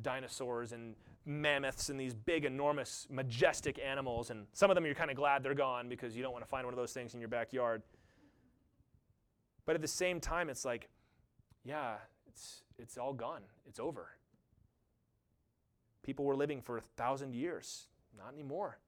dinosaurs 0.00 0.72
and 0.72 0.94
mammoths 1.26 1.90
and 1.90 2.00
these 2.00 2.14
big, 2.14 2.46
enormous, 2.46 3.06
majestic 3.10 3.78
animals. 3.78 4.30
And 4.30 4.46
some 4.54 4.70
of 4.70 4.74
them 4.74 4.86
you're 4.86 4.94
kind 4.94 5.10
of 5.10 5.16
glad 5.18 5.42
they're 5.42 5.52
gone 5.52 5.90
because 5.90 6.16
you 6.16 6.22
don't 6.22 6.32
want 6.32 6.46
to 6.46 6.48
find 6.48 6.64
one 6.64 6.72
of 6.72 6.78
those 6.78 6.94
things 6.94 7.12
in 7.12 7.20
your 7.20 7.28
backyard. 7.28 7.82
But 9.66 9.74
at 9.74 9.82
the 9.82 9.86
same 9.86 10.18
time, 10.18 10.48
it's 10.48 10.64
like, 10.64 10.88
yeah, 11.62 11.96
it's, 12.26 12.62
it's 12.78 12.96
all 12.96 13.12
gone. 13.12 13.42
It's 13.68 13.78
over. 13.78 14.08
People 16.02 16.24
were 16.24 16.36
living 16.36 16.60
for 16.60 16.78
a 16.78 16.82
thousand 16.82 17.34
years. 17.34 17.88
Not 18.16 18.32
anymore. 18.32 18.78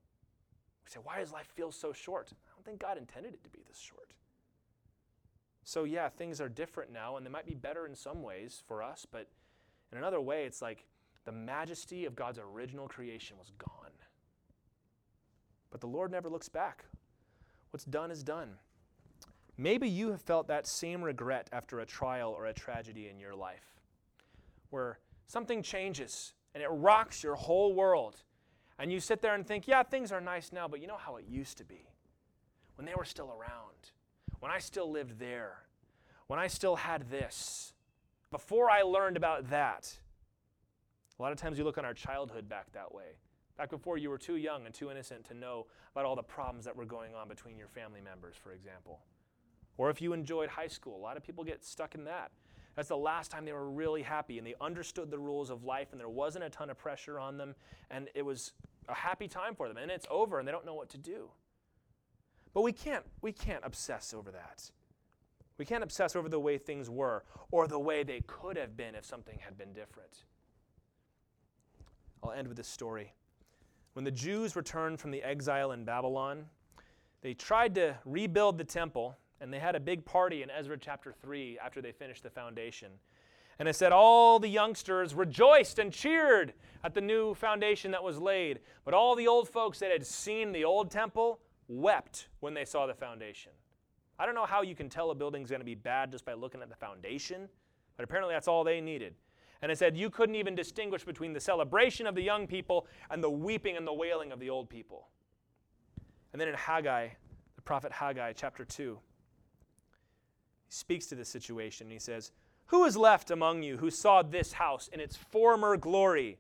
We 0.85 0.91
say, 0.91 1.01
why 1.03 1.21
does 1.21 1.33
life 1.33 1.49
feel 1.55 1.73
so 1.73 1.93
short? 1.93 2.31
I 2.33 2.51
don't 2.55 2.65
think 2.65 2.81
God 2.81 2.99
intended 2.99 3.35
it 3.35 3.43
to 3.45 3.51
be 3.51 3.62
this 3.67 3.79
short. 3.79 4.12
So, 5.62 5.85
yeah, 5.85 6.11
things 6.11 6.41
are 6.41 6.49
different 6.49 6.93
now, 6.93 7.17
and 7.17 7.25
they 7.25 7.31
might 7.31 7.47
be 7.47 7.55
better 7.55 7.87
in 7.87 7.95
some 7.95 8.23
ways 8.23 8.62
for 8.67 8.83
us, 8.83 9.07
but 9.11 9.29
in 9.91 9.99
another 9.99 10.21
way, 10.21 10.45
it's 10.45 10.61
like 10.61 10.85
the 11.25 11.33
majesty 11.33 12.05
of 12.05 12.15
God's 12.15 12.39
original 12.39 12.87
creation 12.87 13.39
was 13.39 13.51
gone. 13.57 13.93
But 15.71 15.81
the 15.81 15.87
Lord 15.87 16.12
never 16.12 16.29
looks 16.29 16.49
back. 16.49 16.85
What's 17.71 17.87
done 17.87 18.11
is 18.11 18.23
done. 18.23 18.51
Maybe 19.57 19.89
you 19.89 20.11
have 20.11 20.21
felt 20.21 20.49
that 20.49 20.67
same 20.67 21.03
regret 21.03 21.49
after 21.53 21.81
a 21.81 21.87
trial 21.87 22.35
or 22.37 22.47
a 22.47 22.53
tragedy 22.53 23.09
in 23.09 23.19
your 23.19 23.35
life, 23.35 23.81
where 24.71 24.99
something 25.27 25.62
changes 25.62 26.35
and 26.55 26.63
it 26.63 26.69
rocks 26.69 27.23
your 27.23 27.35
whole 27.35 27.75
world. 27.75 28.17
And 28.79 28.93
you 28.93 29.01
sit 29.01 29.23
there 29.23 29.35
and 29.35 29.47
think, 29.47 29.69
yeah, 29.69 29.83
things 29.83 30.13
are 30.13 30.21
nice 30.21 30.53
now, 30.53 30.67
but 30.69 30.81
you 30.81 30.87
know 30.87 30.97
how 30.97 31.17
it 31.17 31.25
used 31.29 31.59
to 31.59 31.65
be 31.65 31.89
when 32.77 32.87
they 32.87 32.95
were 32.97 33.05
still 33.05 33.29
around, 33.31 33.93
when 34.41 34.51
I 34.51 34.59
still 34.59 34.91
lived 34.91 35.19
there, 35.19 35.59
when 36.27 36.39
I 36.39 36.49
still 36.49 36.77
had 36.77 37.09
this, 37.11 37.73
before 38.31 38.69
I 38.69 38.83
learned 38.83 39.17
about 39.17 39.51
that. 39.51 39.97
A 41.19 41.23
lot 41.23 41.31
of 41.31 41.39
times 41.39 41.57
you 41.57 41.65
look 41.65 41.79
on 41.79 41.85
our 41.85 41.95
childhood 41.95 42.49
back 42.49 42.73
that 42.73 42.93
way. 42.93 43.19
Back 43.57 43.71
before 43.71 43.97
you 43.97 44.11
were 44.11 44.19
too 44.19 44.35
young 44.35 44.67
and 44.67 44.75
too 44.75 44.91
innocent 44.91 45.25
to 45.27 45.35
know 45.35 45.67
about 45.93 46.05
all 46.05 46.17
the 46.17 46.25
problems 46.25 46.65
that 46.65 46.75
were 46.75 46.85
going 46.85 47.15
on 47.15 47.29
between 47.29 47.57
your 47.57 47.69
family 47.69 48.01
members, 48.01 48.35
for 48.35 48.53
example. 48.53 48.99
Or 49.77 49.91
if 49.91 50.03
you 50.03 50.13
enjoyed 50.13 50.49
high 50.49 50.67
school, 50.67 50.97
a 50.97 51.03
lot 51.03 51.17
of 51.17 51.23
people 51.23 51.45
get 51.45 51.65
stuck 51.65 51.95
in 51.95 52.05
that. 52.05 52.33
That's 52.75 52.89
the 52.89 52.97
last 52.97 53.31
time 53.31 53.45
they 53.45 53.53
were 53.53 53.70
really 53.70 54.03
happy 54.03 54.39
and 54.39 54.47
they 54.47 54.55
understood 54.61 55.11
the 55.11 55.18
rules 55.18 55.51
of 55.51 55.64
life 55.64 55.89
and 55.93 56.01
there 56.01 56.09
wasn't 56.09 56.45
a 56.45 56.51
ton 56.51 56.70
of 56.70 56.79
pressure 56.79 57.20
on 57.20 57.37
them 57.37 57.55
and 57.91 58.09
it 58.14 58.22
was 58.22 58.53
a 58.89 58.95
happy 58.95 59.29
time 59.29 59.55
for 59.55 59.68
them 59.68 59.77
and 59.77 59.91
it's 59.91 60.07
over 60.11 60.39
and 60.39 60.49
they 60.49 60.53
don't 60.53 60.66
know 60.66 60.75
what 60.75 60.89
to 60.91 60.99
do. 60.99 61.31
But 62.53 62.62
we 62.62 62.72
can't 62.72 63.05
we 63.20 63.33
can't 63.33 63.64
obsess 63.64 64.14
over 64.14 64.31
that. 64.31 64.70
We 65.57 65.64
can't 65.64 65.85
obsess 65.85 66.16
over 66.16 66.29
the 66.29 66.41
way 66.41 66.59
things 66.59 66.91
were 66.91 67.25
or 67.51 67.68
the 67.68 67.79
way 67.79 68.03
they 68.03 68.22
could 68.27 68.57
have 68.57 68.77
been 68.77 68.95
if 68.95 69.05
something 69.05 69.39
had 69.41 69.57
been 69.57 69.72
different. 69.72 70.25
I'll 72.22 72.33
end 72.33 72.49
with 72.49 72.57
this 72.57 72.68
story. 72.68 73.12
When 73.93 74.05
the 74.05 74.11
Jews 74.11 74.57
returned 74.57 74.99
from 74.99 75.12
the 75.12 75.22
exile 75.22 75.70
in 75.70 75.85
Babylon, 75.85 76.47
they 77.20 77.35
tried 77.35 77.75
to 77.77 77.97
rebuild 78.05 78.59
the 78.59 78.64
temple, 78.64 79.16
and 79.41 79.53
they 79.53 79.59
had 79.59 79.74
a 79.74 79.80
big 79.80 80.05
party 80.05 80.43
in 80.43 80.51
Ezra 80.51 80.76
chapter 80.78 81.12
3 81.12 81.59
after 81.64 81.82
they 81.82 81.93
finished 81.93 82.22
the 82.22 82.30
foundation. 82.30 82.93
And 83.59 83.68
it 83.68 83.76
said 83.76 83.93
all 83.93 84.39
the 84.39 84.49
youngsters 84.49 85.14
rejoiced 85.14 85.78
and 85.78 85.93
cheered 85.93 86.55
at 86.82 86.95
the 86.95 87.01
new 87.01 87.35
foundation 87.35 87.93
that 87.93 88.03
was 88.03 88.18
laid. 88.18 88.61
But 88.85 88.95
all 88.95 89.14
the 89.14 89.28
old 89.28 89.49
folks 89.49 89.78
that 89.78 89.93
had 89.93 90.07
seen 90.07 90.53
the 90.53 90.64
old 90.64 90.91
temple 90.91 91.41
wept 91.68 92.28
when 92.41 92.55
they 92.55 92.64
saw 92.64 92.87
the 92.87 92.95
foundation. 92.95 93.53
I 94.18 94.26
don't 94.26 94.35
know 94.35 94.47
how 94.47 94.62
you 94.62 94.74
can 94.74 94.89
tell 94.89 95.11
a 95.11 95.14
building's 95.14 95.51
going 95.51 95.61
to 95.61 95.66
be 95.66 95.74
bad 95.74 96.12
just 96.12 96.24
by 96.24 96.35
looking 96.35 96.62
at 96.62 96.68
the 96.68 96.76
foundation, 96.76 97.49
but 97.97 98.05
apparently 98.05 98.35
that's 98.35 98.49
all 98.49 98.64
they 98.64 98.80
needed. 98.80 99.14
And 99.62 99.72
it 99.72 99.78
said 99.78 99.97
you 99.97 100.11
couldn't 100.11 100.35
even 100.35 100.55
distinguish 100.55 101.05
between 101.05 101.32
the 101.32 101.41
celebration 101.41 102.07
of 102.07 102.14
the 102.14 102.22
young 102.22 102.47
people 102.47 102.87
and 103.11 103.22
the 103.22 103.30
weeping 103.30 103.76
and 103.76 103.87
the 103.87 103.93
wailing 103.93 104.30
of 104.30 104.39
the 104.39 104.51
old 104.51 104.68
people. 104.68 105.09
And 106.32 106.41
then 106.41 106.49
in 106.49 106.55
Haggai, 106.55 107.09
the 107.57 107.62
prophet 107.62 107.93
Haggai, 107.93 108.32
chapter 108.35 108.64
2, 108.64 108.99
he 108.99 109.14
speaks 110.75 111.07
to 111.07 111.14
this 111.14 111.29
situation. 111.29 111.91
He 111.91 111.99
says, 111.99 112.33
who 112.66 112.85
is 112.85 112.97
left 112.97 113.31
among 113.31 113.62
you 113.62 113.77
who 113.77 113.91
saw 113.91 114.22
this 114.22 114.55
house 114.55 114.89
in 114.93 115.01
its 115.01 115.16
former 115.16 115.77
glory? 115.77 116.39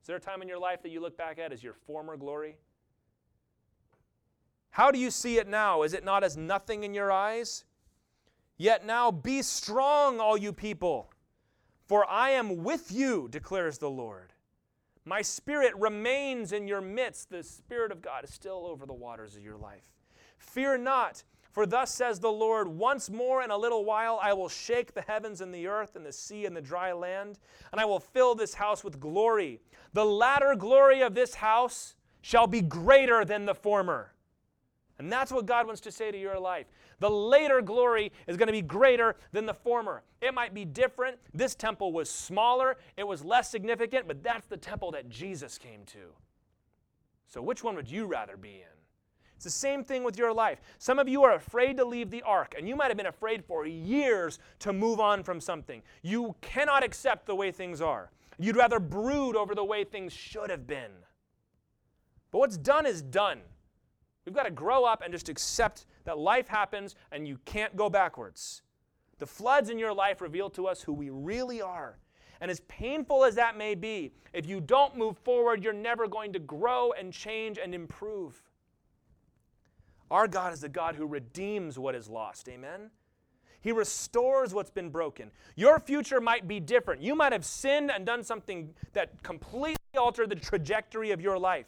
Is 0.00 0.06
there 0.06 0.16
a 0.16 0.20
time 0.20 0.42
in 0.42 0.48
your 0.48 0.58
life 0.58 0.82
that 0.82 0.90
you 0.90 1.00
look 1.00 1.16
back 1.16 1.38
at 1.38 1.52
as 1.52 1.62
your 1.62 1.74
former 1.74 2.16
glory? 2.16 2.56
How 4.70 4.90
do 4.90 4.98
you 4.98 5.10
see 5.10 5.38
it 5.38 5.48
now? 5.48 5.82
Is 5.82 5.92
it 5.92 6.04
not 6.04 6.24
as 6.24 6.36
nothing 6.36 6.84
in 6.84 6.94
your 6.94 7.10
eyes? 7.12 7.64
Yet 8.56 8.86
now 8.86 9.10
be 9.10 9.42
strong, 9.42 10.20
all 10.20 10.36
you 10.36 10.52
people, 10.52 11.10
for 11.86 12.08
I 12.08 12.30
am 12.30 12.62
with 12.62 12.92
you, 12.92 13.28
declares 13.30 13.78
the 13.78 13.90
Lord. 13.90 14.32
My 15.04 15.22
spirit 15.22 15.74
remains 15.76 16.52
in 16.52 16.66
your 16.66 16.80
midst. 16.80 17.30
The 17.30 17.42
Spirit 17.42 17.92
of 17.92 18.00
God 18.00 18.24
is 18.24 18.30
still 18.30 18.64
over 18.66 18.86
the 18.86 18.94
waters 18.94 19.36
of 19.36 19.42
your 19.42 19.56
life. 19.56 19.82
Fear 20.38 20.78
not. 20.78 21.24
For 21.54 21.66
thus 21.66 21.94
says 21.94 22.18
the 22.18 22.32
Lord, 22.32 22.66
once 22.66 23.08
more 23.08 23.40
in 23.40 23.52
a 23.52 23.56
little 23.56 23.84
while 23.84 24.18
I 24.20 24.32
will 24.32 24.48
shake 24.48 24.92
the 24.92 25.02
heavens 25.02 25.40
and 25.40 25.54
the 25.54 25.68
earth 25.68 25.94
and 25.94 26.04
the 26.04 26.12
sea 26.12 26.46
and 26.46 26.56
the 26.56 26.60
dry 26.60 26.92
land, 26.92 27.38
and 27.70 27.80
I 27.80 27.84
will 27.84 28.00
fill 28.00 28.34
this 28.34 28.54
house 28.54 28.82
with 28.82 28.98
glory. 28.98 29.60
The 29.92 30.04
latter 30.04 30.56
glory 30.56 31.00
of 31.00 31.14
this 31.14 31.36
house 31.36 31.94
shall 32.22 32.48
be 32.48 32.60
greater 32.60 33.24
than 33.24 33.46
the 33.46 33.54
former. 33.54 34.10
And 34.98 35.12
that's 35.12 35.30
what 35.30 35.46
God 35.46 35.68
wants 35.68 35.80
to 35.82 35.92
say 35.92 36.10
to 36.10 36.18
your 36.18 36.40
life. 36.40 36.66
The 36.98 37.10
later 37.10 37.62
glory 37.62 38.10
is 38.26 38.36
going 38.36 38.48
to 38.48 38.52
be 38.52 38.62
greater 38.62 39.14
than 39.30 39.46
the 39.46 39.54
former. 39.54 40.02
It 40.20 40.34
might 40.34 40.54
be 40.54 40.64
different. 40.64 41.18
This 41.32 41.54
temple 41.54 41.92
was 41.92 42.10
smaller, 42.10 42.78
it 42.96 43.06
was 43.06 43.24
less 43.24 43.48
significant, 43.48 44.08
but 44.08 44.24
that's 44.24 44.48
the 44.48 44.56
temple 44.56 44.90
that 44.90 45.08
Jesus 45.08 45.56
came 45.56 45.84
to. 45.86 46.10
So, 47.28 47.40
which 47.40 47.62
one 47.62 47.76
would 47.76 47.88
you 47.88 48.06
rather 48.06 48.36
be 48.36 48.56
in? 48.56 48.73
It's 49.44 49.54
the 49.54 49.60
same 49.60 49.84
thing 49.84 50.04
with 50.04 50.16
your 50.16 50.32
life. 50.32 50.62
Some 50.78 50.98
of 50.98 51.06
you 51.06 51.22
are 51.22 51.34
afraid 51.34 51.76
to 51.76 51.84
leave 51.84 52.10
the 52.10 52.22
ark, 52.22 52.54
and 52.56 52.66
you 52.66 52.74
might 52.74 52.88
have 52.88 52.96
been 52.96 53.04
afraid 53.04 53.44
for 53.44 53.66
years 53.66 54.38
to 54.60 54.72
move 54.72 55.00
on 55.00 55.22
from 55.22 55.38
something. 55.38 55.82
You 56.00 56.34
cannot 56.40 56.82
accept 56.82 57.26
the 57.26 57.34
way 57.34 57.52
things 57.52 57.82
are. 57.82 58.10
You'd 58.38 58.56
rather 58.56 58.80
brood 58.80 59.36
over 59.36 59.54
the 59.54 59.62
way 59.62 59.84
things 59.84 60.14
should 60.14 60.48
have 60.48 60.66
been. 60.66 60.92
But 62.30 62.38
what's 62.38 62.56
done 62.56 62.86
is 62.86 63.02
done. 63.02 63.40
We've 64.24 64.34
got 64.34 64.44
to 64.44 64.50
grow 64.50 64.84
up 64.84 65.02
and 65.02 65.12
just 65.12 65.28
accept 65.28 65.84
that 66.04 66.16
life 66.16 66.48
happens 66.48 66.94
and 67.12 67.28
you 67.28 67.38
can't 67.44 67.76
go 67.76 67.90
backwards. 67.90 68.62
The 69.18 69.26
floods 69.26 69.68
in 69.68 69.78
your 69.78 69.92
life 69.92 70.22
reveal 70.22 70.48
to 70.50 70.66
us 70.66 70.80
who 70.80 70.94
we 70.94 71.10
really 71.10 71.60
are. 71.60 71.98
And 72.40 72.50
as 72.50 72.60
painful 72.60 73.26
as 73.26 73.34
that 73.34 73.58
may 73.58 73.74
be, 73.74 74.14
if 74.32 74.46
you 74.46 74.62
don't 74.62 74.96
move 74.96 75.18
forward, 75.18 75.62
you're 75.62 75.74
never 75.74 76.08
going 76.08 76.32
to 76.32 76.38
grow 76.38 76.92
and 76.92 77.12
change 77.12 77.58
and 77.58 77.74
improve. 77.74 78.42
Our 80.10 80.28
God 80.28 80.52
is 80.52 80.60
the 80.60 80.68
God 80.68 80.96
who 80.96 81.06
redeems 81.06 81.78
what 81.78 81.94
is 81.94 82.08
lost. 82.08 82.48
Amen? 82.48 82.90
He 83.60 83.72
restores 83.72 84.52
what's 84.52 84.70
been 84.70 84.90
broken. 84.90 85.30
Your 85.56 85.80
future 85.80 86.20
might 86.20 86.46
be 86.46 86.60
different. 86.60 87.00
You 87.00 87.14
might 87.14 87.32
have 87.32 87.44
sinned 87.44 87.90
and 87.90 88.04
done 88.04 88.22
something 88.22 88.74
that 88.92 89.22
completely 89.22 89.76
altered 89.96 90.28
the 90.28 90.36
trajectory 90.36 91.12
of 91.12 91.20
your 91.20 91.38
life. 91.38 91.66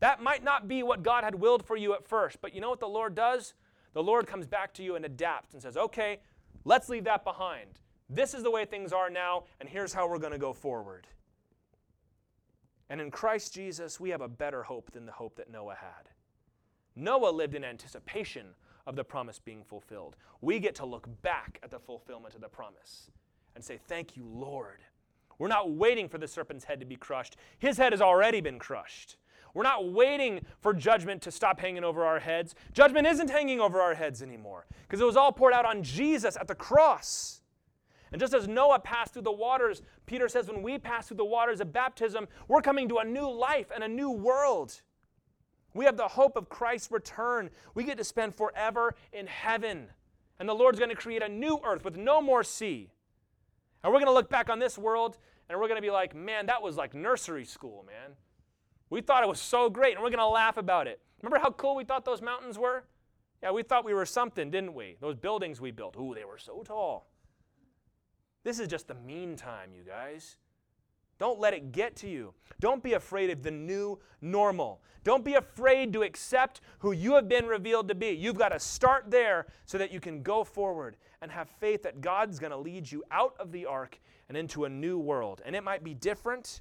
That 0.00 0.22
might 0.22 0.42
not 0.42 0.66
be 0.66 0.82
what 0.82 1.02
God 1.02 1.24
had 1.24 1.34
willed 1.34 1.66
for 1.66 1.76
you 1.76 1.92
at 1.92 2.06
first, 2.06 2.40
but 2.40 2.54
you 2.54 2.60
know 2.60 2.70
what 2.70 2.80
the 2.80 2.88
Lord 2.88 3.14
does? 3.14 3.54
The 3.92 4.02
Lord 4.02 4.26
comes 4.26 4.46
back 4.46 4.72
to 4.74 4.82
you 4.82 4.96
and 4.96 5.04
adapts 5.04 5.52
and 5.52 5.62
says, 5.62 5.76
okay, 5.76 6.20
let's 6.64 6.88
leave 6.88 7.04
that 7.04 7.24
behind. 7.24 7.80
This 8.08 8.32
is 8.32 8.42
the 8.42 8.50
way 8.50 8.64
things 8.64 8.92
are 8.92 9.10
now, 9.10 9.44
and 9.60 9.68
here's 9.68 9.92
how 9.92 10.08
we're 10.08 10.18
going 10.18 10.32
to 10.32 10.38
go 10.38 10.52
forward. 10.54 11.06
And 12.88 13.00
in 13.00 13.10
Christ 13.10 13.52
Jesus, 13.52 14.00
we 14.00 14.08
have 14.10 14.22
a 14.22 14.28
better 14.28 14.62
hope 14.62 14.92
than 14.92 15.04
the 15.04 15.12
hope 15.12 15.36
that 15.36 15.50
Noah 15.50 15.76
had. 15.78 16.07
Noah 16.98 17.30
lived 17.30 17.54
in 17.54 17.64
anticipation 17.64 18.48
of 18.86 18.96
the 18.96 19.04
promise 19.04 19.38
being 19.38 19.62
fulfilled. 19.62 20.16
We 20.40 20.58
get 20.58 20.74
to 20.76 20.86
look 20.86 21.08
back 21.22 21.60
at 21.62 21.70
the 21.70 21.78
fulfillment 21.78 22.34
of 22.34 22.40
the 22.40 22.48
promise 22.48 23.10
and 23.54 23.64
say, 23.64 23.78
Thank 23.88 24.16
you, 24.16 24.24
Lord. 24.26 24.80
We're 25.38 25.48
not 25.48 25.70
waiting 25.70 26.08
for 26.08 26.18
the 26.18 26.26
serpent's 26.26 26.64
head 26.64 26.80
to 26.80 26.86
be 26.86 26.96
crushed, 26.96 27.36
his 27.58 27.76
head 27.76 27.92
has 27.92 28.02
already 28.02 28.40
been 28.40 28.58
crushed. 28.58 29.16
We're 29.54 29.62
not 29.62 29.92
waiting 29.92 30.44
for 30.60 30.74
judgment 30.74 31.22
to 31.22 31.30
stop 31.30 31.58
hanging 31.58 31.84
over 31.84 32.04
our 32.04 32.20
heads. 32.20 32.54
Judgment 32.72 33.06
isn't 33.06 33.30
hanging 33.30 33.60
over 33.60 33.80
our 33.80 33.94
heads 33.94 34.22
anymore 34.22 34.66
because 34.82 35.00
it 35.00 35.06
was 35.06 35.16
all 35.16 35.32
poured 35.32 35.54
out 35.54 35.64
on 35.64 35.82
Jesus 35.82 36.36
at 36.36 36.48
the 36.48 36.54
cross. 36.54 37.40
And 38.12 38.20
just 38.20 38.34
as 38.34 38.46
Noah 38.46 38.78
passed 38.78 39.12
through 39.14 39.22
the 39.22 39.32
waters, 39.32 39.82
Peter 40.06 40.28
says, 40.28 40.48
when 40.48 40.62
we 40.62 40.78
pass 40.78 41.08
through 41.08 41.16
the 41.18 41.24
waters 41.24 41.60
of 41.60 41.72
baptism, 41.72 42.28
we're 42.46 42.62
coming 42.62 42.88
to 42.88 42.98
a 42.98 43.04
new 43.04 43.28
life 43.28 43.70
and 43.74 43.82
a 43.82 43.88
new 43.88 44.10
world. 44.10 44.80
We 45.78 45.84
have 45.84 45.96
the 45.96 46.08
hope 46.08 46.36
of 46.36 46.48
Christ's 46.48 46.90
return. 46.90 47.50
We 47.72 47.84
get 47.84 47.98
to 47.98 48.04
spend 48.04 48.34
forever 48.34 48.96
in 49.12 49.28
heaven. 49.28 49.86
And 50.40 50.48
the 50.48 50.52
Lord's 50.52 50.80
going 50.80 50.90
to 50.90 50.96
create 50.96 51.22
a 51.22 51.28
new 51.28 51.60
earth 51.64 51.84
with 51.84 51.96
no 51.96 52.20
more 52.20 52.42
sea. 52.42 52.90
And 53.84 53.92
we're 53.92 54.00
going 54.00 54.10
to 54.10 54.12
look 54.12 54.28
back 54.28 54.50
on 54.50 54.58
this 54.58 54.76
world 54.76 55.18
and 55.48 55.56
we're 55.56 55.68
going 55.68 55.78
to 55.78 55.86
be 55.86 55.92
like, 55.92 56.16
man, 56.16 56.46
that 56.46 56.60
was 56.62 56.76
like 56.76 56.94
nursery 56.94 57.44
school, 57.44 57.84
man. 57.86 58.16
We 58.90 59.02
thought 59.02 59.22
it 59.22 59.28
was 59.28 59.40
so 59.40 59.70
great 59.70 59.94
and 59.94 60.02
we're 60.02 60.10
going 60.10 60.18
to 60.18 60.26
laugh 60.26 60.56
about 60.56 60.88
it. 60.88 61.00
Remember 61.22 61.38
how 61.38 61.52
cool 61.52 61.76
we 61.76 61.84
thought 61.84 62.04
those 62.04 62.22
mountains 62.22 62.58
were? 62.58 62.82
Yeah, 63.40 63.52
we 63.52 63.62
thought 63.62 63.84
we 63.84 63.94
were 63.94 64.04
something, 64.04 64.50
didn't 64.50 64.74
we? 64.74 64.96
Those 65.00 65.14
buildings 65.14 65.60
we 65.60 65.70
built. 65.70 65.96
Ooh, 65.96 66.12
they 66.12 66.24
were 66.24 66.38
so 66.38 66.64
tall. 66.64 67.06
This 68.42 68.58
is 68.58 68.66
just 68.66 68.88
the 68.88 68.96
meantime, 68.96 69.70
you 69.72 69.84
guys. 69.84 70.38
Don't 71.18 71.40
let 71.40 71.54
it 71.54 71.72
get 71.72 71.96
to 71.96 72.08
you. 72.08 72.32
Don't 72.60 72.82
be 72.82 72.94
afraid 72.94 73.30
of 73.30 73.42
the 73.42 73.50
new 73.50 73.98
normal. 74.20 74.80
Don't 75.04 75.24
be 75.24 75.34
afraid 75.34 75.92
to 75.92 76.02
accept 76.02 76.60
who 76.78 76.92
you 76.92 77.14
have 77.14 77.28
been 77.28 77.46
revealed 77.46 77.88
to 77.88 77.94
be. 77.94 78.08
You've 78.08 78.38
got 78.38 78.50
to 78.50 78.60
start 78.60 79.10
there 79.10 79.46
so 79.64 79.78
that 79.78 79.92
you 79.92 80.00
can 80.00 80.22
go 80.22 80.44
forward 80.44 80.96
and 81.22 81.30
have 81.30 81.48
faith 81.48 81.82
that 81.82 82.00
God's 82.00 82.38
going 82.38 82.50
to 82.50 82.58
lead 82.58 82.90
you 82.90 83.02
out 83.10 83.34
of 83.40 83.52
the 83.52 83.66
ark 83.66 83.98
and 84.28 84.36
into 84.36 84.64
a 84.64 84.68
new 84.68 84.98
world. 84.98 85.42
And 85.44 85.56
it 85.56 85.64
might 85.64 85.82
be 85.82 85.94
different 85.94 86.60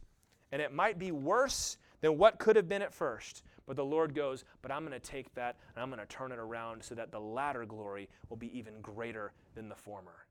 and 0.51 0.61
it 0.61 0.73
might 0.73 0.97
be 0.97 1.11
worse 1.11 1.77
than 2.01 2.17
what 2.17 2.39
could 2.39 2.55
have 2.55 2.69
been 2.69 2.81
at 2.81 2.93
first. 2.93 3.43
But 3.65 3.75
the 3.75 3.85
Lord 3.85 4.15
goes, 4.15 4.45
But 4.61 4.71
I'm 4.71 4.85
going 4.85 4.99
to 4.99 4.99
take 4.99 5.33
that 5.35 5.57
and 5.75 5.83
I'm 5.83 5.89
going 5.89 5.99
to 5.99 6.07
turn 6.07 6.31
it 6.31 6.39
around 6.39 6.83
so 6.83 6.95
that 6.95 7.11
the 7.11 7.19
latter 7.19 7.65
glory 7.65 8.07
will 8.29 8.37
be 8.37 8.57
even 8.57 8.79
greater 8.81 9.33
than 9.55 9.67
the 9.67 9.75
former. 9.75 10.26